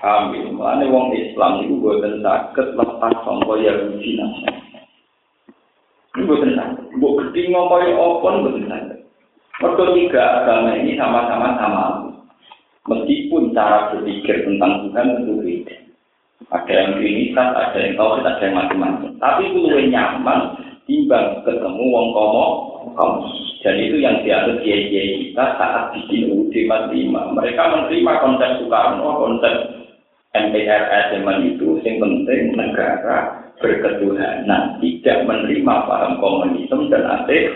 Amin. 0.00 0.56
Mulane 0.56 0.88
wong 0.88 1.12
Islam 1.12 1.60
itu 1.60 1.76
boten 1.76 2.24
saged 2.24 2.72
lepas 2.72 3.20
sangka 3.20 3.54
Yahudi 3.60 4.16
Nasrani. 4.16 4.80
Ini 6.16 6.22
boten 6.24 6.52
saged. 6.56 6.79
Mbok 7.00 7.32
gedhi 7.32 7.48
ngopoyo 7.48 7.96
apa 7.96 8.28
boten 8.44 8.68
saged. 8.68 9.00
Mergo 9.64 9.84
tiga 9.96 10.44
agama 10.44 10.76
ini 10.76 11.00
sama-sama 11.00 11.56
sama. 11.56 11.84
Meskipun 12.84 13.56
cara 13.56 13.88
berpikir 13.88 14.44
tentang 14.44 14.84
Tuhan 14.84 15.16
tentu 15.16 15.40
beda. 15.40 15.76
Ada 16.52 16.72
yang 16.72 16.90
trinitas, 17.00 17.48
ada 17.56 17.78
yang 17.80 17.96
tahu, 17.96 18.10
ada 18.20 18.36
yang 18.44 18.52
macam-macam. 18.52 19.16
Tapi 19.16 19.40
itu 19.48 19.58
lebih 19.64 19.88
nyaman 19.88 20.40
timbang 20.84 21.40
ketemu 21.48 21.84
wong 21.88 22.06
komo 22.12 22.46
kaum. 22.92 23.24
Dan 23.64 23.76
itu 23.80 23.96
yang 24.00 24.20
dianggap 24.20 24.60
kiai-kiai 24.60 25.24
kita 25.24 25.44
saat 25.56 25.96
bikin 25.96 26.32
UUD 26.36 26.52
45. 26.52 27.36
Mereka 27.36 27.62
menerima 27.64 28.12
konsep 28.20 28.50
Soekarno, 28.60 29.08
konsep 29.20 29.54
MPRS 30.36 31.16
zaman 31.16 31.48
itu, 31.48 31.80
yang 31.80 31.96
penting 31.96 32.56
negara 32.56 33.39
berketuhanan, 33.60 34.80
tidak 34.80 35.18
menerima 35.28 35.74
paham 35.86 36.16
komunisme 36.18 36.88
dan 36.88 37.04
ateis. 37.04 37.52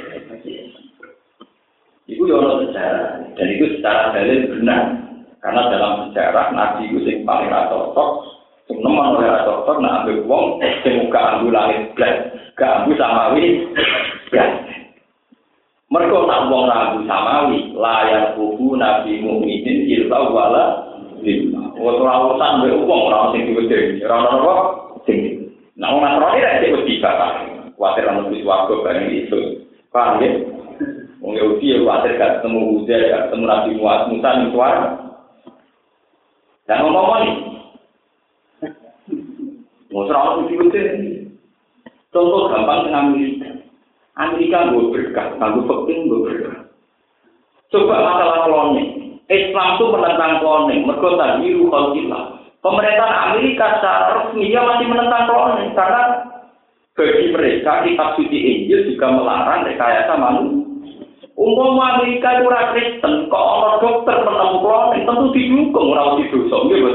Itu 2.05 2.29
yono 2.29 2.69
sejarah, 2.69 3.33
dan 3.33 3.47
itu 3.49 3.81
secara 3.81 4.13
dalil 4.13 4.53
benar. 4.53 4.83
Karena 5.41 5.63
dalam 5.73 5.93
sejarah 6.09 6.53
Nabi 6.53 6.93
itu 6.93 7.01
yang 7.05 7.25
paling 7.25 7.53
cocok, 7.53 8.35
Teman 8.65 8.97
oleh 9.21 9.29
cocok, 9.45 9.77
nah 9.85 10.01
ambil 10.01 10.25
uang, 10.25 10.57
yang 10.57 11.05
muka 11.05 11.21
ambil 11.37 11.53
langit 11.53 11.93
blas, 11.93 12.17
gak 12.57 12.85
ambil 12.85 12.97
samawi, 12.97 13.61
blas. 14.33 14.53
Mereka 15.93 16.17
nak 16.25 16.49
wong 16.49 16.65
ragu 16.65 16.99
samawi, 17.05 17.77
layar 17.77 18.33
kubu 18.41 18.73
nabi 18.73 19.21
mukminin 19.21 19.85
ilta 19.85 20.17
wala 20.33 20.65
lima. 21.21 21.77
Waktu 21.77 22.03
rawusan 22.03 22.53
be 22.65 22.69
wong 22.89 23.01
sing 23.37 23.43
diwedhe, 23.53 24.01
ora 24.01 24.17
ono 24.33 24.39
apa. 24.41 24.55
Nah 25.75 25.91
wong 25.91 26.03
nasrani 26.07 26.45
ra 26.45 26.61
cek 26.63 26.75
wedi 26.75 27.03
bapak. 27.03 27.33
Kuatir 27.75 28.07
ana 28.07 28.31
wis 28.31 28.47
warga 28.47 28.75
bareng 28.87 29.11
itu. 29.11 29.67
Paham 29.91 30.23
ya? 30.23 30.31
Wong 31.19 31.35
Yahudi 31.35 31.75
ya 31.75 31.83
kuatir 31.83 32.15
gak 32.15 32.33
ketemu 32.39 32.61
Uzair, 32.79 33.03
gak 33.11 33.23
ketemu 33.31 33.45
Nabi 33.49 33.71
Muhammad 33.75 34.09
Musa 34.13 34.31
suara. 34.55 34.87
Dan 36.65 36.81
ngomong 36.81 37.09
ini, 37.21 37.33
mau 39.93 40.09
serang 40.09 40.49
wedi-wedi. 40.49 41.29
Contoh 42.09 42.49
gampang 42.49 42.89
dengan 42.89 43.13
Amerika. 43.13 43.51
Amerika 44.17 44.73
gue 44.73 44.89
berkah, 44.95 45.37
gue 45.37 45.67
penting 45.67 45.99
gue 46.09 46.25
berkah. 46.25 46.59
Coba 47.69 48.01
masalah 48.01 48.47
kloning. 48.47 49.19
Islam 49.27 49.69
itu 49.77 49.85
menentang 49.91 50.35
kloning, 50.41 50.81
mereka 50.87 51.09
tadi 51.19 51.49
khalqillah. 51.53 52.25
Pemerintah 52.65 53.29
Amerika 53.29 53.77
secara 53.77 54.25
resmi 54.25 54.49
dia 54.49 54.65
masih 54.65 54.89
menentang 54.89 55.29
kloning 55.29 55.77
karena 55.77 56.25
bagi 56.97 57.29
mereka 57.29 57.85
kitab 57.85 58.17
suci 58.17 58.39
Injil 58.41 58.89
juga 58.89 59.13
melarang 59.13 59.69
rekayasa 59.69 60.17
manusia. 60.17 60.65
Umum 61.37 61.77
Amerika 61.77 62.41
itu 62.41 62.49
orang 62.49 62.71
Kristen, 62.73 63.29
kok 63.29 63.37
orang 63.37 63.85
dokter 63.85 64.17
menemu 64.17 64.57
kloning 64.65 65.03
tentu 65.05 65.27
didukung 65.37 65.93
orang 65.93 66.17
di 66.17 66.25
dosa, 66.33 66.57
gitu. 66.73 66.91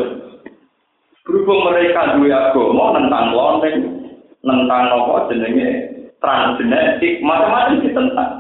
Berhubung 1.27 1.61
mereka 1.69 2.17
dua 2.17 2.49
agama 2.49 2.85
tentang 2.97 3.25
kloning, 3.29 3.77
tentang 4.41 4.83
apa 4.89 5.15
jenenge 5.29 5.69
transgenetik, 6.17 7.21
macam-macam 7.21 7.83
ditentang. 7.85 8.33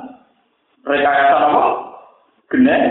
Rekayasa 0.81 1.35
apa? 1.37 1.63
Genet, 2.49 2.83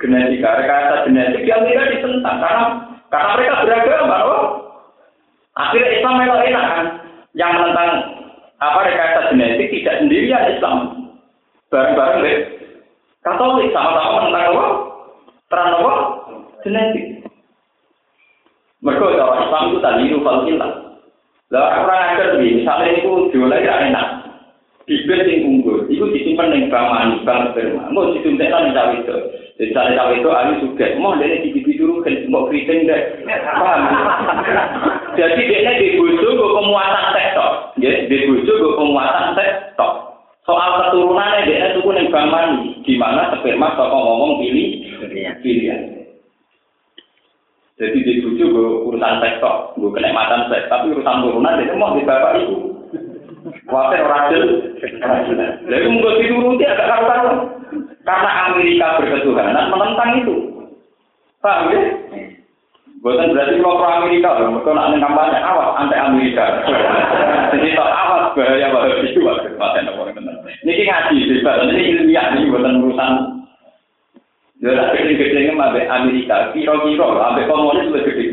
genetika, 0.00 0.56
rekayasa 0.56 1.04
genetik 1.04 1.44
yang 1.44 1.60
tidak 1.68 1.90
ditentang 1.92 2.40
karena 2.40 2.93
karena 3.14 3.34
mereka 3.38 3.62
beragama, 3.62 4.16
apa? 4.18 4.38
Akhirnya 5.54 5.94
Islam 5.94 6.18
itu 6.18 6.36
enak 6.50 6.64
kan, 6.66 6.86
yang 7.38 7.52
menentang 7.54 7.90
apa 8.58 8.78
rekayasa 8.90 9.30
genetik 9.30 9.70
tidak 9.70 10.02
sendirian 10.02 10.50
Islam, 10.50 10.78
bareng-bareng 11.70 12.18
deh. 12.26 12.38
Katolik 13.22 13.70
sama-sama 13.70 14.26
menentang 14.26 14.44
apa? 14.50 14.66
Terang 15.46 15.70
apa? 15.78 15.94
Genetik. 16.66 17.04
Mereka 18.82 19.06
kalau 19.14 19.34
Islam 19.46 19.62
itu 19.70 19.78
tadi 19.78 20.02
itu 20.10 20.18
falkilah. 20.26 20.72
Lah 21.54 21.86
orang 21.86 22.18
ajar 22.18 22.28
misalnya 22.42 22.98
itu 22.98 23.30
jualan 23.30 23.62
ya 23.62 23.74
enak 23.86 24.06
bibir 24.84 25.24
sing 25.24 25.38
unggul, 25.48 25.88
itu 25.88 26.04
disimpan 26.12 26.52
ning 26.52 26.68
bang 26.68 26.86
manis, 26.88 27.24
bang 27.24 27.52
sperma. 27.52 27.88
Mau 27.88 28.12
disuntikkan 28.12 28.74
cawe 28.76 28.92
itu. 28.92 29.16
Jadi 29.54 29.70
cawe 29.70 29.90
cawe 29.94 30.12
itu 30.18 30.30
ahli 30.34 30.54
suka. 30.66 30.98
Mau 30.98 31.14
dia 31.14 31.38
di 31.38 31.54
bibir 31.54 31.78
dulu 31.78 32.02
kan 32.02 32.14
mau 32.26 32.50
keriting 32.50 32.90
deh. 32.90 33.22
Paham? 33.38 33.82
Jadi 35.14 35.40
dia 35.46 35.78
di 35.78 35.94
bojo 35.94 36.26
gue 36.26 36.54
pemuatan 36.58 37.14
sektor. 37.14 37.50
Ya, 37.78 38.02
di 38.10 38.16
bojo 38.26 38.50
gue 38.50 38.74
pemuatan 38.82 39.38
sektor. 39.38 39.92
Soal 40.42 40.70
keturunannya 40.76 41.46
dia 41.46 41.72
tuh 41.72 41.86
ning 41.94 42.10
bang 42.10 42.28
manis, 42.28 42.76
di 42.84 42.98
mana 42.98 43.32
sperma 43.32 43.78
kok 43.78 43.88
ngomong 43.88 44.42
pilih 44.42 44.68
pilihan. 45.40 46.02
Jadi 47.78 47.98
di 48.02 48.12
bojo 48.26 48.44
gue 48.50 48.68
urusan 48.90 49.22
sektor, 49.22 49.70
gue 49.78 49.94
kenikmatan 49.94 50.50
seks, 50.50 50.66
tapi 50.66 50.98
urusan 50.98 51.30
turunan 51.30 51.62
dia 51.62 51.78
mau 51.78 51.94
di 51.94 52.02
bapak 52.02 52.42
ibu. 52.42 52.74
Wajar 53.70 54.04
rajin, 54.04 54.76
Jadi 55.64 55.86
mungkin 55.88 56.20
dituruti 56.20 56.64
agak 56.64 56.88
karuan. 56.90 57.63
Karena 58.04 58.30
Amerika 58.50 59.00
berketuhanan 59.00 59.70
menentang 59.72 60.10
itu. 60.20 60.34
Paham 61.40 61.72
ya? 61.72 61.80
Bukan 63.04 63.36
berarti 63.36 63.60
kalau 63.60 63.76
pro 63.76 63.88
Amerika, 64.00 64.32
mereka 64.48 64.72
nak 64.72 64.96
kampanye 64.96 65.36
awas 65.44 65.76
anti 65.76 65.92
Amerika. 65.92 66.64
Jadi 67.52 67.76
tak 67.76 67.92
awas 67.92 68.32
bahaya 68.32 68.72
bahaya 68.72 69.04
itu 69.04 69.20
paten 69.60 69.92
apa 69.92 70.08
Ini 70.64 70.72
ngaji 70.88 71.16
bebas, 71.28 71.68
ini 71.68 71.82
ilmiah 71.92 72.32
ini 72.32 72.48
bukan 72.48 72.80
urusan. 72.80 73.12
Jadi 74.64 74.80
kecil-kecilnya 74.80 75.52
sampai 75.52 75.84
Amerika, 75.84 76.48
kira-kira 76.56 77.04
sampai 77.12 77.44
komunis 77.44 77.92
lebih 77.92 78.04
gede. 78.08 78.26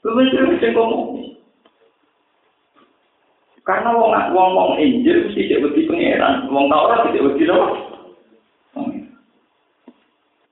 Lebih 0.00 0.56
gede 0.56 0.68
komunis. 0.72 1.33
Karena 3.64 3.96
wong 3.96 4.12
wong 4.36 4.50
wong 4.52 4.70
Injil 4.76 5.24
mesti 5.24 5.48
tidak 5.48 5.72
wedi 5.72 5.88
pangeran, 5.88 6.52
wong 6.52 6.68
Taurat 6.68 7.08
tidak 7.08 7.32
wedi 7.32 7.44
loh. 7.48 7.72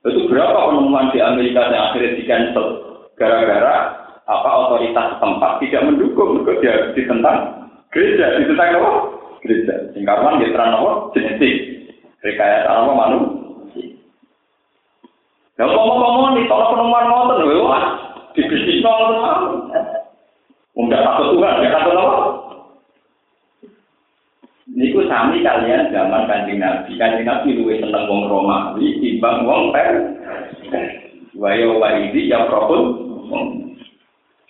Itu 0.03 0.27
berapa 0.27 0.73
penemuan 0.73 1.15
di 1.15 1.23
Amerika 1.23 1.71
yang 1.71 1.93
akhirnya 1.93 2.17
di 2.19 2.25
cancel 2.27 2.67
gara-gara 3.15 4.03
apa 4.27 4.51
otoritas 4.67 5.21
tempat 5.21 5.63
tidak 5.63 5.85
mendukung? 5.87 6.43
Ke 6.43 6.59
dia 6.59 6.91
ditentang 6.97 7.69
gereja. 7.93 8.41
Ditentang 8.41 8.81
apa? 8.83 8.91
Gereja. 9.45 9.75
Singkatan 9.95 10.41
di 10.43 10.51
terang 10.51 10.75
apa? 10.75 10.91
Genetik. 11.15 11.55
Rekayasa 12.25 12.71
apa? 12.73 12.91
Manusia. 12.97 13.95
Ya 15.61 15.69
ngomong-ngomong 15.69 16.35
nih 16.35 16.49
kalau 16.49 16.75
penemuan 16.75 17.07
ngotot 17.13 17.45
wah 17.61 17.85
di 18.33 18.43
bisnis 18.49 18.81
ngotot 18.81 19.21
Enggak 20.73 21.05
takut 21.05 21.37
Tuhan, 21.37 21.61
enggak 21.61 21.75
takut 21.77 21.95
apa? 22.01 22.32
Niku 24.83 25.07
sami 25.07 25.47
kalian 25.47 25.95
zaman 25.95 26.27
kanjeng 26.27 26.59
Nabi. 26.59 26.99
Kanjeng 26.99 27.23
Nabi 27.23 27.55
luwih 27.55 27.79
seneng 27.79 28.11
wong 28.11 28.27
Romawi 28.27 28.99
timbang 28.99 29.47
wong 29.47 29.71
Per. 29.71 29.95
Wayo 31.39 31.79
waidi 31.79 32.27
ya 32.27 32.51
propun. 32.51 32.99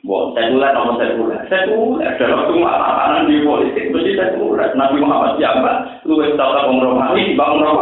Bo, 0.08 0.32
sekuler 0.32 0.72
nomor 0.72 0.96
sekuler. 0.96 1.36
Sekuler 1.52 2.16
dalam 2.16 2.48
semua 2.48 2.80
tatanan 2.80 3.28
di 3.28 3.44
politik 3.44 3.92
mesti 3.92 4.16
sekuler. 4.16 4.72
Nabi 4.72 5.04
Muhammad 5.04 5.36
siapa? 5.36 6.00
Luwih 6.08 6.32
tata 6.32 6.64
wong 6.64 6.80
Romawi 6.80 7.36
timbang 7.36 7.60
wong 7.60 7.76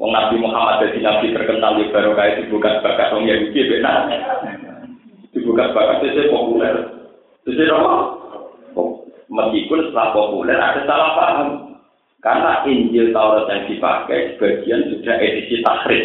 Wong 0.00 0.10
Nabi 0.16 0.40
Muhammad 0.40 0.80
jadi 0.80 1.04
Nabi 1.04 1.36
terkenal 1.36 1.76
di 1.76 1.92
barokah 1.92 2.26
itu 2.40 2.48
bukan 2.48 2.80
bakat 2.80 3.12
wong 3.12 3.28
Yahudi 3.28 3.68
benar. 3.68 4.08
Dibuka 5.36 5.76
bakat 5.76 6.08
itu 6.08 6.32
populer. 6.32 6.72
Itu 7.44 7.68
apa? 7.68 8.23
Meskipun 9.34 9.90
setelah 9.90 10.08
populer 10.12 10.58
ada 10.58 10.84
salah 10.84 11.10
paham. 11.16 11.48
Karena 12.24 12.64
Injil 12.64 13.12
Taurat 13.12 13.44
yang 13.52 13.68
dipakai 13.68 14.36
sebagian 14.36 14.88
sudah 14.88 15.16
edisi 15.20 15.60
tahrif. 15.60 16.04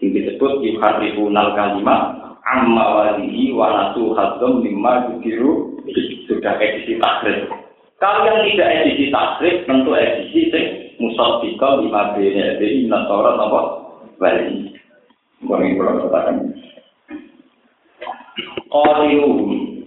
Yang 0.00 0.10
disebut 0.16 0.64
yuharrifunal 0.64 1.52
kalimah 1.52 2.00
amma 2.48 2.86
walihi 2.96 3.52
wa 3.52 3.68
nasu 3.68 4.16
hadam 4.16 4.64
lima 4.64 5.12
yukiru 5.12 5.76
sudah 6.24 6.56
edisi 6.56 6.96
tahrif. 6.96 7.52
Kalau 8.00 8.24
yang 8.24 8.40
tidak 8.48 8.68
edisi 8.80 9.12
tahrif 9.12 9.68
tentu 9.68 9.92
edisi 9.92 10.40
sing 10.48 10.64
musaddiqal 10.96 11.84
lima 11.84 12.16
bene 12.16 12.56
jadi 12.56 12.88
Taurat 12.88 13.36
apa? 13.36 13.60
Wali. 14.16 14.72
Ini 15.44 15.68
kalau 15.78 16.08
katakan. 16.08 16.36
Qatiluhum 18.68 19.77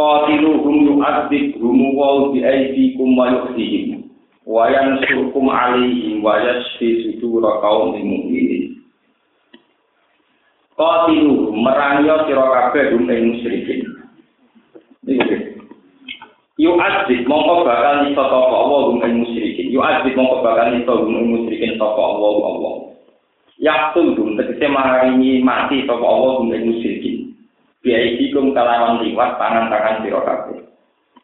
qatiluhum 0.00 0.76
yu'adzibhum 0.88 1.76
wa 1.92 2.32
bi 2.32 2.40
aydikum 2.40 3.08
wa 3.12 3.28
yukhzihim. 3.28 4.08
Wa 4.48 4.72
yansurkum 4.72 5.46
alaihim 5.52 6.24
wa 6.24 6.40
yashfi 6.40 7.04
sudura 7.04 7.60
qaumin 7.60 8.08
mu'minin. 8.08 8.80
Qatiluhum 10.80 11.60
merangi 11.60 12.08
sira 12.24 12.44
kabeh 12.48 12.96
hum 12.96 13.04
ing 13.12 13.36
musyrikin. 13.36 13.80
Niku 15.04 15.36
yu'adzib 16.56 17.28
mongko 17.28 17.68
bakal 17.68 18.08
iso 18.08 18.24
sapa 18.24 18.56
Allah 18.56 18.80
hum 18.88 18.98
ing 19.04 19.14
musyrikin. 19.20 19.68
Yu'adzib 19.68 20.16
mongko 20.16 20.40
bakal 20.40 20.72
iso 20.72 20.92
hum 21.04 21.12
ing 21.12 21.26
musyrikin 21.36 21.76
sapa 21.76 22.00
Allah 22.00 22.34
Allah. 22.48 22.74
Yaktul 23.60 24.16
dum 24.16 24.40
tegese 24.40 24.72
maringi 24.72 25.44
mati 25.44 25.84
sapa 25.84 26.00
Allah 26.00 26.40
hum 26.40 26.48
ing 26.56 26.64
musyrikin 26.72 26.99
biaidikum 27.80 28.52
kalawan 28.52 29.00
liwat 29.00 29.40
tangan-tangan 29.40 30.04
sira 30.04 30.22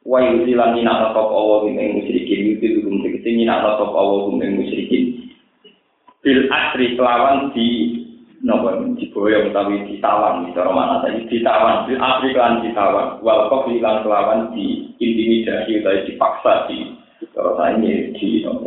wa 0.07 0.23
yusilan 0.23 0.79
minat 0.79 1.11
sapa 1.11 1.19
Allah 1.19 1.67
ing 1.67 1.99
musyrikin 1.99 2.55
yuti 2.55 2.79
dum 2.79 3.03
tegese 3.03 3.29
minat 3.35 3.61
sapa 3.65 3.91
Allah 3.91 4.31
ing 4.39 4.53
musyrikin. 4.63 5.05
Bil 6.23 6.47
asri 6.51 6.95
kelawan 6.95 7.51
di 7.55 7.67
napa 8.43 8.79
diboyo 8.99 9.49
utawi 9.49 9.83
ditawan 9.89 10.53
cara 10.53 10.71
mana 10.71 11.01
tadi 11.01 11.25
ditawan 11.27 11.89
bil 11.89 11.99
asri 11.99 12.31
kan 12.37 12.61
ditawan 12.61 13.19
wal 13.25 13.49
kok 13.49 13.67
lan 13.71 14.05
kelawan 14.05 14.53
di 14.53 14.93
intimidasi 15.01 15.81
utawi 15.81 16.05
dipaksa 16.05 16.69
di 16.69 16.95
cara 17.33 17.73
ini 17.79 18.13
di 18.13 18.45
napa 18.45 18.67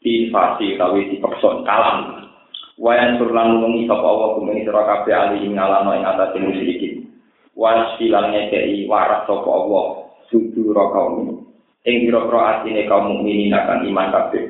di 0.00 0.10
invasi 0.26 0.66
utawi 0.78 1.12
dipaksa 1.12 1.50
kalam 1.68 2.24
wayan 2.80 3.20
surlan 3.20 3.60
nungi 3.60 3.84
sapa 3.84 4.06
Allah 4.06 4.28
kumeng 4.40 4.64
sira 4.64 4.82
kabeh 4.84 5.12
ali 5.12 5.44
ngalano 5.44 5.90
ing 5.92 6.04
atas 6.06 6.32
musyrikin 6.40 6.95
wasilan 7.56 8.30
ngekei 8.30 8.84
waras 8.86 9.24
sapa 9.24 9.48
Allah 9.48 10.12
sudura 10.28 10.92
kaum. 10.92 11.42
Ing 11.88 12.04
pira-pira 12.04 12.60
atine 12.60 12.84
kaum 12.86 13.10
mukminin 13.10 13.56
akan 13.56 13.88
iman 13.88 14.12
kabeh. 14.12 14.44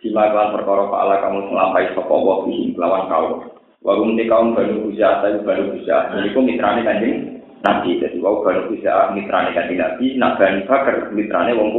Dilakukan 0.00 0.56
perkara 0.56 0.84
ala 0.90 1.16
kamu 1.22 1.38
melampai 1.54 1.94
sapa 1.94 2.10
Allah 2.10 2.36
bihi 2.44 2.74
lawan 2.74 3.04
kaum. 3.06 3.32
Warum 3.80 4.18
te 4.18 4.28
kaum 4.28 4.52
baru 4.52 4.92
usaha 4.92 5.24
tapi 5.24 5.40
baru 5.40 5.72
jadi 5.80 6.28
kok 6.36 6.44
mitrane 6.44 6.84
kanjeng 6.84 7.40
Nabi. 7.64 7.96
Jadi 7.96 8.20
wau 8.20 8.44
baru 8.44 8.68
usaha 8.76 9.14
mitrane 9.16 9.56
kanjeng 9.56 9.80
Nabi 9.80 10.20
nak 10.20 10.36
bani 10.36 10.68
bakar 10.68 11.08
mitrane 11.16 11.56
wong 11.56 11.70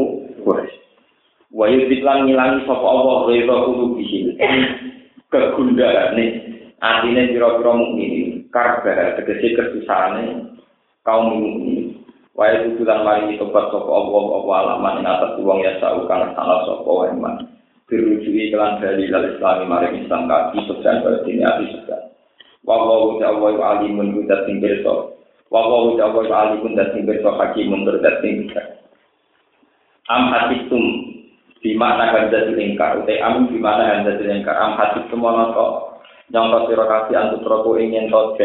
Quraisy. 0.41 0.81
Wa 1.53 1.69
yudiklan 1.69 2.25
ngilangi 2.25 2.65
sapa 2.65 2.85
Allah 2.85 3.17
bihi. 3.29 4.17
Kegundahan 5.31 6.19
nih 6.19 6.29
artinya 6.83 7.23
pira-pira 7.31 7.71
mukminin 7.71 8.51
karbar 8.51 9.15
tegese 9.15 9.55
kesusahane 9.55 10.50
kaum 11.01 11.33
ini 11.37 11.97
wae 12.37 12.61
tujuan 12.65 13.01
mari 13.05 13.37
tobat 13.37 13.69
sapa 13.73 13.91
Allah 13.91 14.23
apa 14.37 14.51
alaman 14.65 14.99
ing 15.01 15.07
atas 15.07 15.31
wong 15.41 15.59
ya 15.65 15.77
sau 15.81 16.05
kang 16.05 16.31
salah 16.33 16.65
sapa 16.65 16.89
wae 16.89 17.13
man 17.17 17.47
dirujui 17.91 18.53
kelan 18.53 18.79
dari 18.79 19.11
lal 19.11 19.27
islami 19.35 19.65
mari 19.67 19.99
Islam 19.99 20.29
kaki 20.29 20.63
berarti 20.69 21.31
ati 21.43 21.65
subhan 21.75 22.01
wa 22.63 22.77
wa 22.77 23.17
wa 23.19 23.49
wa 23.51 23.65
alimun 23.77 24.15
budat 24.15 24.45
sing 24.47 24.61
berso 24.63 25.17
wa 25.51 25.59
wa 25.67 25.91
wa 25.91 26.07
wa 26.07 26.37
alimun 26.47 26.79
dat 26.79 26.95
sing 26.95 27.03
hakim 27.09 27.65
mundur 27.67 27.99
dat 27.99 28.23
sing 28.23 28.47
am 30.07 30.23
hatitum 30.31 30.83
di 31.61 31.75
mana 31.75 32.15
ganda 32.15 32.47
dilingkar 32.47 33.03
utai 33.03 33.19
am 33.19 33.51
di 33.51 33.59
mana 33.59 33.99
ganda 33.99 34.15
dilingkar 34.15 34.55
am 34.55 34.79
hatitum 34.79 35.19
ana 35.27 35.51
kok 35.51 35.73
yang 36.31 36.47
sira 36.63 36.87
kasih 36.87 37.15
antu 37.19 37.37
tropo 37.43 37.75
ingin 37.75 38.07
to 38.07 38.39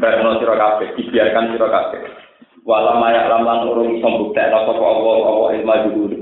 Karena 0.00 0.40
sira 0.40 0.56
kabeh 0.56 0.88
dibiarkan 0.96 1.52
sira 1.52 1.68
kabeh. 1.68 2.00
Walam 2.64 3.04
mayak 3.04 3.28
laman 3.28 3.68
urung 3.68 4.00
iso 4.00 4.08
mbuktekno 4.08 4.64
sapa 4.64 4.84
Allah 4.84 5.16
Allah 5.28 5.48
ilmu 5.60 5.76
dulu. 5.92 6.18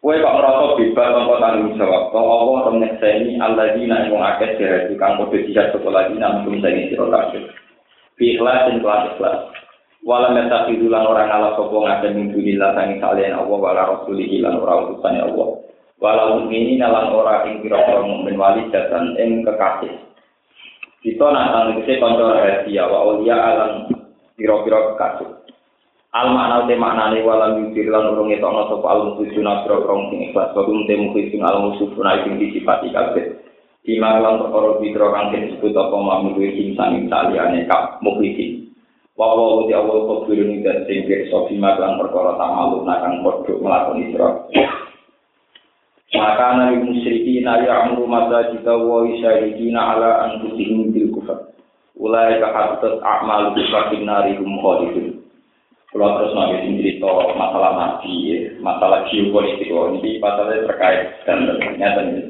Kowe 0.00 0.16
kok 0.16 0.32
ngerasa 0.32 0.64
bebas 0.80 1.08
tanpa 1.12 1.34
tanggung 1.42 1.74
jawab. 1.76 2.02
Kok 2.14 2.22
Allah 2.24 2.48
ora 2.62 2.70
nyekseni 2.78 3.36
alladzina 3.36 4.08
wong 4.08 4.22
akeh 4.22 4.56
dhewe 4.56 4.96
kang 4.96 5.18
padha 5.18 5.38
dijak 5.42 5.66
sapa 5.74 5.88
lagi 5.90 6.14
nang 6.16 6.46
sing 6.46 6.62
sira 6.62 7.06
kabeh. 7.10 7.42
Ikhlas 8.20 8.68
dan 8.70 8.76
kelas 8.80 9.02
ikhlas. 9.12 9.38
Walam 10.00 10.38
yatakidu 10.38 10.86
lan 10.88 11.04
ora 11.04 11.26
ngalah 11.26 11.52
sapa 11.58 11.76
ngaten 11.76 12.16
ing 12.16 12.26
dunillah 12.32 12.70
sang 12.72 12.90
Allah 13.02 13.58
wala 13.58 13.82
rasulihi 13.98 14.40
lan 14.40 14.56
ora 14.62 14.88
utusane 14.88 15.20
Allah. 15.20 15.48
Walau 16.00 16.48
ini 16.48 16.80
nalan 16.80 17.12
ora 17.12 17.44
ing 17.44 17.60
kira-kira 17.60 18.00
mukmin 18.00 18.40
wali 18.40 18.64
jatan 18.72 19.14
ing 19.20 19.44
kekasih. 19.44 20.09
Kita 21.00 21.32
nantang 21.32 21.80
itu 21.80 21.96
konco 21.96 22.28
rahasia 22.28 22.84
wa 22.84 23.16
ulia 23.16 23.32
alam 23.32 23.88
piro-piro 24.36 24.92
kekasih. 24.92 25.32
Al 26.12 26.28
makna 26.36 26.68
te 26.68 26.76
maknane 26.76 27.24
walam 27.24 27.56
yusir 27.64 27.88
lan 27.88 28.12
urung 28.12 28.28
etokno 28.34 28.68
sapa 28.68 28.88
al 28.92 29.00
musuh 29.16 29.30
nabro 29.40 29.80
krong 29.80 30.12
sing 30.12 30.28
ikhlas 30.28 30.52
kodum 30.52 30.84
te 30.84 30.98
mukhlisin 31.00 31.40
al 31.40 31.70
musuh 31.70 31.88
sunai 31.96 32.20
sing 32.26 32.36
disifati 32.36 32.92
kabeh. 32.92 33.32
Bima 33.80 34.20
lan 34.20 34.44
perkara 34.44 34.76
bidro 34.76 35.08
kang 35.08 35.32
disebut 35.32 35.72
apa 35.72 35.96
mampu 35.96 36.44
insan 36.44 37.08
saliyane 37.08 37.64
kap 37.64 37.96
mukhlisin. 38.04 38.68
Wa 39.16 39.32
wa 39.32 39.64
uti 39.64 39.72
awal 39.72 40.04
kebirun 40.04 40.60
dan 40.60 40.84
sing 40.84 41.08
pirsa 41.08 41.48
bima 41.48 41.80
lan 41.80 41.96
perkara 41.96 42.36
tamaluk 42.36 42.84
nakang 42.84 43.24
padha 43.24 43.54
nglakoni 43.56 44.12
sira. 44.12 44.28
Maka 46.10 46.58
nabi 46.58 46.82
musyriki 46.82 47.38
na 47.46 47.62
ya'muru 47.62 48.02
masajid 48.10 48.66
wa 48.66 49.06
yusyarikina 49.06 49.78
ala 49.94 50.10
anfusihim 50.26 50.90
bil 50.90 51.14
kufar. 51.14 51.54
Ulai 51.94 52.42
ka 52.42 52.50
hadat 52.50 52.98
a'mal 52.98 53.54
fakin 53.54 54.02
nari 54.02 54.34
hum 54.34 54.58
khalidun. 54.58 55.22
Kalau 55.90 56.18
terus 56.18 56.34
nabi 56.34 56.56
sing 56.66 56.74
cerita 56.82 57.06
masalah 57.34 57.72
nabi 57.78 58.14
ya, 58.26 58.38
masalah 58.58 59.06
geopolitik. 59.10 59.70
Ini 59.70 60.22
pasalnya 60.22 60.66
terkait 60.66 61.22
dan 61.26 61.46
ternyata 61.46 62.00
ini. 62.06 62.22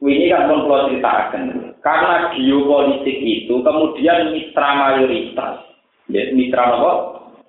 Ini 0.00 0.32
kan 0.32 0.48
pun 0.48 0.64
kalau 0.64 0.88
ceritakan, 0.88 1.76
karena 1.84 2.32
geopolitik 2.32 3.18
itu 3.20 3.60
kemudian 3.60 4.32
mitra 4.32 4.70
mayoritas, 4.72 5.54
ya, 6.08 6.32
mitra 6.32 6.72
apa? 6.72 6.92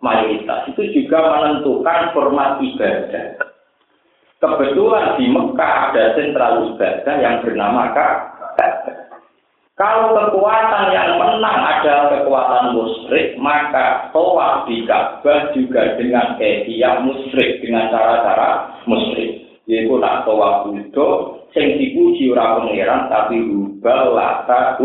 Mayoritas. 0.04 0.68
Itu 0.74 0.84
juga 0.92 1.32
menentukan 1.32 2.12
format 2.12 2.60
ibadah. 2.60 3.51
Kebetulan 4.42 5.22
di 5.22 5.30
Mekah 5.30 5.94
ada 5.94 6.18
sentral 6.18 6.74
ibadah 6.74 7.16
yang 7.22 7.46
bernama 7.46 7.94
Ka'bah. 7.94 8.74
Kalau 9.78 10.18
kekuatan 10.18 10.90
yang 10.90 11.22
menang 11.22 11.62
adalah 11.62 12.10
kekuatan 12.10 12.74
musyrik, 12.74 13.38
maka 13.38 14.10
tawaf 14.10 14.66
di 14.66 14.82
Ka'bah 14.90 15.54
juga 15.54 15.94
dengan 15.94 16.42
edia 16.42 17.06
musyrik, 17.06 17.62
dengan 17.62 17.94
cara-cara 17.94 18.82
musyrik. 18.90 19.46
Yaitu 19.70 19.94
nak 20.02 20.26
tawaf 20.26 20.66
budo, 20.66 21.38
sing 21.54 21.78
dipuji 21.78 22.34
ora 22.34 22.58
pangeran 22.58 23.14
tapi 23.14 23.46
rubah 23.46 24.10
lata 24.10 24.82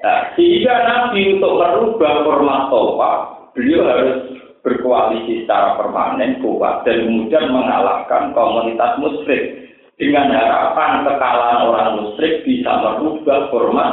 Nah, 0.00 0.32
sehingga 0.32 0.74
Nabi 0.86 1.36
untuk 1.36 1.60
merubah 1.60 2.14
format 2.24 2.62
tawaf, 2.70 3.20
beliau 3.58 3.84
harus 3.84 4.29
berkoalisi 4.60 5.44
secara 5.44 5.76
permanen 5.80 6.40
kuat 6.44 6.84
dan 6.84 7.08
kemudian 7.08 7.48
mengalahkan 7.48 8.36
komunitas 8.36 9.00
musyrik 9.00 9.72
dengan 9.96 10.32
harapan 10.32 11.04
kekalahan 11.04 11.60
orang 11.68 11.90
musyrik 12.00 12.44
bisa 12.44 12.72
merubah 12.80 13.48
format 13.52 13.92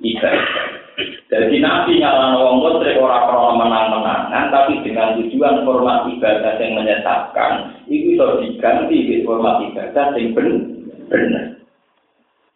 ibadah. 0.00 0.68
Jadi 1.32 1.56
Nabi 1.64 2.00
nyala 2.00 2.36
orang 2.36 2.60
musyrik 2.60 3.00
orang 3.00 3.24
krono 3.28 3.50
menang-menangan, 3.56 4.44
tapi 4.52 4.84
dengan 4.84 5.16
tujuan 5.16 5.64
format 5.64 6.04
ibadah 6.08 6.52
yang 6.60 6.76
menyesatkan, 6.76 7.52
itu 7.88 8.12
bisa 8.12 8.24
diganti 8.44 8.96
di 9.08 9.16
format 9.24 9.64
ibadah 9.72 10.12
yang 10.16 10.36
benar. 11.08 11.44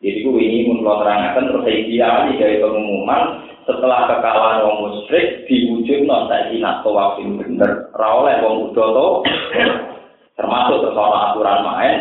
Jadi 0.04 0.20
ini 0.22 0.68
menurut 0.68 1.00
terangkan 1.00 1.48
terus 1.48 1.64
saya 1.64 1.76
ideali 1.80 2.36
dari 2.36 2.60
pengumuman 2.60 3.22
setelah 3.66 4.06
kekalahan 4.06 4.62
orang 4.62 4.78
musyrik 4.86 5.42
diwujud 5.50 6.06
non 6.06 6.30
saya 6.30 6.54
nak 6.62 6.86
tawaf 6.86 7.18
yang 7.18 7.34
benar. 7.42 7.90
Rawleh 7.98 8.38
wong 8.46 8.70
udoto 8.70 9.26
termasuk 10.38 10.94
soal 10.94 11.12
aturan 11.12 11.60
main 11.66 11.98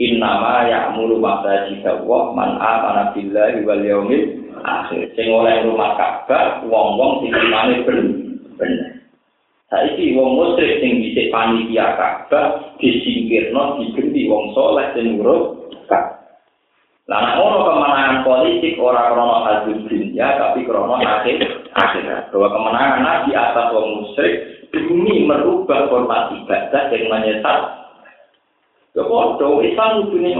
Innama 0.00 0.64
ya'muru 0.64 1.20
masajid 1.20 1.84
Allah 1.84 2.32
man 2.32 2.56
amana 2.56 3.12
billahi 3.12 3.60
wal 3.68 3.84
yaumil 3.84 4.48
akhir. 4.64 5.12
Sing 5.12 5.28
oleh 5.28 5.60
rumah 5.68 5.92
Ka'bah 6.00 6.64
wong-wong 6.64 7.20
sing 7.20 7.36
imane 7.36 7.84
bener. 7.84 8.96
Saiki 9.68 10.16
wong 10.16 10.40
musyrik 10.40 10.80
sing 10.80 11.04
dhisik 11.04 11.28
panitia 11.28 12.00
Ka'bah 12.00 12.76
disingkirno 12.80 13.76
diganti 13.76 14.24
wong 14.24 14.56
soleh 14.56 14.88
sing 14.96 15.20
nurut 15.20 15.59
Nek 17.10 17.42
ono 17.42 17.66
kemenangan 17.66 18.22
politik 18.22 18.78
ora 18.78 19.10
krono 19.10 19.42
hasil 19.42 19.82
dunia 19.82 20.30
tapi 20.38 20.62
krono 20.62 20.94
akhir 20.94 21.42
akhirat. 21.74 22.30
Bahwa 22.30 22.54
kemenangan 22.54 23.02
Nabi 23.02 23.30
atas 23.34 23.74
wong 23.74 23.86
musyrik 23.98 24.34
demi 24.70 25.26
merubah 25.26 25.90
format 25.90 26.30
ibadah 26.38 26.86
yang 26.94 27.10
menyesat 27.10 27.80
Ya 28.90 29.06
bodoh, 29.06 29.62
Islam 29.62 30.10
dunia 30.10 30.34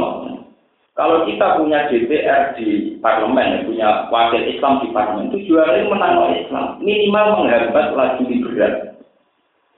Kalau 0.98 1.22
kita 1.22 1.54
punya 1.54 1.86
DPR 1.86 2.58
di 2.58 2.98
parlemen, 2.98 3.62
punya 3.62 4.10
wakil 4.10 4.42
Islam 4.42 4.82
di 4.82 4.90
parlemen, 4.90 5.30
itu 5.30 5.54
jualnya 5.54 5.86
menang 5.86 6.34
Islam. 6.34 6.82
Minimal 6.82 7.46
menghambat 7.46 7.94
laju 7.94 8.22
liberal. 8.26 8.74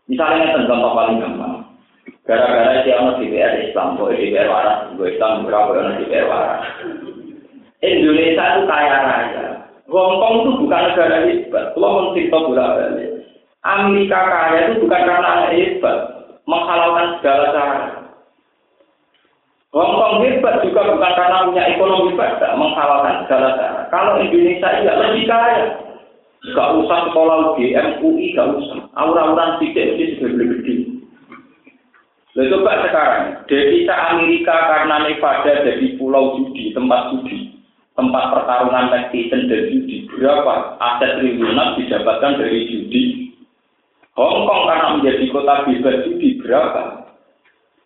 Misalnya 0.09 0.57
contoh 0.57 0.93
paling. 0.97 1.21
Gara-gara 2.23 2.87
dia 2.87 3.03
mau 3.03 3.19
DPR 3.19 3.67
Islam, 3.67 3.99
boleh 3.99 4.15
DPR 4.15 4.47
waras, 4.47 4.95
gue 4.95 5.11
Islam 5.11 5.43
berapa 5.43 5.75
orang 5.75 5.99
DPR 5.99 6.27
waras. 6.31 6.63
Indonesia 7.83 8.45
itu 8.47 8.63
kaya 8.71 8.97
raya. 9.03 9.47
Hongkong 9.91 10.35
itu 10.39 10.51
bukan 10.63 10.83
negara 10.87 11.19
hebat. 11.27 11.65
Kalau 11.75 12.15
mencerita 12.15 12.39
bola 12.39 12.67
balik. 12.79 13.11
Amerika 13.63 14.21
kaya 14.23 14.59
itu 14.71 14.87
bukan 14.87 15.03
karena 15.03 15.51
hebat, 15.51 15.99
menghalalkan 16.47 17.07
segala 17.19 17.45
cara. 17.51 17.83
Hongkong 19.75 20.15
hebat 20.23 20.63
juga 20.63 20.95
bukan 20.95 21.13
karena 21.19 21.47
punya 21.51 21.65
ekonomi 21.75 22.15
pada 22.15 22.55
menghalalkan 22.55 23.27
segala 23.27 23.49
cara. 23.59 23.81
Kalau 23.91 24.23
Indonesia 24.23 24.69
tidak 24.79 24.99
lebih 25.03 25.25
kaya, 25.27 25.59
gak 26.55 26.71
usah 26.79 26.99
sekolah 27.11 27.37
UGM, 27.55 27.99
UI, 27.99 28.31
gak 28.39 28.47
usah. 28.63 28.79
Aura-auran 28.95 29.59
tidak 29.59 29.99
mesti 29.99 30.05
sudah 30.23 30.31
lebih 30.39 30.49
gede. 30.63 30.92
Lalu 32.33 32.49
coba 32.49 32.81
sekarang, 32.89 33.25
devisa 33.45 33.93
Amerika 33.93 34.57
karena 34.57 35.05
Nevada 35.05 35.53
jadi 35.69 36.01
pulau 36.01 36.41
judi, 36.41 36.73
tempat 36.73 37.13
judi, 37.13 37.53
tempat 37.93 38.33
pertarungan 38.33 38.89
netizen 38.89 39.53
dan 39.53 39.69
judi. 39.69 40.09
Berapa 40.09 40.81
aset 40.81 41.21
triliunan 41.21 41.77
didapatkan 41.77 42.41
dari 42.41 42.73
judi? 42.73 43.03
Hongkong 44.17 44.65
karena 44.65 44.89
menjadi 44.97 45.25
kota 45.29 45.69
bebas 45.69 46.09
judi, 46.09 46.41
berapa? 46.41 47.05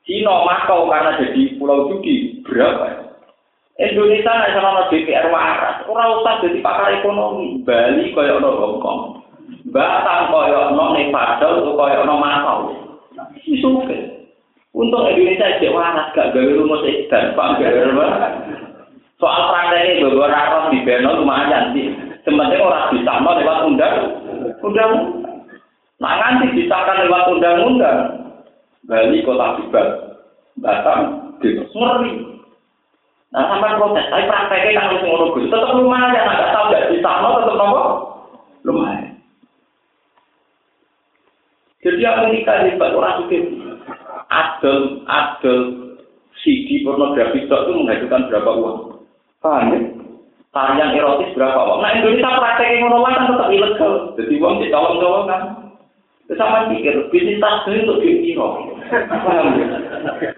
Cina 0.07 0.47
Makau 0.47 0.87
karena 0.87 1.19
jadi 1.19 1.59
pulau 1.59 1.91
judi 1.91 2.39
berapa? 2.47 3.19
Indonesia 3.77 4.31
sama 4.57 4.89
DPR 4.89 5.27
waras, 5.29 5.85
orang 5.91 6.23
usah 6.23 6.35
jadi 6.47 6.63
pakar 6.63 7.03
ekonomi. 7.03 7.67
Bali 7.67 8.15
kaya 8.15 8.39
ono 8.39 8.51
Hongkong, 8.63 9.01
Batam 9.75 10.31
kaya 10.31 10.71
ono 10.71 10.95
Nevada, 10.95 11.51
kaya 11.51 11.97
ono 12.07 12.15
Makau. 12.15 12.59
Isuke. 13.43 14.16
Untuk 14.77 15.09
Indonesia 15.09 15.57
jadi 15.57 15.73
waras, 15.73 16.13
gak 16.13 16.37
gawe 16.37 16.53
rumus 16.53 16.85
dan 17.09 17.33
pak 17.33 17.57
gawe 17.57 17.81
rumah. 17.89 18.13
Soal 19.17 19.49
prakteknya 19.49 20.05
beberapa 20.05 20.29
raros 20.29 20.69
di 20.69 20.85
Beno 20.85 21.25
lumayan 21.25 21.73
sih. 21.73 21.89
Sebenarnya 22.29 22.61
orang 22.61 22.93
bisa 22.93 23.13
mau 23.25 23.33
lewat 23.41 23.65
undang, 23.65 23.95
undang. 24.61 24.93
Nah 25.97 26.13
nanti 26.21 26.53
disahkan 26.53 27.09
lewat 27.09 27.25
undang-undang. 27.33 28.01
Bali 28.85 29.25
kota 29.25 29.57
bebas, 29.57 29.89
Batam 30.61 31.33
bebas, 31.41 31.73
ngeri. 31.73 32.13
Nah 33.33 33.49
sampai 33.49 33.81
protes, 33.81 34.07
tapi 34.13 34.29
prakteknya 34.29 34.77
kan 34.77 34.87
harus 34.93 35.03
ngono 35.09 35.33
gus, 35.33 35.49
tetap 35.49 35.73
lumayan, 35.73 36.29
agak 36.29 36.53
tahu 36.53 36.65
nggak 36.69 36.87
di 36.93 36.99
sana 37.01 37.29
tetap 37.41 37.57
nopo 37.57 37.85
lumayan. 38.69 39.17
Jadi 41.81 42.03
Amerika 42.05 42.53
hebat 42.67 42.93
orang 42.93 43.25
suka 43.25 43.39
adel 44.37 44.79
adel 45.09 45.61
CD 46.45 46.85
pornografi 46.85 47.49
itu 47.49 47.73
menghasilkan 47.73 48.29
berapa 48.29 48.51
uang? 48.53 48.79
Paham 49.41 49.73
ya? 49.73 49.81
Tarian 50.53 50.93
erotis 50.97 51.33
berapa 51.33 51.57
uang? 51.57 51.81
Nah 51.81 51.91
Indonesia 51.97 52.37
prakteknya 52.37 52.85
ngono 52.85 53.05
kan 53.09 53.29
tetap 53.29 53.49
ilegal. 53.49 53.93
Jadi 54.21 54.35
uang 54.37 54.55
ditolong-tolong 54.61 55.27
kan. 55.29 55.43
Sama 56.35 56.67
pikir, 56.67 57.07
bisnis 57.15 57.39
tas 57.39 57.63
ini 57.71 57.87
untuk 57.87 58.03
dikira. 58.03 58.51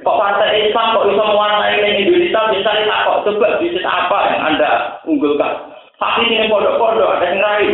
Kok 0.05 0.19
partai 0.21 0.69
Islam 0.69 0.93
kok 0.93 1.09
bisa 1.09 1.25
mewarnai 1.25 1.81
ini 1.81 2.05
Indonesia, 2.05 2.53
misalnya 2.53 2.93
tak 2.93 3.05
kok 3.09 3.21
coba 3.25 3.57
bisnis 3.57 3.89
apa 3.89 4.19
yang 4.29 4.41
Anda 4.53 5.01
unggulkan. 5.09 5.73
Tapi 5.97 6.29
ini 6.29 6.53
pondok-pondok, 6.53 7.09
ada 7.09 7.25
yang 7.25 7.41
lain. 7.41 7.73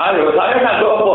Ayo, 0.00 0.32
saya 0.34 0.56
nggak 0.56 0.80
apa. 0.80 1.14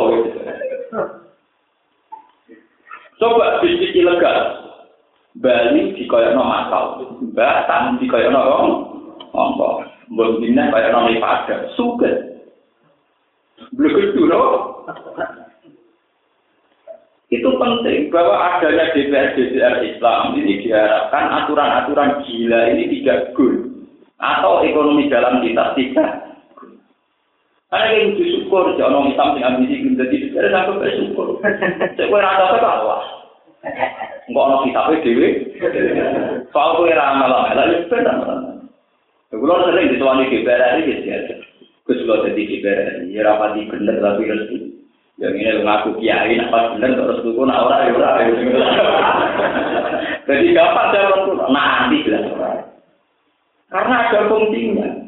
Coba 3.17 3.61
bisnis 3.65 3.97
ilegal. 3.97 4.69
Bali 5.37 5.93
dikoyok 5.97 6.33
no 6.33 6.43
masal. 6.45 6.85
Batam 7.33 7.97
dikoyok 8.01 8.29
no 8.33 8.41
rong. 8.41 8.71
Ngomong. 9.33 9.85
Mbak 10.13 10.29
Bina 10.41 10.69
koyok 10.69 10.91
no 10.93 10.99
Nevada. 11.09 11.55
Suket. 11.73 12.15
Begitu 13.73 14.21
loh. 14.25 14.85
Itu 17.27 17.59
penting 17.59 18.07
bahwa 18.07 18.39
adanya 18.39 18.95
DPR 18.95 19.35
DPR 19.35 19.83
Islam 19.83 20.39
ini 20.39 20.63
diharapkan 20.63 21.27
aturan-aturan 21.43 22.23
gila 22.23 22.71
ini 22.71 22.87
tidak 22.87 23.35
good 23.35 23.67
atau 24.15 24.63
ekonomi 24.63 25.11
dalam 25.11 25.43
kita 25.43 25.75
tidak. 25.75 26.36
Karena 27.67 27.87
yang 27.99 28.15
bersyukur, 28.15 28.63
jangan 28.79 29.11
Islam 29.11 29.35
yang 29.35 29.59
ambisi 29.59 29.83
menjadi 29.83 30.15
DPR 30.31 30.47
sampai 30.55 30.79
bersyukur. 30.79 31.27
Saya 31.43 32.07
kira 32.07 32.23
rasa 32.23 32.55
ke 32.63 32.67
Allah. 32.67 32.99
Enggak 34.27 34.45
ono 34.47 34.55
kitabnya 34.63 35.03
dewi. 35.03 35.27
Soal 36.55 36.79
kue 36.79 36.95
ramal 36.95 37.27
lah, 37.27 37.51
ya 37.51 37.83
benar. 37.91 38.17
Kalau 39.27 39.67
sering 39.67 39.91
dituani 39.91 40.31
DPR 40.31 40.79
ini 40.79 41.03
gitu 41.03 41.35
Gus 41.87 42.03
lo 42.03 42.19
jadi 42.27 42.43
kiber, 42.43 43.07
ya 43.07 43.23
rapati 43.23 43.63
bener 43.71 44.03
tapi 44.03 44.27
restu. 44.27 44.75
Yang 45.23 45.39
ini 45.39 45.63
ngaku 45.63 46.03
kiai, 46.03 46.35
apa 46.35 46.75
bener 46.75 46.99
terus 46.99 47.23
tuh 47.23 47.47
nak 47.47 47.63
orang 47.63 47.87
ya 47.87 47.91
orang. 47.95 48.27
Jadi 50.27 50.51
kapan 50.51 50.87
jalan 50.91 51.19
tuh? 51.23 51.35
Nanti 51.47 52.03
jelas 52.03 52.27
orang. 52.35 52.67
Karena 53.71 53.95
ada 54.03 54.19
fungsinya. 54.27 55.06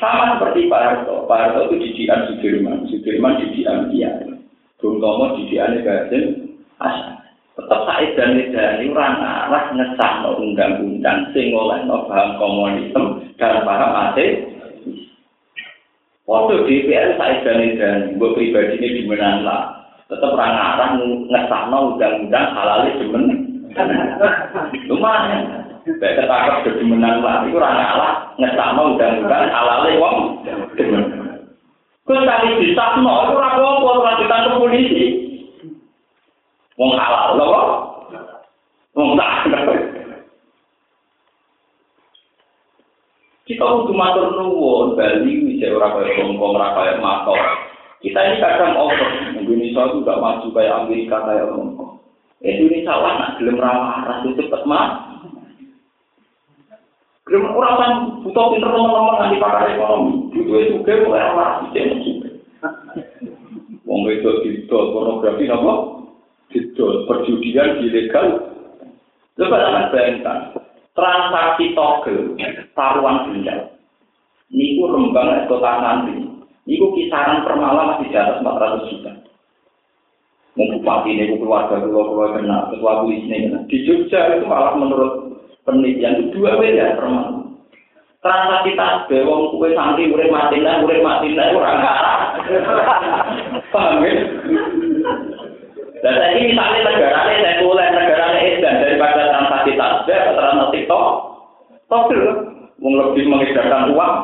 Sama 0.00 0.40
seperti 0.40 0.72
Pak 0.72 0.80
Harto. 0.80 1.28
Pak 1.28 1.38
Harto 1.38 1.60
itu 1.68 1.76
didikan 1.84 2.24
Sudirman, 2.32 2.88
Sudirman 2.88 3.36
didikan 3.36 3.92
Kiai. 3.92 4.32
Bung 4.80 4.96
Tomo 4.96 5.36
didikan 5.36 5.76
Gajen 5.84 6.56
Hasan. 6.80 7.20
Tetap 7.60 7.84
saya 7.84 8.08
dan 8.16 8.40
ini 8.40 8.88
orang 8.88 9.20
arah 9.20 9.68
ngesah 9.76 10.12
no 10.24 10.40
undang-undang 10.40 11.28
sing 11.36 11.52
oleh 11.52 11.84
no 11.84 12.08
paham 12.08 12.40
komunisme 12.40 13.20
dan 13.36 13.60
paham 13.68 13.92
ateis. 13.92 14.48
Waktu 16.24 16.64
DPR 16.64 17.20
saya 17.20 17.44
dan 17.44 17.60
ini 17.60 18.16
buat 18.16 18.32
pribadi 18.32 18.80
ini 18.80 19.04
dimenang 19.04 19.44
lah. 19.44 19.76
Tetap 20.08 20.32
orang 20.32 20.56
arah 20.56 20.88
ngesah 21.28 21.62
no 21.68 21.78
undang-undang 21.92 22.48
halal 22.56 22.88
demen. 22.96 23.24
Lumayan. 24.88 25.59
Baik 25.80 26.16
ketangkep 26.20 26.56
jadi 26.68 26.82
menang 26.84 27.24
lah. 27.24 27.44
Itu 27.48 27.56
orang 27.56 27.80
arah 27.80 28.12
ngesah 28.36 28.68
no 28.76 28.82
undang-undang 28.92 29.48
halal 29.48 29.84
wong 29.96 30.16
demen. 30.76 31.04
Terus 32.04 32.26
kali 32.26 32.58
disahno, 32.58 33.14
itu 33.30 33.36
apa-apa, 33.38 33.86
orang 33.86 34.18
ditangkap 34.20 34.58
polisi. 34.60 35.04
Wong 36.76 36.92
halal 37.00 37.38
lho. 37.38 37.48
Wong 38.98 39.08
tak. 39.16 39.32
Kita 43.50 43.66
kudu 43.66 43.90
matur 43.98 44.30
nuwun 44.38 44.94
Bali 44.94 45.42
bisa 45.42 45.74
ora 45.74 45.90
kaya 45.90 46.22
Hongkong, 46.22 46.54
ora 46.54 46.70
kaya 46.70 47.02
Makau. 47.02 47.34
Kita 47.98 48.22
ini 48.22 48.38
kadang 48.38 48.78
over. 48.78 49.10
Indonesia 49.34 49.90
itu 49.90 50.06
gak 50.06 50.22
maju 50.22 50.46
kayak 50.54 50.76
Amerika 50.86 51.18
kayak 51.26 51.50
Hongkong. 51.50 51.98
Indonesia 52.46 52.94
lah 52.94 53.12
nak 53.18 53.32
gelem 53.42 53.58
rawah 53.58 54.22
itu 54.22 54.38
cepet 54.38 54.62
mah. 54.70 55.09
Gelem 57.30 57.54
ora 57.54 57.78
kan 57.78 57.92
butuh 58.26 58.50
pinter 58.50 58.74
teman-teman 58.74 59.14
nanti 59.22 59.38
pakar 59.38 59.70
ekonomi. 59.70 60.34
Itu 60.34 60.50
juga 60.82 60.92
mulai 61.06 61.22
rawah 61.30 61.50
itu. 61.70 62.26
Wong 63.86 64.00
itu 64.10 64.30
pornografi 64.66 65.46
napa? 65.46 66.00
gitu 66.50 67.06
perjudian 67.06 67.78
ilegal 67.78 68.50
coba 69.38 69.56
jangan 69.56 69.84
bayangkan 69.94 70.38
transaksi 70.92 71.72
togel 71.78 72.34
taruhan 72.74 73.30
benda 73.30 73.70
niku 74.50 74.90
rembang 74.90 75.46
kota 75.46 75.72
nanti 75.78 76.26
niku 76.66 76.90
kisaran 76.98 77.46
per 77.46 77.54
malam 77.54 78.02
di 78.02 78.10
atas 78.10 78.42
400 78.42 78.90
juta 78.90 79.12
mau 80.58 80.66
bupati 80.74 81.14
ini 81.14 81.38
keluarga 81.38 81.78
keluar 81.78 82.06
keluar 82.10 82.28
kena 82.34 82.58
ketua 82.74 83.06
polisi 83.06 83.30
ini 83.30 83.54
di 83.70 83.76
Jogja 83.86 84.34
itu 84.34 84.50
malah 84.50 84.74
menurut 84.74 85.29
penelitian 85.64 86.16
itu 86.20 86.40
dua 86.40 86.56
miliar 86.56 86.96
per 86.96 87.06
malam 87.08 87.50
transaksi 88.20 88.76
tasbih 88.76 89.24
wong 89.24 89.56
kue 89.56 89.72
santri 89.72 90.12
urip 90.12 90.28
mati 90.28 90.60
lah 90.60 90.84
urip 90.84 91.00
mati 91.00 91.32
lah 91.32 91.56
ora 91.56 91.72
paham 93.72 94.04
ya? 94.04 94.12
Dan 96.00 96.12
saya 96.16 96.32
ini 96.32 96.56
misalnya 96.56 96.80
negaranya 96.88 97.36
saya 97.44 97.60
mulai 97.60 97.92
negaranya 97.92 98.40
edan 98.40 98.80
daripada 98.80 99.20
transaksi 99.28 99.72
tasbih 99.76 100.16
atau 100.16 100.32
transaksi 100.32 100.72
TikTok, 100.80 101.06
togel, 101.92 102.24
mau 102.80 102.96
lebih 102.96 103.24
mengedarkan 103.28 103.92
uang. 103.92 104.16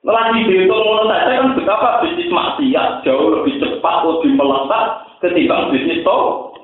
Lagi 0.00 0.48
dihitung 0.48 0.80
ngono 0.80 1.04
saja 1.12 1.44
kan 1.44 1.52
betapa 1.58 2.00
bisnis 2.06 2.32
maksiat 2.32 3.04
jauh 3.04 3.36
lebih 3.36 3.58
cepat, 3.60 3.96
lebih 4.06 4.32
melesat 4.38 4.84
ketimbang 5.20 5.74
bisnis 5.74 6.00
toh. 6.06 6.54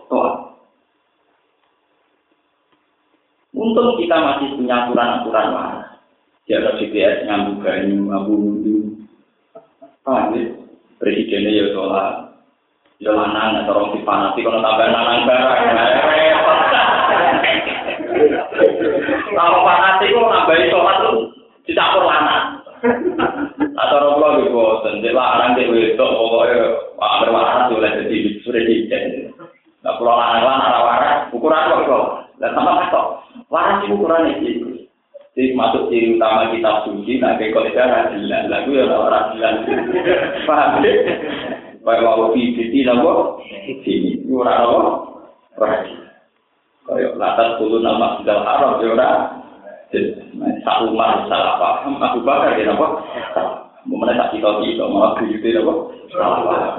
Untung 3.66 3.98
kita 3.98 4.14
masih 4.14 4.54
punya 4.54 4.86
aturan-aturan 4.86 5.50
waras. 5.50 5.98
Jaga 6.46 6.78
GPS 6.78 7.26
nyambung 7.26 7.58
banyu, 7.58 7.98
nyambung 8.06 8.42
wudhu. 8.46 9.02
Paham 10.06 10.38
ya? 10.38 10.54
Presidennya 11.02 11.50
ya 11.50 11.64
sholat, 11.74 12.30
Ya 13.02 13.10
lanang 13.10 13.66
atau 13.66 13.74
orang 13.74 13.98
dipanati 13.98 14.40
kalau 14.46 14.62
tambah 14.62 14.86
lanang 14.86 15.26
barang. 15.26 15.60
Kalau 19.34 19.58
panati 19.66 20.04
itu 20.06 20.16
nambahi 20.22 20.70
sholat 20.70 20.96
tuh 21.02 21.16
dicampur 21.66 22.06
lanang. 22.06 22.62
Atau 23.74 23.96
orang 23.98 24.14
tua 24.14 24.28
gitu, 24.46 24.62
jadi 25.02 25.10
lanang 25.10 25.58
di 25.58 25.66
wedok 25.66 26.08
pokoknya 26.14 26.56
hampir 27.02 27.28
waras 27.34 27.74
oleh 27.74 27.90
jadi 27.98 28.16
sudah 28.46 28.62
dijadi. 28.62 29.34
Nah 29.82 29.92
kalau 29.98 30.14
lanang 30.14 30.42
lanang 30.46 30.70
ada 30.70 30.80
waras, 30.86 31.16
ukuran 31.34 31.66
kok 31.66 31.82
kok. 31.90 32.06
Dan 32.36 32.52
sama 32.52 32.84
kok, 32.92 33.15
waras 33.56 33.80
itu 33.88 33.96
ukuran 33.96 34.28
itu. 34.44 34.52
Jadi 35.36 35.52
masuk 35.52 35.92
ciri 35.92 36.16
utama 36.16 36.48
kitab 36.48 36.88
suci, 36.88 37.20
nah 37.20 37.36
kayak 37.36 37.52
kalau 37.52 37.68
ada 37.68 38.08
jelas, 38.16 38.48
lagu 38.48 38.72
ya 38.72 38.88
orang 38.88 39.36
jelas. 39.36 39.54
Paham 40.48 40.80
Kaya 41.86 42.02
mau 42.02 42.34
di 42.34 42.50
sini 42.58 42.82
nopo, 42.82 43.38
sini 43.86 44.18
ora 44.26 44.58
nopo, 44.58 45.22
ora. 45.54 45.86
Kaya 46.82 47.14
latar 47.14 47.62
puluh 47.62 47.78
nama 47.78 48.18
sudah 48.18 48.42
haram 48.42 48.82
ya 48.82 48.90
ora. 48.90 49.10
Sak 50.66 50.82
umar 50.82 51.30
salah 51.30 51.62
paham, 51.62 52.02
Abu 52.02 52.26
Bakar 52.26 52.58
ya 52.58 52.74
nopo. 52.74 53.06
Mana 53.86 54.18
tak 54.18 54.34
kita 54.34 54.50
kita 54.66 54.82
mau 54.90 55.14
buyute 55.14 55.48
nopo, 55.54 55.94
salah 56.10 56.42
paham. 56.42 56.74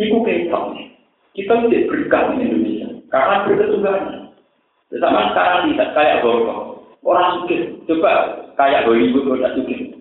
Niku 0.00 0.24
ketok. 0.24 0.64
Kita 1.36 1.60
tidak 1.68 1.92
berikan 1.92 2.40
di 2.40 2.48
Indonesia 2.48 2.88
karena 3.12 3.44
berkesudahan. 3.44 4.29
Sama 4.90 5.30
sekarang 5.30 5.70
tidak 5.70 5.94
kayak 5.94 6.18
Hongkong. 6.26 6.82
Orang 7.06 7.46
suka 7.46 7.56
coba 7.86 8.12
kayak 8.58 8.90
Hollywood 8.90 9.38
orang 9.38 9.54
suka 9.54 10.00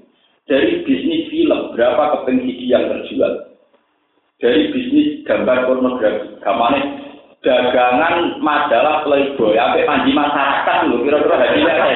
dari 0.50 0.82
bisnis 0.82 1.30
film, 1.30 1.78
berapa 1.78 2.26
keping 2.26 2.42
CD 2.42 2.74
yang 2.74 2.90
terjual? 2.90 3.54
Dari 4.42 4.74
bisnis 4.74 5.22
gambar 5.30 5.70
pornografi, 5.70 6.42
gamane 6.42 6.82
dagangan 7.46 8.42
majalah 8.42 9.06
Playboy, 9.06 9.54
sampai 9.54 9.86
panji 9.86 10.12
masyarakat 10.12 10.78
loh, 10.90 11.00
kira-kira 11.06 11.38
hadiah 11.38 11.76
saya 11.78 11.96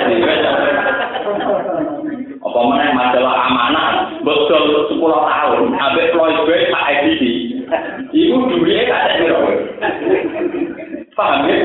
Apa 2.46 2.60
mana 2.62 2.94
majalah 2.94 3.36
amanah, 3.50 3.90
betul 4.22 4.86
10 4.94 5.02
tahun, 5.02 5.62
sampai 5.74 6.12
Playboy 6.14 6.60
tak 6.70 6.86
edisi. 7.02 7.32
Ibu 8.14 8.54
duitnya 8.54 8.86
tak 8.86 9.18
ada 9.18 9.34
Paham 11.18 11.50
ya? 11.50 11.58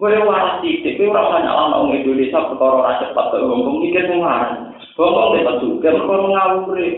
Gue 0.00 0.16
waras 0.16 0.64
titik, 0.64 0.96
gue 0.96 1.12
rasa 1.12 1.44
nyala 1.44 1.76
orang 1.76 1.92
Indonesia 1.92 2.48
perkara 2.48 2.72
ora 2.72 2.96
cepat 3.04 3.36
kok 3.36 3.44
ngomong 3.44 3.84
mikir 3.84 4.08
pengaruh. 4.08 4.72
Ngomong 4.96 5.36
lepas 5.36 5.60
juga 5.60 5.92
perkara 5.92 6.24
ngawuri. 6.24 6.88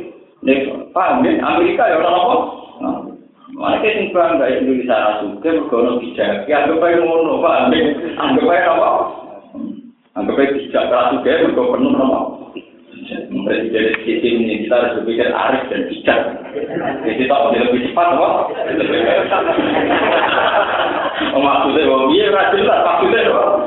Nek 0.47 0.95
paham 0.95 1.27
ya, 1.27 1.35
Amerika 1.43 1.91
ya 1.91 1.99
orang 1.99 2.15
apa? 2.15 2.37
Mana 3.59 3.83
kita 3.83 4.15
bangga 4.15 4.47
Indonesia 4.55 4.95
ra 4.95 5.13
suka 5.19 5.51
mergo 5.51 5.99
bijak. 5.99 6.47
Ya 6.47 6.63
anggap 6.63 6.79
ae 6.79 6.95
ngono, 7.03 7.43
paham 7.43 7.75
ya? 7.75 7.83
Anggap 8.23 8.47
ae 8.55 8.63
apa? 8.71 8.89
Anggap 10.15 10.39
ae 10.39 10.55
bijak 10.55 10.87
ra 10.87 11.11
suka 11.11 11.43
mergo 11.43 11.75
penuh 11.75 11.99
apa? 11.99 12.42
Presiden 13.03 13.99
sistem 14.07 14.47
ini 14.47 14.63
kita 14.67 14.75
harus 14.79 15.03
berpikir 15.03 15.35
arif 15.35 15.67
dan 15.67 15.91
bijak. 15.91 16.21
Jadi 17.03 17.27
tak 17.27 17.51
lebih 17.51 17.83
cepat, 17.91 18.09
apa? 18.15 18.29
Maksudnya, 21.33 21.83
oh, 21.91 22.15
iya, 22.15 22.31
rajin 22.31 22.63
lah, 22.63 22.79
maksudnya, 22.87 23.21
oh. 23.35 23.67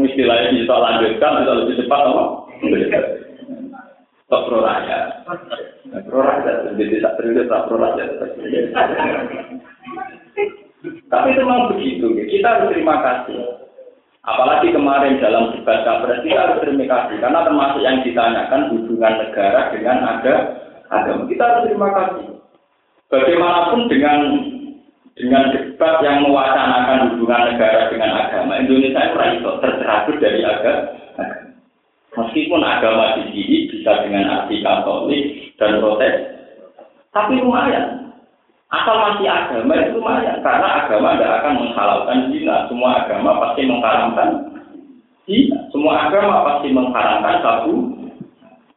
Istilahnya 0.00 0.48
bisa 0.56 0.74
lanjutkan, 0.74 1.44
bisa 1.44 1.52
lebih 1.60 1.74
cepat, 1.84 2.00
apa? 2.08 2.24
Tak 4.30 4.40
pro 4.48 4.58
rakyat. 4.64 5.04
Pro 6.08 6.20
rakyat, 6.24 6.56
jadi 6.80 7.04
tak 7.04 7.14
terlihat, 7.20 7.52
tak 7.52 7.62
pro 7.68 7.76
rakyat. 7.76 8.08
Tapi 11.12 11.26
itu 11.36 11.42
memang 11.44 11.68
begitu, 11.76 12.06
kita 12.32 12.48
harus 12.48 12.72
terima 12.72 12.96
kasih. 13.04 13.68
Apalagi 14.20 14.68
kemarin 14.76 15.16
dalam 15.16 15.56
debat 15.56 15.80
capres 15.80 16.20
kita 16.20 16.36
harus 16.36 16.60
terima 16.60 16.84
kasih 16.84 17.16
karena 17.24 17.40
termasuk 17.40 17.80
yang 17.80 18.04
ditanyakan 18.04 18.68
hubungan 18.68 19.14
negara 19.16 19.72
dengan 19.72 19.96
ada 20.04 20.34
agama. 20.92 21.24
Kita 21.24 21.40
harus 21.40 21.64
terima 21.64 21.88
kasih. 21.96 22.26
Bagaimanapun 23.08 23.80
dengan 23.88 24.18
dengan 25.16 25.52
debat 25.56 26.04
yang 26.04 26.20
mewacanakan 26.24 27.16
hubungan 27.16 27.42
negara 27.48 27.88
dengan 27.88 28.12
agama, 28.12 28.60
Indonesia 28.60 29.08
itu 29.08 29.50
tercerabut 29.64 30.16
dari 30.20 30.40
agama. 30.44 30.84
Meskipun 32.10 32.60
agama 32.60 33.22
di 33.22 33.24
sini 33.32 33.56
bisa 33.72 34.04
dengan 34.04 34.28
arti 34.28 34.60
Katolik 34.60 35.54
dan 35.56 35.80
Protes, 35.80 36.14
tapi 37.14 37.38
lumayan. 37.38 37.99
Asal 38.70 38.96
masih 39.02 39.26
agama 39.26 39.74
itu 39.82 39.98
lumayan, 39.98 40.38
karena 40.46 40.68
agama 40.86 41.18
tidak 41.18 41.42
akan 41.42 41.54
menghalalkan 41.58 42.18
zina. 42.30 42.56
Semua 42.70 43.02
agama 43.02 43.30
pasti 43.42 43.66
mengharamkan 43.66 44.28
zina. 45.26 45.58
Semua 45.74 46.06
agama 46.06 46.46
pasti 46.46 46.68
mengharamkan 46.70 47.36
sabu. 47.42 47.74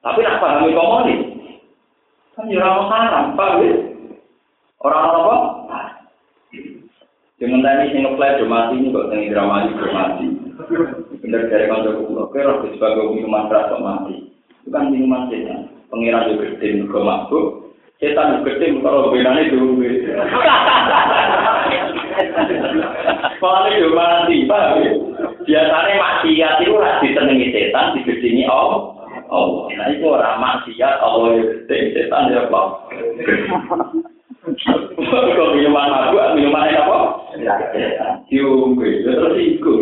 Tapi 0.02 0.20
nak 0.20 0.42
pahami 0.42 0.76
komunis, 0.76 1.22
kan 2.36 2.52
ya 2.52 2.60
orang 2.60 2.92
haram, 2.92 3.26
pak 3.40 3.62
Orang 4.84 5.06
apa? 5.16 5.36
Dengan 7.40 7.64
tadi 7.64 7.96
sing 7.96 8.04
ngeplay 8.04 8.40
mati 8.44 8.84
ini 8.84 8.92
kok 8.92 9.08
teng 9.08 9.32
drama 9.32 9.64
ini 9.64 9.74
mati. 9.96 10.26
Bener 11.24 11.48
dari 11.48 11.72
kanca 11.72 11.92
kulo 11.96 12.28
kira 12.36 12.60
sebagai 12.68 13.16
minuman 13.16 13.48
keras 13.48 13.72
mati. 13.80 14.32
Bukan 14.68 14.92
minuman 14.92 15.32
sehat. 15.32 15.72
Pengiran 15.88 16.36
juga 16.36 16.56
gede, 16.56 16.84
mereka 16.84 17.00
mabuk. 17.00 17.63
Setan 18.04 18.44
gede, 18.44 18.68
kalau 18.84 19.16
benane 19.16 19.48
dulu. 19.48 19.80
Kalau 23.40 23.72
itu 23.72 23.90
mati, 23.96 24.44
paham 24.44 24.84
ya? 24.84 24.92
Biasanya 25.48 25.96
maksiat 25.96 26.56
itu 26.68 26.76
harus 26.76 27.00
ditenangi 27.00 27.48
setan, 27.56 27.96
digedingi 27.96 28.44
Allah. 28.44 28.92
Allah. 29.32 29.72
Nah 29.72 29.88
itu 29.88 30.04
orang 30.04 30.36
maksiat, 30.36 31.00
Allah 31.00 31.40
ya 31.40 31.44
gede, 31.48 31.78
setan 31.96 32.36
ya 32.36 32.44
apa? 32.44 32.62
Kok 35.00 35.50
minuman 35.56 35.88
mabuk, 35.88 36.28
minuman 36.36 36.76
apa? 36.76 37.00
Diunggu, 38.28 38.84
terus 39.08 39.40
ikut, 39.40 39.80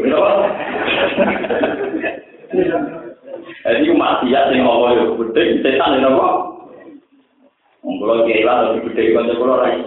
Jadi 3.66 3.90
maksiat 3.90 4.46
yang 4.54 4.70
Allah 4.70 4.90
ya 4.94 5.04
gede, 5.10 5.44
setan 5.66 6.06
ya 6.06 6.10
apa? 6.14 6.61
Kalau 7.82 8.26
kira 8.30 8.54
lebih 8.78 8.94
gede, 8.94 9.04
kalau 9.18 9.34
kalau 9.42 9.58
rai, 9.62 9.82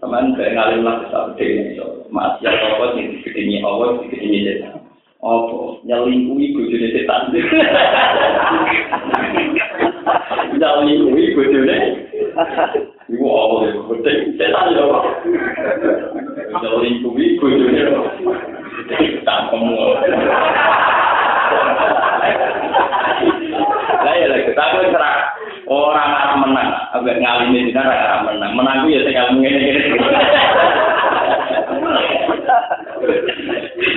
teman 0.00 0.36
saya 0.36 0.52
ngalim 0.52 0.84
lah 0.84 1.00
besar 1.04 1.32
gede, 1.32 1.80
maksiat 2.12 2.52
Allah 2.52 2.88
yang 3.00 3.16
digedingi 3.16 3.64
Allah, 3.64 3.96
digedingi 4.04 4.44
setan. 4.44 4.76
apa? 5.24 5.56
Nyelingkuhi 5.88 6.52
bojone 6.52 6.88
setan. 6.92 7.22
Nyelingkuhi 10.60 11.32
bojone. 11.32 11.78
Iku 13.08 13.24
apa 13.24 13.54
ya? 13.64 13.72
Penting 13.88 14.18
setan 14.36 14.76
ya 14.76 14.84
apa 14.84 15.00
nyelingkuhi 16.60 17.40
bojone. 17.40 17.82
Tak 19.24 19.38
kamu 19.48 19.72
lah 24.04 24.14
ya 24.20 24.26
lagi 24.28 24.52
tak 24.52 24.68
serak 24.92 25.18
orang 25.68 26.10
arah 26.12 26.36
menang 26.44 26.70
agak 26.92 27.16
di 27.20 27.72
sana 27.72 27.92
arah 27.92 28.20
menang 28.28 28.52
menang 28.56 28.88
ya 28.88 29.00
saya 29.04 29.32
ngomong 29.32 29.48
ini 29.48 29.72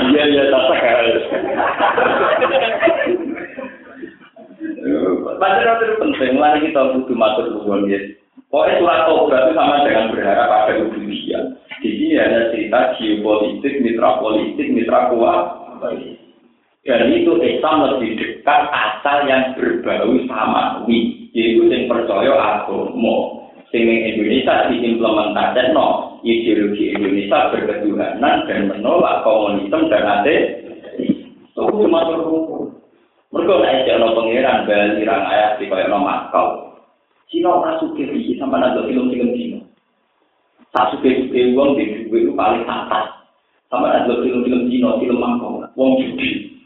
Iya 0.07 0.23
iya 0.27 0.43
tak. 0.51 0.63
Baca 5.37 5.71
itu 5.83 5.95
penting, 6.01 6.31
mari 6.39 6.65
kita 6.67 6.81
butuh 6.95 7.15
matur 7.15 7.45
nuwun 7.53 7.91
ya. 7.91 7.99
Pokoknya 8.47 8.79
surat 8.79 8.99
Tobat 9.05 9.41
itu 9.43 9.53
sama 9.59 9.83
dengan 9.83 10.11
berharap 10.15 10.47
pada 10.47 10.73
Indonesia. 10.79 11.39
Di 11.83 11.89
sini 11.99 12.15
ada 12.15 12.49
cerita 12.55 12.95
geopolitik, 12.95 13.83
mitra 13.83 14.23
politik, 14.23 14.67
mitra 14.71 15.11
kuat. 15.11 15.41
Dan 16.87 17.11
itu 17.11 17.35
Islam 17.43 17.83
lebih 17.83 18.15
dekat 18.15 18.61
asal 18.71 19.27
yang 19.27 19.51
berbau 19.59 20.15
sama 20.31 20.87
yaitu 21.37 21.69
yang 21.69 21.85
percaya 21.85 22.33
agama. 22.33 23.45
Sehingga 23.69 24.15
Indonesia 24.15 24.73
diimplementasikan 24.73 25.75
no, 25.75 26.17
ideologi 26.25 26.97
Indonesia 26.97 27.51
berketuhanan 27.53 28.47
dan 28.49 28.59
menolak 28.73 29.21
komunisme 29.21 29.91
dan 29.91 30.07
ateis. 30.07 30.65
Itu 30.97 31.61
cuma 31.61 32.09
berhukum. 32.09 32.73
Mereka 33.27 33.53
naik 33.59 33.85
jalan 33.85 34.15
pengiran 34.15 34.63
Bali 34.63 35.03
rang 35.03 35.23
ayat 35.27 35.59
di 35.59 35.67
kaya 35.67 35.91
no 35.91 35.99
Makau. 35.99 36.79
Cina 37.27 37.75
suka 37.83 38.07
di 38.07 38.39
sama 38.39 38.55
ada 38.55 38.87
film-film 38.87 39.35
Cina. 39.35 39.59
Tak 40.71 40.95
suka 40.95 41.11
suka 41.11 41.39
uang 41.51 41.75
di 41.75 42.07
duit 42.07 42.31
paling 42.39 42.63
atas. 42.63 43.13
Sama 43.67 43.91
ada 43.91 44.23
film-film 44.23 44.71
Cina, 44.71 44.95
film 44.95 45.19
Makau, 45.19 45.59
uang 45.75 45.91
judi. 45.99 46.56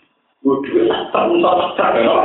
Tak 0.41 1.25
tak 1.77 1.91
ya. 2.01 2.17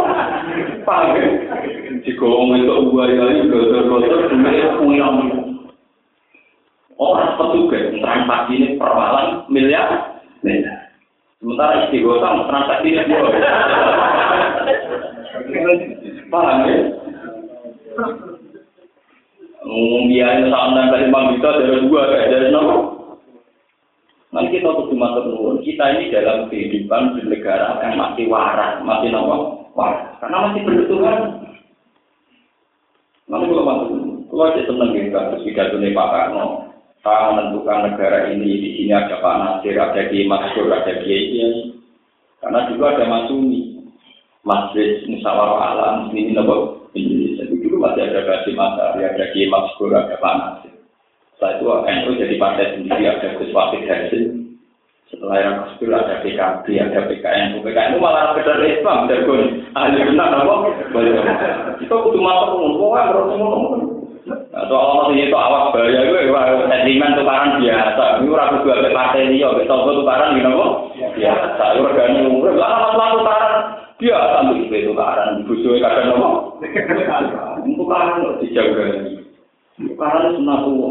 Jika 2.01 2.25
orang 2.25 2.65
itu 2.65 2.89
buaya 2.89 3.25
ini 3.29 3.53
gotor-gotor, 3.53 4.33
duitnya 4.33 4.81
punya 4.81 5.09
Orang 6.97 7.37
petugas 7.37 7.93
transaksi 8.01 8.57
ini 8.57 8.81
per 8.81 8.89
malam 8.89 9.45
miliar, 9.53 10.17
miliar. 10.41 10.97
Sementara 11.37 11.85
istighosah 11.85 12.49
transaksi 12.49 12.89
ini 12.89 13.05
dua. 13.05 13.29
Paham 16.33 16.61
ya? 16.65 16.77
Ngomong 19.61 20.05
biaya 20.09 20.49
sama 20.49 20.89
dengan 20.89 21.01
lima 21.05 21.21
juta 21.37 21.49
dari 21.61 21.85
dua 21.85 22.03
kayak 22.09 22.29
dari 22.33 22.49
nol. 22.49 22.96
Nanti 24.37 24.61
kita 24.61 24.69
cuma 24.69 25.17
ternuun. 25.17 25.65
Kita 25.65 25.97
ini 25.97 26.13
dalam 26.13 26.53
kehidupan 26.53 27.17
di 27.17 27.25
negara 27.25 27.81
yang 27.81 27.97
masih 27.97 28.29
waras, 28.29 28.85
masih 28.85 29.09
nopo 29.09 29.65
waras. 29.73 30.13
Karena 30.21 30.53
masih 30.53 30.61
bertuhan. 30.69 31.19
Nanti 33.33 33.45
kalau 33.49 33.65
masuk, 33.65 33.89
kalau 34.29 34.45
aja 34.53 34.63
seneng 34.69 34.93
gitu, 34.93 35.17
terus 35.17 35.45
pidato 35.49 35.77
nih 35.81 35.97
Pak 35.97 36.09
Karno. 36.13 36.69
Saya 37.01 37.33
menentukan 37.33 37.89
negara 37.89 38.29
ini, 38.29 38.61
di 38.61 38.69
sini 38.77 38.93
ada 38.93 39.25
Pak 39.25 39.37
Nasir, 39.41 39.79
ada 39.81 40.05
Kiai 40.05 40.29
Masyur, 40.29 40.69
ada 40.69 40.95
Kiai 41.01 41.73
Karena 42.37 42.69
juga 42.69 42.93
ada 42.93 43.05
Mas 43.09 43.33
Sumi, 43.33 43.89
Masjid 44.45 45.01
Musyawarah 45.09 45.61
Alam, 45.73 45.97
ini 46.13 46.37
nopo 46.37 46.87
Indonesia. 46.93 47.49
Dulu 47.49 47.81
masih 47.81 48.05
ada 48.05 48.21
Gaji 48.21 48.53
Masari, 48.53 49.01
ada 49.01 49.25
Kiai 49.33 49.49
Masyur, 49.49 49.97
ada 49.97 50.21
Pak 50.21 50.35
Nasir. 50.37 50.76
Setelah 51.37 51.53
itu 51.61 51.69
NU 51.69 52.11
jadi 52.17 52.35
partai 52.41 52.67
sendiri, 52.73 53.13
ada 53.13 53.37
Gus 53.37 53.53
Wafid 53.53 53.85
Hasil. 53.85 54.25
Setelah 55.13 55.37
yang 55.37 55.55
Gus 55.77 55.93
ada 55.93 56.25
PKB, 56.25 56.65
ada 56.81 57.01
PKN. 57.13 57.61
PKN 57.61 57.93
itu 57.93 58.01
malah 58.01 58.33
sekedar 58.33 58.57
Islam, 58.65 59.05
pun 59.05 59.41
ahli 59.77 60.01
benar, 60.01 60.33
apa? 60.33 60.55
Itu 61.77 61.93
kudu 61.93 62.19
mata 62.25 62.57
pun, 62.57 62.81
pokoknya 62.81 63.05
harus 63.13 63.37
ngomong. 63.37 63.65
Atau 64.57 64.81
Allah 64.81 65.13
itu 65.13 65.37
awas 65.37 65.77
bahaya 65.77 66.09
gue, 66.09 66.25
sentimen 66.73 67.21
tukaran 67.21 67.61
biasa. 67.61 68.05
Ini 68.25 68.33
orang 68.33 68.53
kedua 68.57 68.75
ke 68.81 68.97
partai 68.97 69.29
ini, 69.29 69.45
ya, 69.45 69.53
besok 69.53 69.93
tukaran 69.93 70.41
gini 70.41 70.49
apa? 70.49 70.69
Biasa, 71.21 71.65
itu 71.77 71.81
regani 71.85 72.19
umur. 72.33 72.57
Lah, 72.57 72.97
masalah 72.97 73.09
tukaran 73.13 73.55
biasa, 74.01 74.37
itu 74.57 74.89
tukaran. 74.89 75.45
Busuknya 75.45 75.85
kadang 75.85 76.17
apa? 76.17 76.29
Tukaran 77.61 78.41
dijaga. 78.41 78.85
Tukaran 79.77 80.41
sunah 80.41 80.59
tua. 80.65 80.91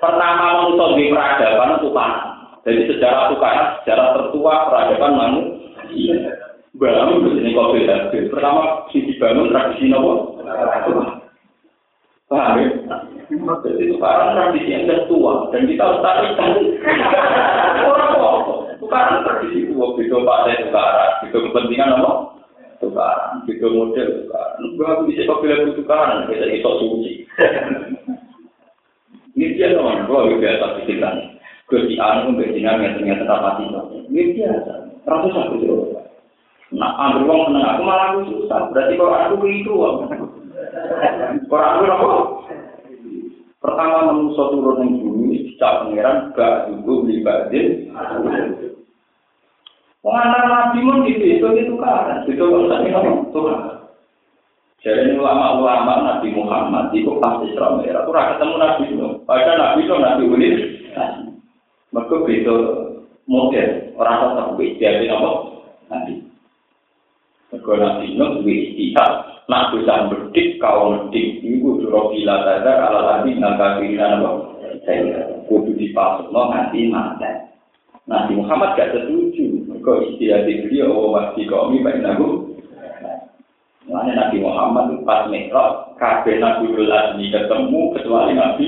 Pertama 0.00 0.44
manusia 0.56 0.86
di 0.96 1.04
peradaban 1.12 1.84
tukaran. 1.84 2.28
Jadi 2.64 2.80
sejarah 2.88 3.28
tukaran, 3.28 3.68
sejarah 3.84 4.08
tertua 4.16 4.72
peradaban 4.72 5.12
manusia. 5.20 6.32
Bangun 6.80 7.28
begini 7.28 7.52
kok 7.52 7.70
beda. 7.76 7.96
Pertama 8.32 8.88
sisi 8.88 9.20
bangun 9.20 9.52
tradisi 9.52 9.92
nopo. 9.92 10.40
Paham 12.30 12.56
ya? 12.56 12.68
Jadi 13.28 13.84
tukaran 13.92 14.32
tradisi 14.32 14.72
yang 14.72 14.88
tertua 14.88 15.52
dan 15.52 15.68
kita 15.68 15.82
harus 15.84 16.00
tarik 16.00 16.32
Orang 17.84 18.16
kok 18.16 18.36
tukaran 18.80 19.28
tradisi 19.28 19.68
tua, 19.68 19.92
beda 19.92 20.16
partai 20.24 20.64
tukaran, 20.64 21.10
beda 21.20 21.36
kepentingan 21.36 21.96
apa? 22.00 22.39
Tukaran, 22.80 23.44
beda 23.44 23.68
model 23.68 24.08
tukaran. 24.24 24.60
Gak 24.80 25.04
bisa 25.04 25.28
kok 25.28 25.40
bilang 25.44 25.76
tukaran, 25.76 26.24
kita 26.32 26.48
iso 26.48 26.70
suci. 26.80 27.12
Ini 29.36 29.56
dia 29.56 29.76
teman, 29.76 30.08
kalau 30.08 30.36
biasa 30.36 30.80
pikiran. 30.80 31.16
Gusti 31.70 31.94
anu 32.02 32.34
mbek 32.34 32.58
yang 32.58 32.82
ternyata 32.82 33.28
rapati. 33.28 33.70
Ini 34.10 34.22
biasa. 34.34 34.72
Ratus 35.06 35.38
aku 35.38 35.56
Nah, 36.70 36.94
ambil 37.02 37.26
uang 37.26 37.40
seneng 37.50 37.66
aku 37.66 37.82
malah 37.82 38.06
aku 38.14 38.20
susah. 38.30 38.70
Berarti 38.70 38.94
kalau 38.94 39.18
aku 39.18 39.34
uang. 39.42 39.96
Kalau 41.50 41.66
aku 41.66 41.82
apa? 41.90 42.10
Pertama 43.60 44.08
manusia 44.08 44.48
turun 44.48 44.80
yang 44.80 45.04
bumi, 45.04 45.52
dicap 45.52 45.84
pangeran, 45.84 46.32
gak 46.32 46.72
juga 46.72 46.92
beli 47.04 47.20
badin. 47.20 47.92
Pengantar 50.00 50.44
nabi 50.48 50.78
pun 50.80 51.04
gitu, 51.04 51.24
itu 51.28 51.48
itu 51.60 51.74
kan. 51.76 52.24
Itu 52.24 52.44
tadi 52.72 52.88
apa? 52.88 53.10
Tuhan. 53.36 53.80
Jadi 54.80 55.12
ulama-ulama 55.12 56.08
Nabi 56.08 56.32
Muhammad 56.32 56.88
itu 56.96 57.12
pasti 57.20 57.52
Islam 57.52 57.84
merah. 57.84 58.00
Itu 58.08 58.12
ketemu 58.16 58.54
Nabi 58.56 58.84
Nuh. 58.96 59.12
Padahal 59.28 59.60
Nabi 59.60 59.80
Nuh 59.84 60.00
Nabi 60.00 60.22
Ulil. 60.24 60.56
Mereka 61.92 62.16
beda 62.24 62.56
model. 63.28 63.68
Orang 64.00 64.16
tetap. 64.24 64.56
Jadi 64.56 65.06
apa? 65.12 65.30
Nabi. 65.92 66.14
Mergo 67.50 67.72
nabi 67.76 68.14
Nuh 68.16 68.40
duwe 68.40 68.54
istihad, 68.72 69.12
nak 69.50 69.74
bisa 69.74 70.06
berdik 70.06 70.62
kau 70.62 70.94
berdik 70.94 71.42
iku 71.42 71.82
juro 71.82 72.14
bila 72.14 72.46
tadar 72.46 72.78
ala 72.78 73.00
lagi 73.02 73.34
naga 73.36 73.82
kirinan 73.82 74.22
apa? 74.22 74.30
Saya 74.86 75.34
kudu 75.50 75.74
dipasukno 75.74 76.54
nanti 76.54 76.86
mati. 76.86 77.26
Nabi 78.06 78.38
Muhammad 78.38 78.78
gak 78.78 78.94
setuju. 78.94 79.49
Mergo 79.80 80.04
istihad 80.12 80.44
beliau 80.44 80.92
oh 80.92 81.16
wasi 81.16 81.48
kaumi 81.48 81.80
baik 81.80 82.04
nabu. 82.04 82.52
Makanya 83.88 84.28
Nabi 84.28 84.44
Muhammad 84.44 84.92
pas 85.08 85.24
mikrot, 85.32 85.96
kabeh 85.96 86.36
Nabi 86.36 86.68
Azmi 86.84 87.32
ketemu 87.32 87.80
kecuali 87.96 88.36
Nabi. 88.36 88.66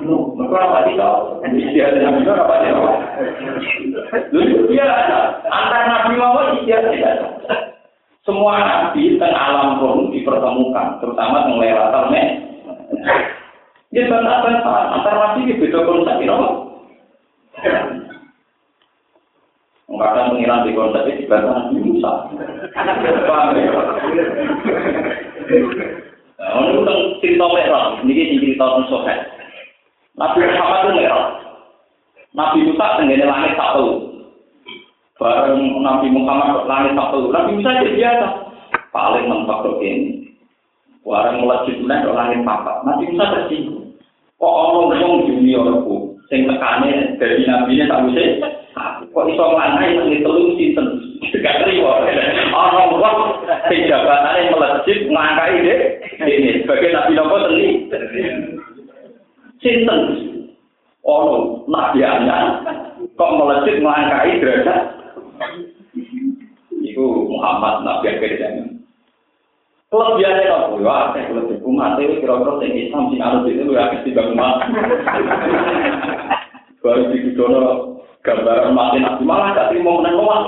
Mergo 0.00 0.56
apa 0.56 0.88
tidak? 0.88 1.44
Istihad 1.44 1.92
Nabi 2.00 2.24
Nuh 2.24 2.40
apa 2.40 2.54
tidak? 2.64 2.92
Lalu 4.32 4.72
dia 4.72 4.88
antara 5.44 6.08
Nabi 6.08 6.16
Muhammad 6.16 6.56
istihad 6.64 6.88
tidak. 6.88 7.20
Semua 8.24 8.64
nabi 8.64 9.20
teng 9.20 9.36
alam 9.36 9.76
roh 9.76 10.08
dipertemukan, 10.08 11.04
terutama 11.04 11.44
teng 11.44 11.60
lewatan 11.60 12.04
nih. 12.16 12.26
Dia 13.92 14.08
bantah-bantah 14.08 14.88
antar 14.96 15.14
nabi 15.20 15.52
itu 15.52 15.68
beda 15.68 15.84
konsep 15.84 16.16
itu. 16.16 16.38
Kadang 19.90 20.38
pengiran 20.38 20.62
di 20.62 20.72
konsep 20.72 21.02
itu 21.10 21.26
dibantah 21.26 21.66
Nabi 21.66 21.82
Musa. 21.82 22.12
Ya? 22.30 23.82
Nah, 26.40 26.56
ini 26.62 26.72
tentang 26.78 27.00
cerita 27.20 27.46
merah, 27.50 27.84
ini 28.00 28.38
cerita 28.38 28.64
tentang. 28.64 29.18
Nabi 30.14 30.38
Muhammad 30.46 30.78
itu 30.78 30.90
merah. 30.94 31.26
Nabi 32.30 32.58
Musa 32.70 32.86
tenggene 33.02 33.26
langit 33.26 33.52
satu. 33.58 33.86
Bareng 35.18 35.82
Nabi 35.82 36.06
Muhammad 36.14 36.64
langit 36.70 36.92
satu. 36.94 37.28
Nabi 37.34 37.50
Musa 37.58 37.82
jadi 37.82 37.92
biasa. 37.98 38.28
Paling 38.94 39.26
mentok 39.26 39.82
ini. 39.82 40.32
Bareng 41.02 41.42
melejit 41.42 41.82
langit 42.14 42.40
papat. 42.46 42.86
Nabi 42.86 43.10
Musa 43.10 43.26
tersinggung. 43.36 43.90
Kok 44.40 44.48
orang 44.48 44.96
ngomong 44.96 45.28
juniorku, 45.28 46.09
sing 46.30 46.46
tekane 46.46 47.18
dari 47.18 47.42
nabi 47.42 47.74
ini 47.74 47.90
tak 47.90 48.02
bisa. 48.06 48.22
Kok 49.10 49.26
iso 49.34 49.44
nganai 49.50 49.98
nang 49.98 50.08
telu 50.22 50.54
sinten? 50.54 50.86
Gak 51.42 51.66
terima. 51.66 52.06
Ana 52.54 52.94
wong 52.94 53.18
sing 53.66 53.90
jabatane 53.90 54.54
melejit 54.54 55.10
ngangkai 55.10 55.66
deh. 55.66 55.80
Ini 56.22 56.62
sebagai 56.62 56.94
nabi 56.94 57.12
nopo 57.18 57.36
teni. 57.50 57.68
Sinten? 59.58 60.00
Ono 61.02 61.66
nabi 61.66 62.06
anyar 62.06 62.62
kok 63.18 63.34
melejit 63.34 63.82
ngangkai 63.82 64.38
derajat. 64.38 64.80
Iku 66.78 67.26
Muhammad 67.26 67.82
nabi 67.82 68.06
akhir 68.14 68.38
zaman. 68.38 68.79
Kelebihannya 69.90 70.46
apa? 70.46 70.78
Ya, 70.78 70.96
saya 71.10 71.26
kalau 71.26 71.50
di 71.50 71.58
umat 71.66 71.98
itu 71.98 72.22
kira-kira 72.22 72.62
yang 72.62 72.78
Islam 72.78 73.10
sih 73.10 73.18
harus 73.18 73.42
itu 73.50 73.74
ya 73.74 73.90
pasti 73.90 74.14
bang 74.14 74.30
umat. 74.38 74.54
Baru 76.78 77.10
di 77.10 77.34
dono 77.34 77.98
gambaran 78.22 78.70
mati 78.70 79.02
nabi 79.02 79.26
malah 79.26 79.50
gak 79.50 79.74
terima 79.74 79.98
menang 79.98 80.22
umat. 80.22 80.42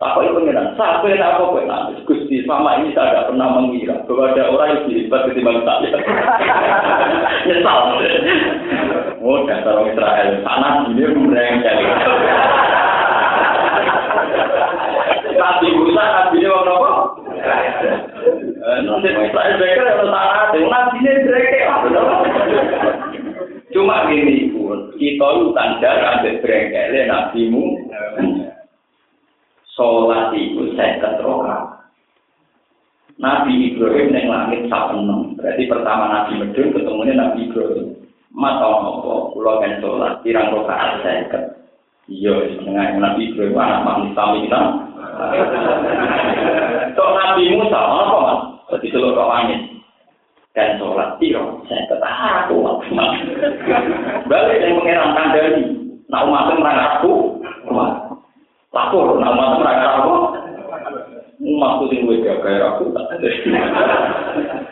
Apa 0.00 0.24
itu 0.24 0.40
pengiran? 0.40 0.72
Siapa 0.72 1.04
yang 1.04 1.20
apa 1.20 1.52
kok 1.52 1.68
nanti? 1.68 1.92
Gusti 2.08 2.36
sama 2.48 2.80
ini 2.80 2.96
saya 2.96 3.12
tidak 3.12 3.28
pernah 3.28 3.48
mengira 3.60 4.00
bahwa 4.08 4.32
ada 4.32 4.42
orang 4.48 4.72
yang 4.72 5.04
hebat 5.04 5.22
ketimbang 5.28 5.60
saya. 5.68 5.88
Nyesal. 7.44 7.78
Oh, 9.20 9.44
dasar 9.44 9.76
orang 9.76 9.92
Israel. 9.92 10.28
Sana 10.40 10.68
ini 10.88 11.04
merengkel. 11.12 11.76
Nabi 15.36 15.68
Musa, 15.76 16.02
Nabi 16.08 16.36
ini 16.40 16.48
orang 16.48 16.72
apa? 16.72 16.92
Cuma 23.74 24.08
gini 24.08 24.54
pun, 24.54 24.94
kita 24.96 25.26
itu 25.34 25.46
tanda 25.52 25.90
ambil 26.16 26.34
Breaker, 26.40 27.04
Nabi 27.04 27.40
mu. 27.52 27.76
Sholat 29.74 30.30
itu 30.32 30.72
saya 30.78 31.02
keteroka. 31.02 31.82
Nabi 33.18 33.74
Ibrahim 33.74 34.14
yang 34.14 34.26
langit 34.30 34.70
sapenem. 34.70 35.34
Berarti 35.34 35.66
pertama 35.66 36.04
Nabi 36.08 36.32
Medun 36.38 36.72
ketemunya 36.72 37.14
Nabi 37.18 37.50
Ibrahim. 37.50 37.98
Mata 38.34 38.66
nopo, 38.80 39.34
pulau 39.34 39.60
kan 39.60 39.78
sholat, 39.82 40.22
tirang 40.24 40.54
rokaat 40.54 41.02
saya 41.02 41.52
Iya, 42.06 42.56
setengah 42.56 42.96
Nabi 42.96 43.34
Ibrahim 43.34 43.58
anak 43.58 43.82
manusia 43.82 44.24
kita. 44.40 44.60
Tok 46.94 47.12
Nabi 47.18 47.44
Musa, 47.58 47.80
apa 47.80 48.16
mas? 48.22 48.53
Jadi 48.74 48.90
seluruh 48.90 49.22
langit 49.22 49.70
dan 50.50 50.82
sholat 50.82 51.14
tiro, 51.22 51.62
saya 51.70 51.86
ketahan 51.86 52.50
aku 52.50 52.58
Balik 54.26 54.58
yang 54.62 54.82
mengira 54.82 55.14
kandani, 55.14 55.62
nak 56.10 56.26
umat 56.26 56.50
merang 56.58 56.82
aku, 56.98 57.38
lapor, 58.74 59.18
nak 59.22 59.30
umat 59.34 59.50
merang 59.62 59.78
aku, 59.94 60.14
umatku 61.38 61.84
sing 61.90 62.02
gue 62.02 62.22
jaga 62.26 62.74
aku, 62.74 62.90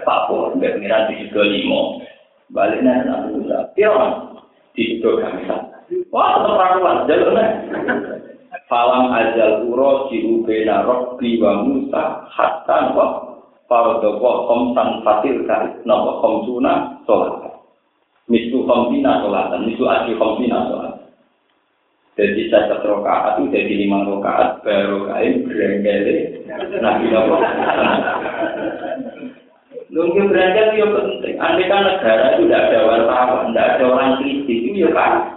lapor, 0.02 0.54
nggak 0.58 0.82
mengira 0.82 1.06
di 1.06 1.22
situ 1.22 1.38
limo, 1.38 2.02
baliknya 2.50 3.06
Nabi 3.06 3.38
Musa, 3.38 3.70
tiro, 3.78 4.38
di 4.74 4.98
situ 4.98 5.10
kami 5.18 5.46
Wah, 6.08 6.40
tetap 6.40 6.56
rakuan, 6.56 7.04
jalurnya. 7.04 7.44
Falam 8.64 9.12
ajal 9.12 9.68
uro 9.68 10.08
diubena 10.08 10.80
robbi 10.88 11.36
wa 11.36 11.60
musa 11.60 12.24
hatta 12.32 12.96
wa 12.96 13.31
farodoko 13.72 14.44
komsan 14.44 15.00
fatil 15.00 15.48
kari 15.48 15.72
nopo 15.88 16.20
komsuna 16.20 17.00
sholat. 17.08 17.56
Misu 18.28 18.68
komsina 18.68 19.24
sholatan, 19.24 19.64
misu 19.64 19.88
aji 19.88 20.12
komsina 20.20 20.68
sholat. 20.68 20.92
Jadi 22.12 22.52
saya 22.52 22.76
rokaat 22.84 23.40
itu 23.40 23.56
jadi 23.56 23.72
lima 23.72 24.04
rokaat 24.04 24.60
baru 24.60 25.08
kain 25.08 25.48
berenggele 25.48 26.44
nabi 26.84 27.08
nopo. 27.08 27.40
Nunggu 29.92 30.24
berangkat 30.24 30.72
itu 30.72 30.88
penting. 30.88 31.36
Andai 31.36 31.68
kan 31.68 31.84
negara 31.84 32.36
itu 32.36 32.48
tidak 32.48 32.64
ada 32.72 32.80
wartawan, 32.88 33.52
tidak 33.52 33.76
ada 33.76 33.84
orang 33.92 34.16
kritis, 34.24 34.48
itu 34.48 34.88
ya 34.88 34.90
kan. 34.96 35.36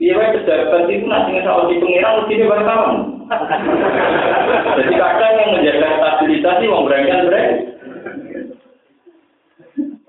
Iya, 0.00 0.16
pejabat 0.16 0.88
itu 0.88 1.04
nanti 1.04 1.36
ngesal 1.36 1.68
di 1.68 1.76
pengiran 1.84 2.24
mesti 2.24 2.48
wartawan. 2.48 3.11
Jadi 4.72 4.92
kadang 4.96 5.32
yang 5.38 5.50
menjaga 5.56 5.88
stabilitas 5.96 6.54
sih 6.60 6.68
mau 6.68 6.84
berangkat 6.84 7.18
berangkat. 7.28 7.56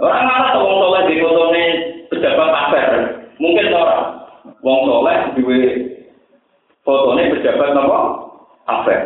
Orang 0.03 0.25
malah 0.27 0.51
tuh 0.51 0.61
wong 0.67 0.77
soleh 0.83 1.01
di 1.07 1.15
fotone 1.23 1.65
pejabat 2.11 2.49
afer, 2.51 2.87
mungkin 3.39 3.71
orang 3.71 4.03
wong 4.59 4.79
soleh 4.83 5.17
di 5.39 5.41
fotone 6.83 7.23
pejabat 7.39 7.71
apa 7.71 7.99
afer. 8.67 8.99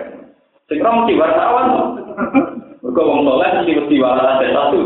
Sekarang 0.68 1.06
mesti 1.06 1.14
wartawan. 1.22 1.66
Mereka 2.82 3.02
wong 3.04 3.22
soleh 3.30 3.50
mesti 3.62 3.72
mesti 3.78 3.96
wartawan 4.02 4.42
satu. 4.50 4.82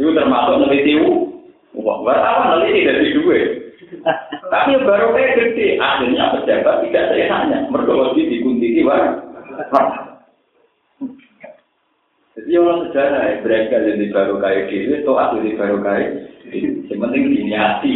Itu 0.00 0.10
termasuk 0.16 0.54
meneliti 0.58 0.96
Wah, 1.70 2.02
wartawan 2.02 2.58
nanti 2.58 2.82
tidak 2.82 2.98
di 2.98 3.14
dua. 3.14 3.38
Tapi 4.50 4.70
baru 4.84 5.16
kayak 5.16 5.34
gede, 5.40 5.80
akhirnya 5.80 6.36
pejabat 6.36 6.84
tidak 6.84 7.04
saya 7.08 7.24
hanya 7.32 7.58
mergoloti 7.72 8.28
dikunti 8.28 8.84
wah. 8.84 9.16
Jadi 12.36 12.56
orang 12.56 12.88
sejarah 12.88 13.22
ya, 13.24 13.34
mereka 13.44 13.76
jadi 13.84 14.04
baru 14.12 14.34
kayak 14.40 14.72
gitu, 14.72 14.96
atau 15.04 15.14
aku 15.16 15.44
jadi 15.44 15.50
baru 15.60 15.76
kayak 15.84 16.08
Yang 16.50 16.98
penting 16.98 17.22
diniati, 17.36 17.90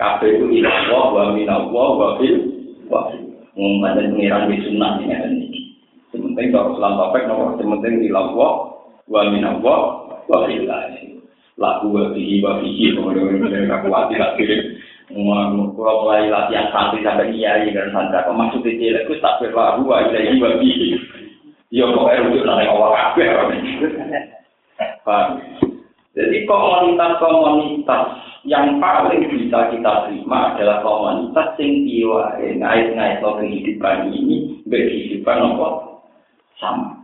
Kafe 0.00 0.40
itu 0.40 0.48
inawah, 0.48 1.12
wa 1.12 1.24
minawah, 1.36 1.90
wa 2.00 2.08
fil, 2.16 2.40
wa 2.88 3.12
Mau 3.52 3.84
ada 3.84 4.00
pengiran 4.00 4.48
di 4.48 4.56
sunnah 4.64 4.96
ini. 5.04 5.76
Sementing 6.08 6.48
kalau 6.48 6.80
selam 6.80 6.96
topek, 6.96 7.28
nomor 7.28 7.60
sementing 7.60 8.08
ilawah, 8.08 8.80
wa 9.04 9.20
minawah, 9.28 9.80
wa 10.24 10.38
fil, 10.48 10.64
laku 11.60 11.86
wabihi 11.92 12.40
wabihi 12.40 12.96
kemudian 12.96 13.36
mereka 13.36 13.84
kuat 13.84 14.08
tidak 14.08 14.34
kirim. 14.40 14.80
Kalau 15.10 16.06
mulai 16.06 16.30
latihan 16.30 16.70
santri 16.72 17.04
sampai 17.04 17.34
iya 17.34 17.60
dan 17.68 17.92
santri 17.92 18.16
apa 18.16 18.32
maksud 18.32 18.64
itu 18.64 18.94
itu 18.96 19.12
tak 19.20 19.42
berlaku 19.42 19.84
wa 19.84 20.06
ilahi 20.08 20.40
wabihi 20.40 20.88
ya 21.70 21.86
pokoknya 21.86 22.26
rujuk 22.26 22.44
nanti 22.46 22.66
awal 22.66 22.94
kabeh 22.94 23.26
jadi 26.10 26.42
komunitas-komunitas 26.42 28.02
yang 28.42 28.82
paling 28.82 29.30
bisa 29.30 29.70
kita 29.70 29.92
terima 30.10 30.56
adalah 30.56 30.82
komunitas 30.82 31.54
yang 31.62 31.72
tiwa 31.86 32.24
ngait-ngait 32.40 33.22
kehidupan 33.22 34.10
ini 34.10 34.58
berkehidupan 34.66 35.38
apa? 35.38 35.68
Sama. 36.58 36.98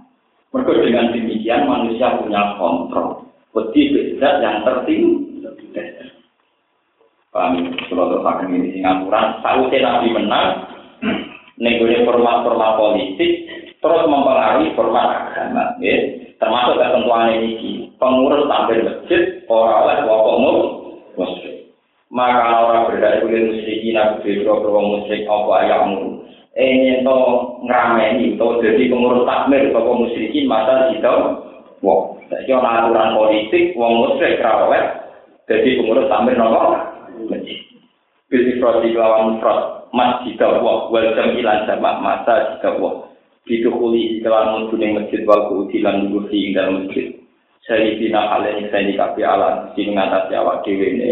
Mereka 0.50 0.72
dengan 0.82 1.12
demikian 1.14 1.68
manusia 1.68 2.18
punya 2.18 2.58
kontrol. 2.58 3.30
Wedi 3.54 3.94
beda 4.16 4.40
yang 4.40 4.64
tertinggi. 4.64 5.44
Paham, 7.36 7.68
kalau 7.92 8.16
terpakai 8.16 8.48
ini 8.48 8.80
Singapura, 8.80 9.44
sausnya 9.44 9.84
Nabi 9.84 10.08
menang, 10.08 10.72
negosiasi 11.60 12.08
format-format 12.08 12.80
politik, 12.80 13.32
terus 13.84 14.08
mempengaruhi 14.08 14.72
format 14.72 15.36
agama. 15.36 15.76
Ya. 15.84 16.16
Termasuk 16.40 16.80
ketentuan 16.80 17.36
ini, 17.36 17.92
pengurus 18.00 18.48
tampil 18.48 18.88
masjid, 18.88 19.44
orang 19.52 19.84
oleh 19.84 19.96
kelompok 20.00 20.36
muslim. 21.20 21.54
Maka 22.08 22.56
orang 22.56 22.88
berdaya 22.88 23.20
kulit 23.20 23.52
musyrikin, 23.52 24.00
aku 24.00 24.24
berdua 24.24 24.56
beruang 24.64 24.86
musyrik, 24.96 25.28
apa 25.28 25.52
ayahmu. 25.60 26.24
Eh, 26.56 26.72
itu 27.04 27.18
ngerameni, 27.68 28.32
itu 28.32 28.48
jadi 28.64 28.82
pengurus 28.88 29.28
takmir, 29.28 29.68
kelompok 29.76 30.08
musyrikin, 30.08 30.48
masa 30.48 30.88
itu, 30.96 31.16
wow. 31.84 32.15
Saiki 32.26 32.50
ana 32.50 32.86
aturan 32.86 33.14
politik 33.14 33.78
wong 33.78 33.92
musyrik 34.02 34.42
ra 34.42 34.66
oleh 34.66 34.82
dadi 35.46 35.78
pengurus 35.78 36.10
tamir 36.10 36.34
nopo 36.34 36.74
masjid. 37.30 37.58
Pilih 38.26 38.58
prodi 38.58 38.90
lawan 38.94 39.38
fraud. 39.38 39.76
masjid 39.94 40.36
Allah 40.42 40.90
wal 40.92 41.08
jamilan 41.14 41.64
jamak 41.64 41.96
masa 42.04 42.56
jika 42.56 42.74
Allah 42.76 43.08
didukuli 43.46 44.20
kelan 44.20 44.68
mudune 44.68 44.98
masjid 44.98 45.22
wal 45.24 45.48
kuudilan 45.48 46.04
nunggu 46.04 46.26
ing 46.34 46.52
dalam 46.52 46.84
masjid 46.84 47.14
saya 47.64 47.94
dina 47.98 48.28
kalian 48.30 48.68
saya 48.70 48.86
dikapi 48.90 49.22
ala 49.24 49.70
sini 49.74 49.94
ngatasi 49.94 50.34
awak 50.36 50.62
dewi 50.66 50.86
ini 50.98 51.10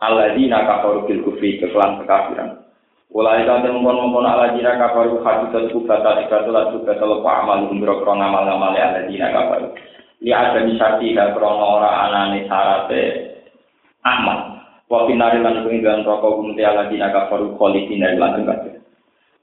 ala 0.00 0.32
dina 0.34 0.66
kafaru 0.66 1.06
bil 1.06 1.20
kufri 1.26 1.58
kekelan 1.58 2.02
kekafiran 2.02 2.56
Ulai 3.10 3.42
kau 3.42 3.58
temukan 3.58 4.06
mengkon 4.06 4.22
ala 4.22 4.54
dina 4.54 4.78
kafaru 4.78 5.18
hadisat 5.26 5.74
kubata 5.74 6.22
ikatulah 6.22 6.70
juga 6.70 6.94
telupa 6.94 7.42
amal 7.42 7.66
umbro 7.66 7.98
krong 8.06 8.22
amal 8.22 8.46
ngamal 8.46 8.70
ala 8.70 9.02
dina 9.10 9.34
kafaru. 9.34 9.74
Li 10.20 10.32
ada 10.36 10.60
misati 10.64 11.16
dan 11.16 11.32
krono 11.32 11.80
ora 11.80 12.08
anane 12.08 12.44
sarate 12.44 13.02
amal. 14.04 14.60
Wa 14.90 15.08
pinari 15.08 15.40
lan 15.40 15.64
penginggan 15.64 16.04
rokok 16.04 16.44
kumti 16.44 16.60
ala 16.60 16.92
dina 16.92 17.08
kafaru 17.08 17.56
koli 17.56 17.88
dina 17.88 18.12
lanjut 18.20 18.44
kabeh. 18.44 18.74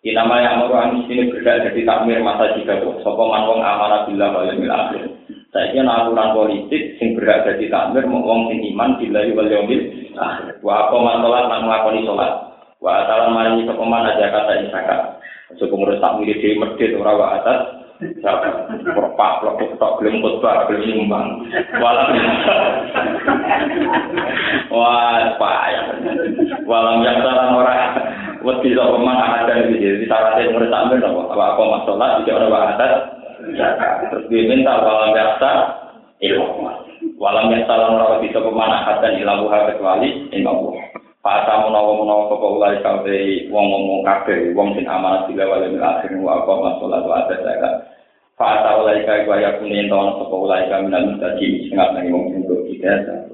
Inama 0.06 0.40
yang 0.40 0.62
mau 0.62 0.78
anis 0.78 1.10
ini 1.10 1.34
berdak 1.34 1.68
jadi 1.68 1.82
takmir 1.82 2.22
masa 2.22 2.54
jika. 2.54 2.78
Sopo 3.02 3.28
man 3.28 3.50
wong 3.50 3.60
amanah 3.66 4.06
bila 4.06 4.30
wal 4.30 4.46
yaumil 4.46 4.70
akhir. 4.70 5.04
Saya 5.50 5.74
kira 5.74 5.90
aturan 5.90 6.38
politik 6.38 7.02
sing 7.02 7.18
berdak 7.18 7.50
jadi 7.50 7.66
takmir 7.74 8.06
mau 8.06 8.22
wong 8.22 8.54
sing 8.54 8.62
iman 8.72 9.02
bila 9.02 9.26
wal 9.34 9.50
yaumil 9.50 9.82
akhir. 10.14 10.62
Wa 10.62 10.88
apa 10.88 10.96
man 11.02 11.20
sholat 11.26 11.46
lan 11.50 11.62
ngakoni 11.66 12.02
sholat. 12.06 12.34
wa 12.78 13.04
atalan 13.04 13.34
maringi 13.34 13.66
sapa 13.66 13.82
mana 13.82 14.14
zakat 14.22 14.54
ing 14.62 14.70
zakat 14.70 15.02
aja 15.50 15.66
ngrusak 15.66 16.12
mirip 16.22 16.38
dhewe 16.38 16.62
medhit 16.62 16.94
ora 16.94 17.14
wa 17.18 17.28
atas 17.42 17.60
zakat 18.22 18.54
perpak 18.86 19.32
plok 19.42 19.62
tok 19.82 19.96
gelem 20.02 20.22
khotbah 20.22 20.70
gelem 20.70 20.86
nyumbang. 20.86 21.28
Walam 21.82 22.10
wah 24.70 25.22
payah. 25.42 25.86
Walam 26.70 27.02
yang 27.02 27.18
salah 27.26 27.48
ora 27.58 27.76
wedi 28.46 28.78
sapa 28.78 28.98
mana 29.02 29.44
ada 29.44 29.66
iki 29.66 29.82
jadi 29.82 30.06
syaratnya 30.06 30.54
ngrusak 30.54 30.82
mir 30.94 31.02
apa? 31.02 31.22
Apa 31.36 31.64
masalah 31.66 32.10
iki 32.22 32.30
ora 32.30 32.48
wa 32.48 32.60
atas 32.74 32.94
terus 34.14 34.24
dia 34.30 34.46
minta 34.46 34.78
walam 34.82 35.16
biasa 35.16 35.50
ilmu 36.22 36.70
walam 37.18 37.50
yang 37.50 37.66
salah 37.66 37.98
ora 37.98 38.06
wedi 38.18 38.30
sapa 38.30 38.50
mana 38.54 38.86
ada 38.86 39.10
ilmu 39.14 39.50
kecuali 39.50 40.10
ilmu 40.38 40.78
Fasa 41.26 41.66
menawa 41.66 41.98
menawa 41.98 42.30
kapa 42.30 42.48
ulai 42.48 42.78
kabeh 42.86 43.50
wong 43.50 43.66
ngomong 43.68 44.02
kabeh 44.06 44.54
wong 44.54 44.78
sing 44.78 44.86
amanat 44.86 45.28
bila 45.28 45.50
wale 45.50 45.68
mil 45.74 45.84
akhir 45.84 46.14
wa 46.22 46.40
apa 46.40 46.54
masalah 46.56 47.02
wa 47.04 47.16
ada 47.26 47.36
zakat. 47.42 47.74
Fasa 48.38 48.70
ulai 48.80 49.02
kabeh 49.04 49.26
wa 49.26 49.42
yakun 49.42 49.74
yen 49.74 49.90
tahun 49.90 50.22
kapa 50.22 50.36
ulai 50.38 50.70
kabeh 50.70 50.86
minal 50.88 51.06
mustajib 51.10 51.52
sing 51.66 51.74
ngat 51.74 51.90
nang 51.98 52.06
wong 52.14 52.24
sing 52.32 52.42
tidak 52.46 53.28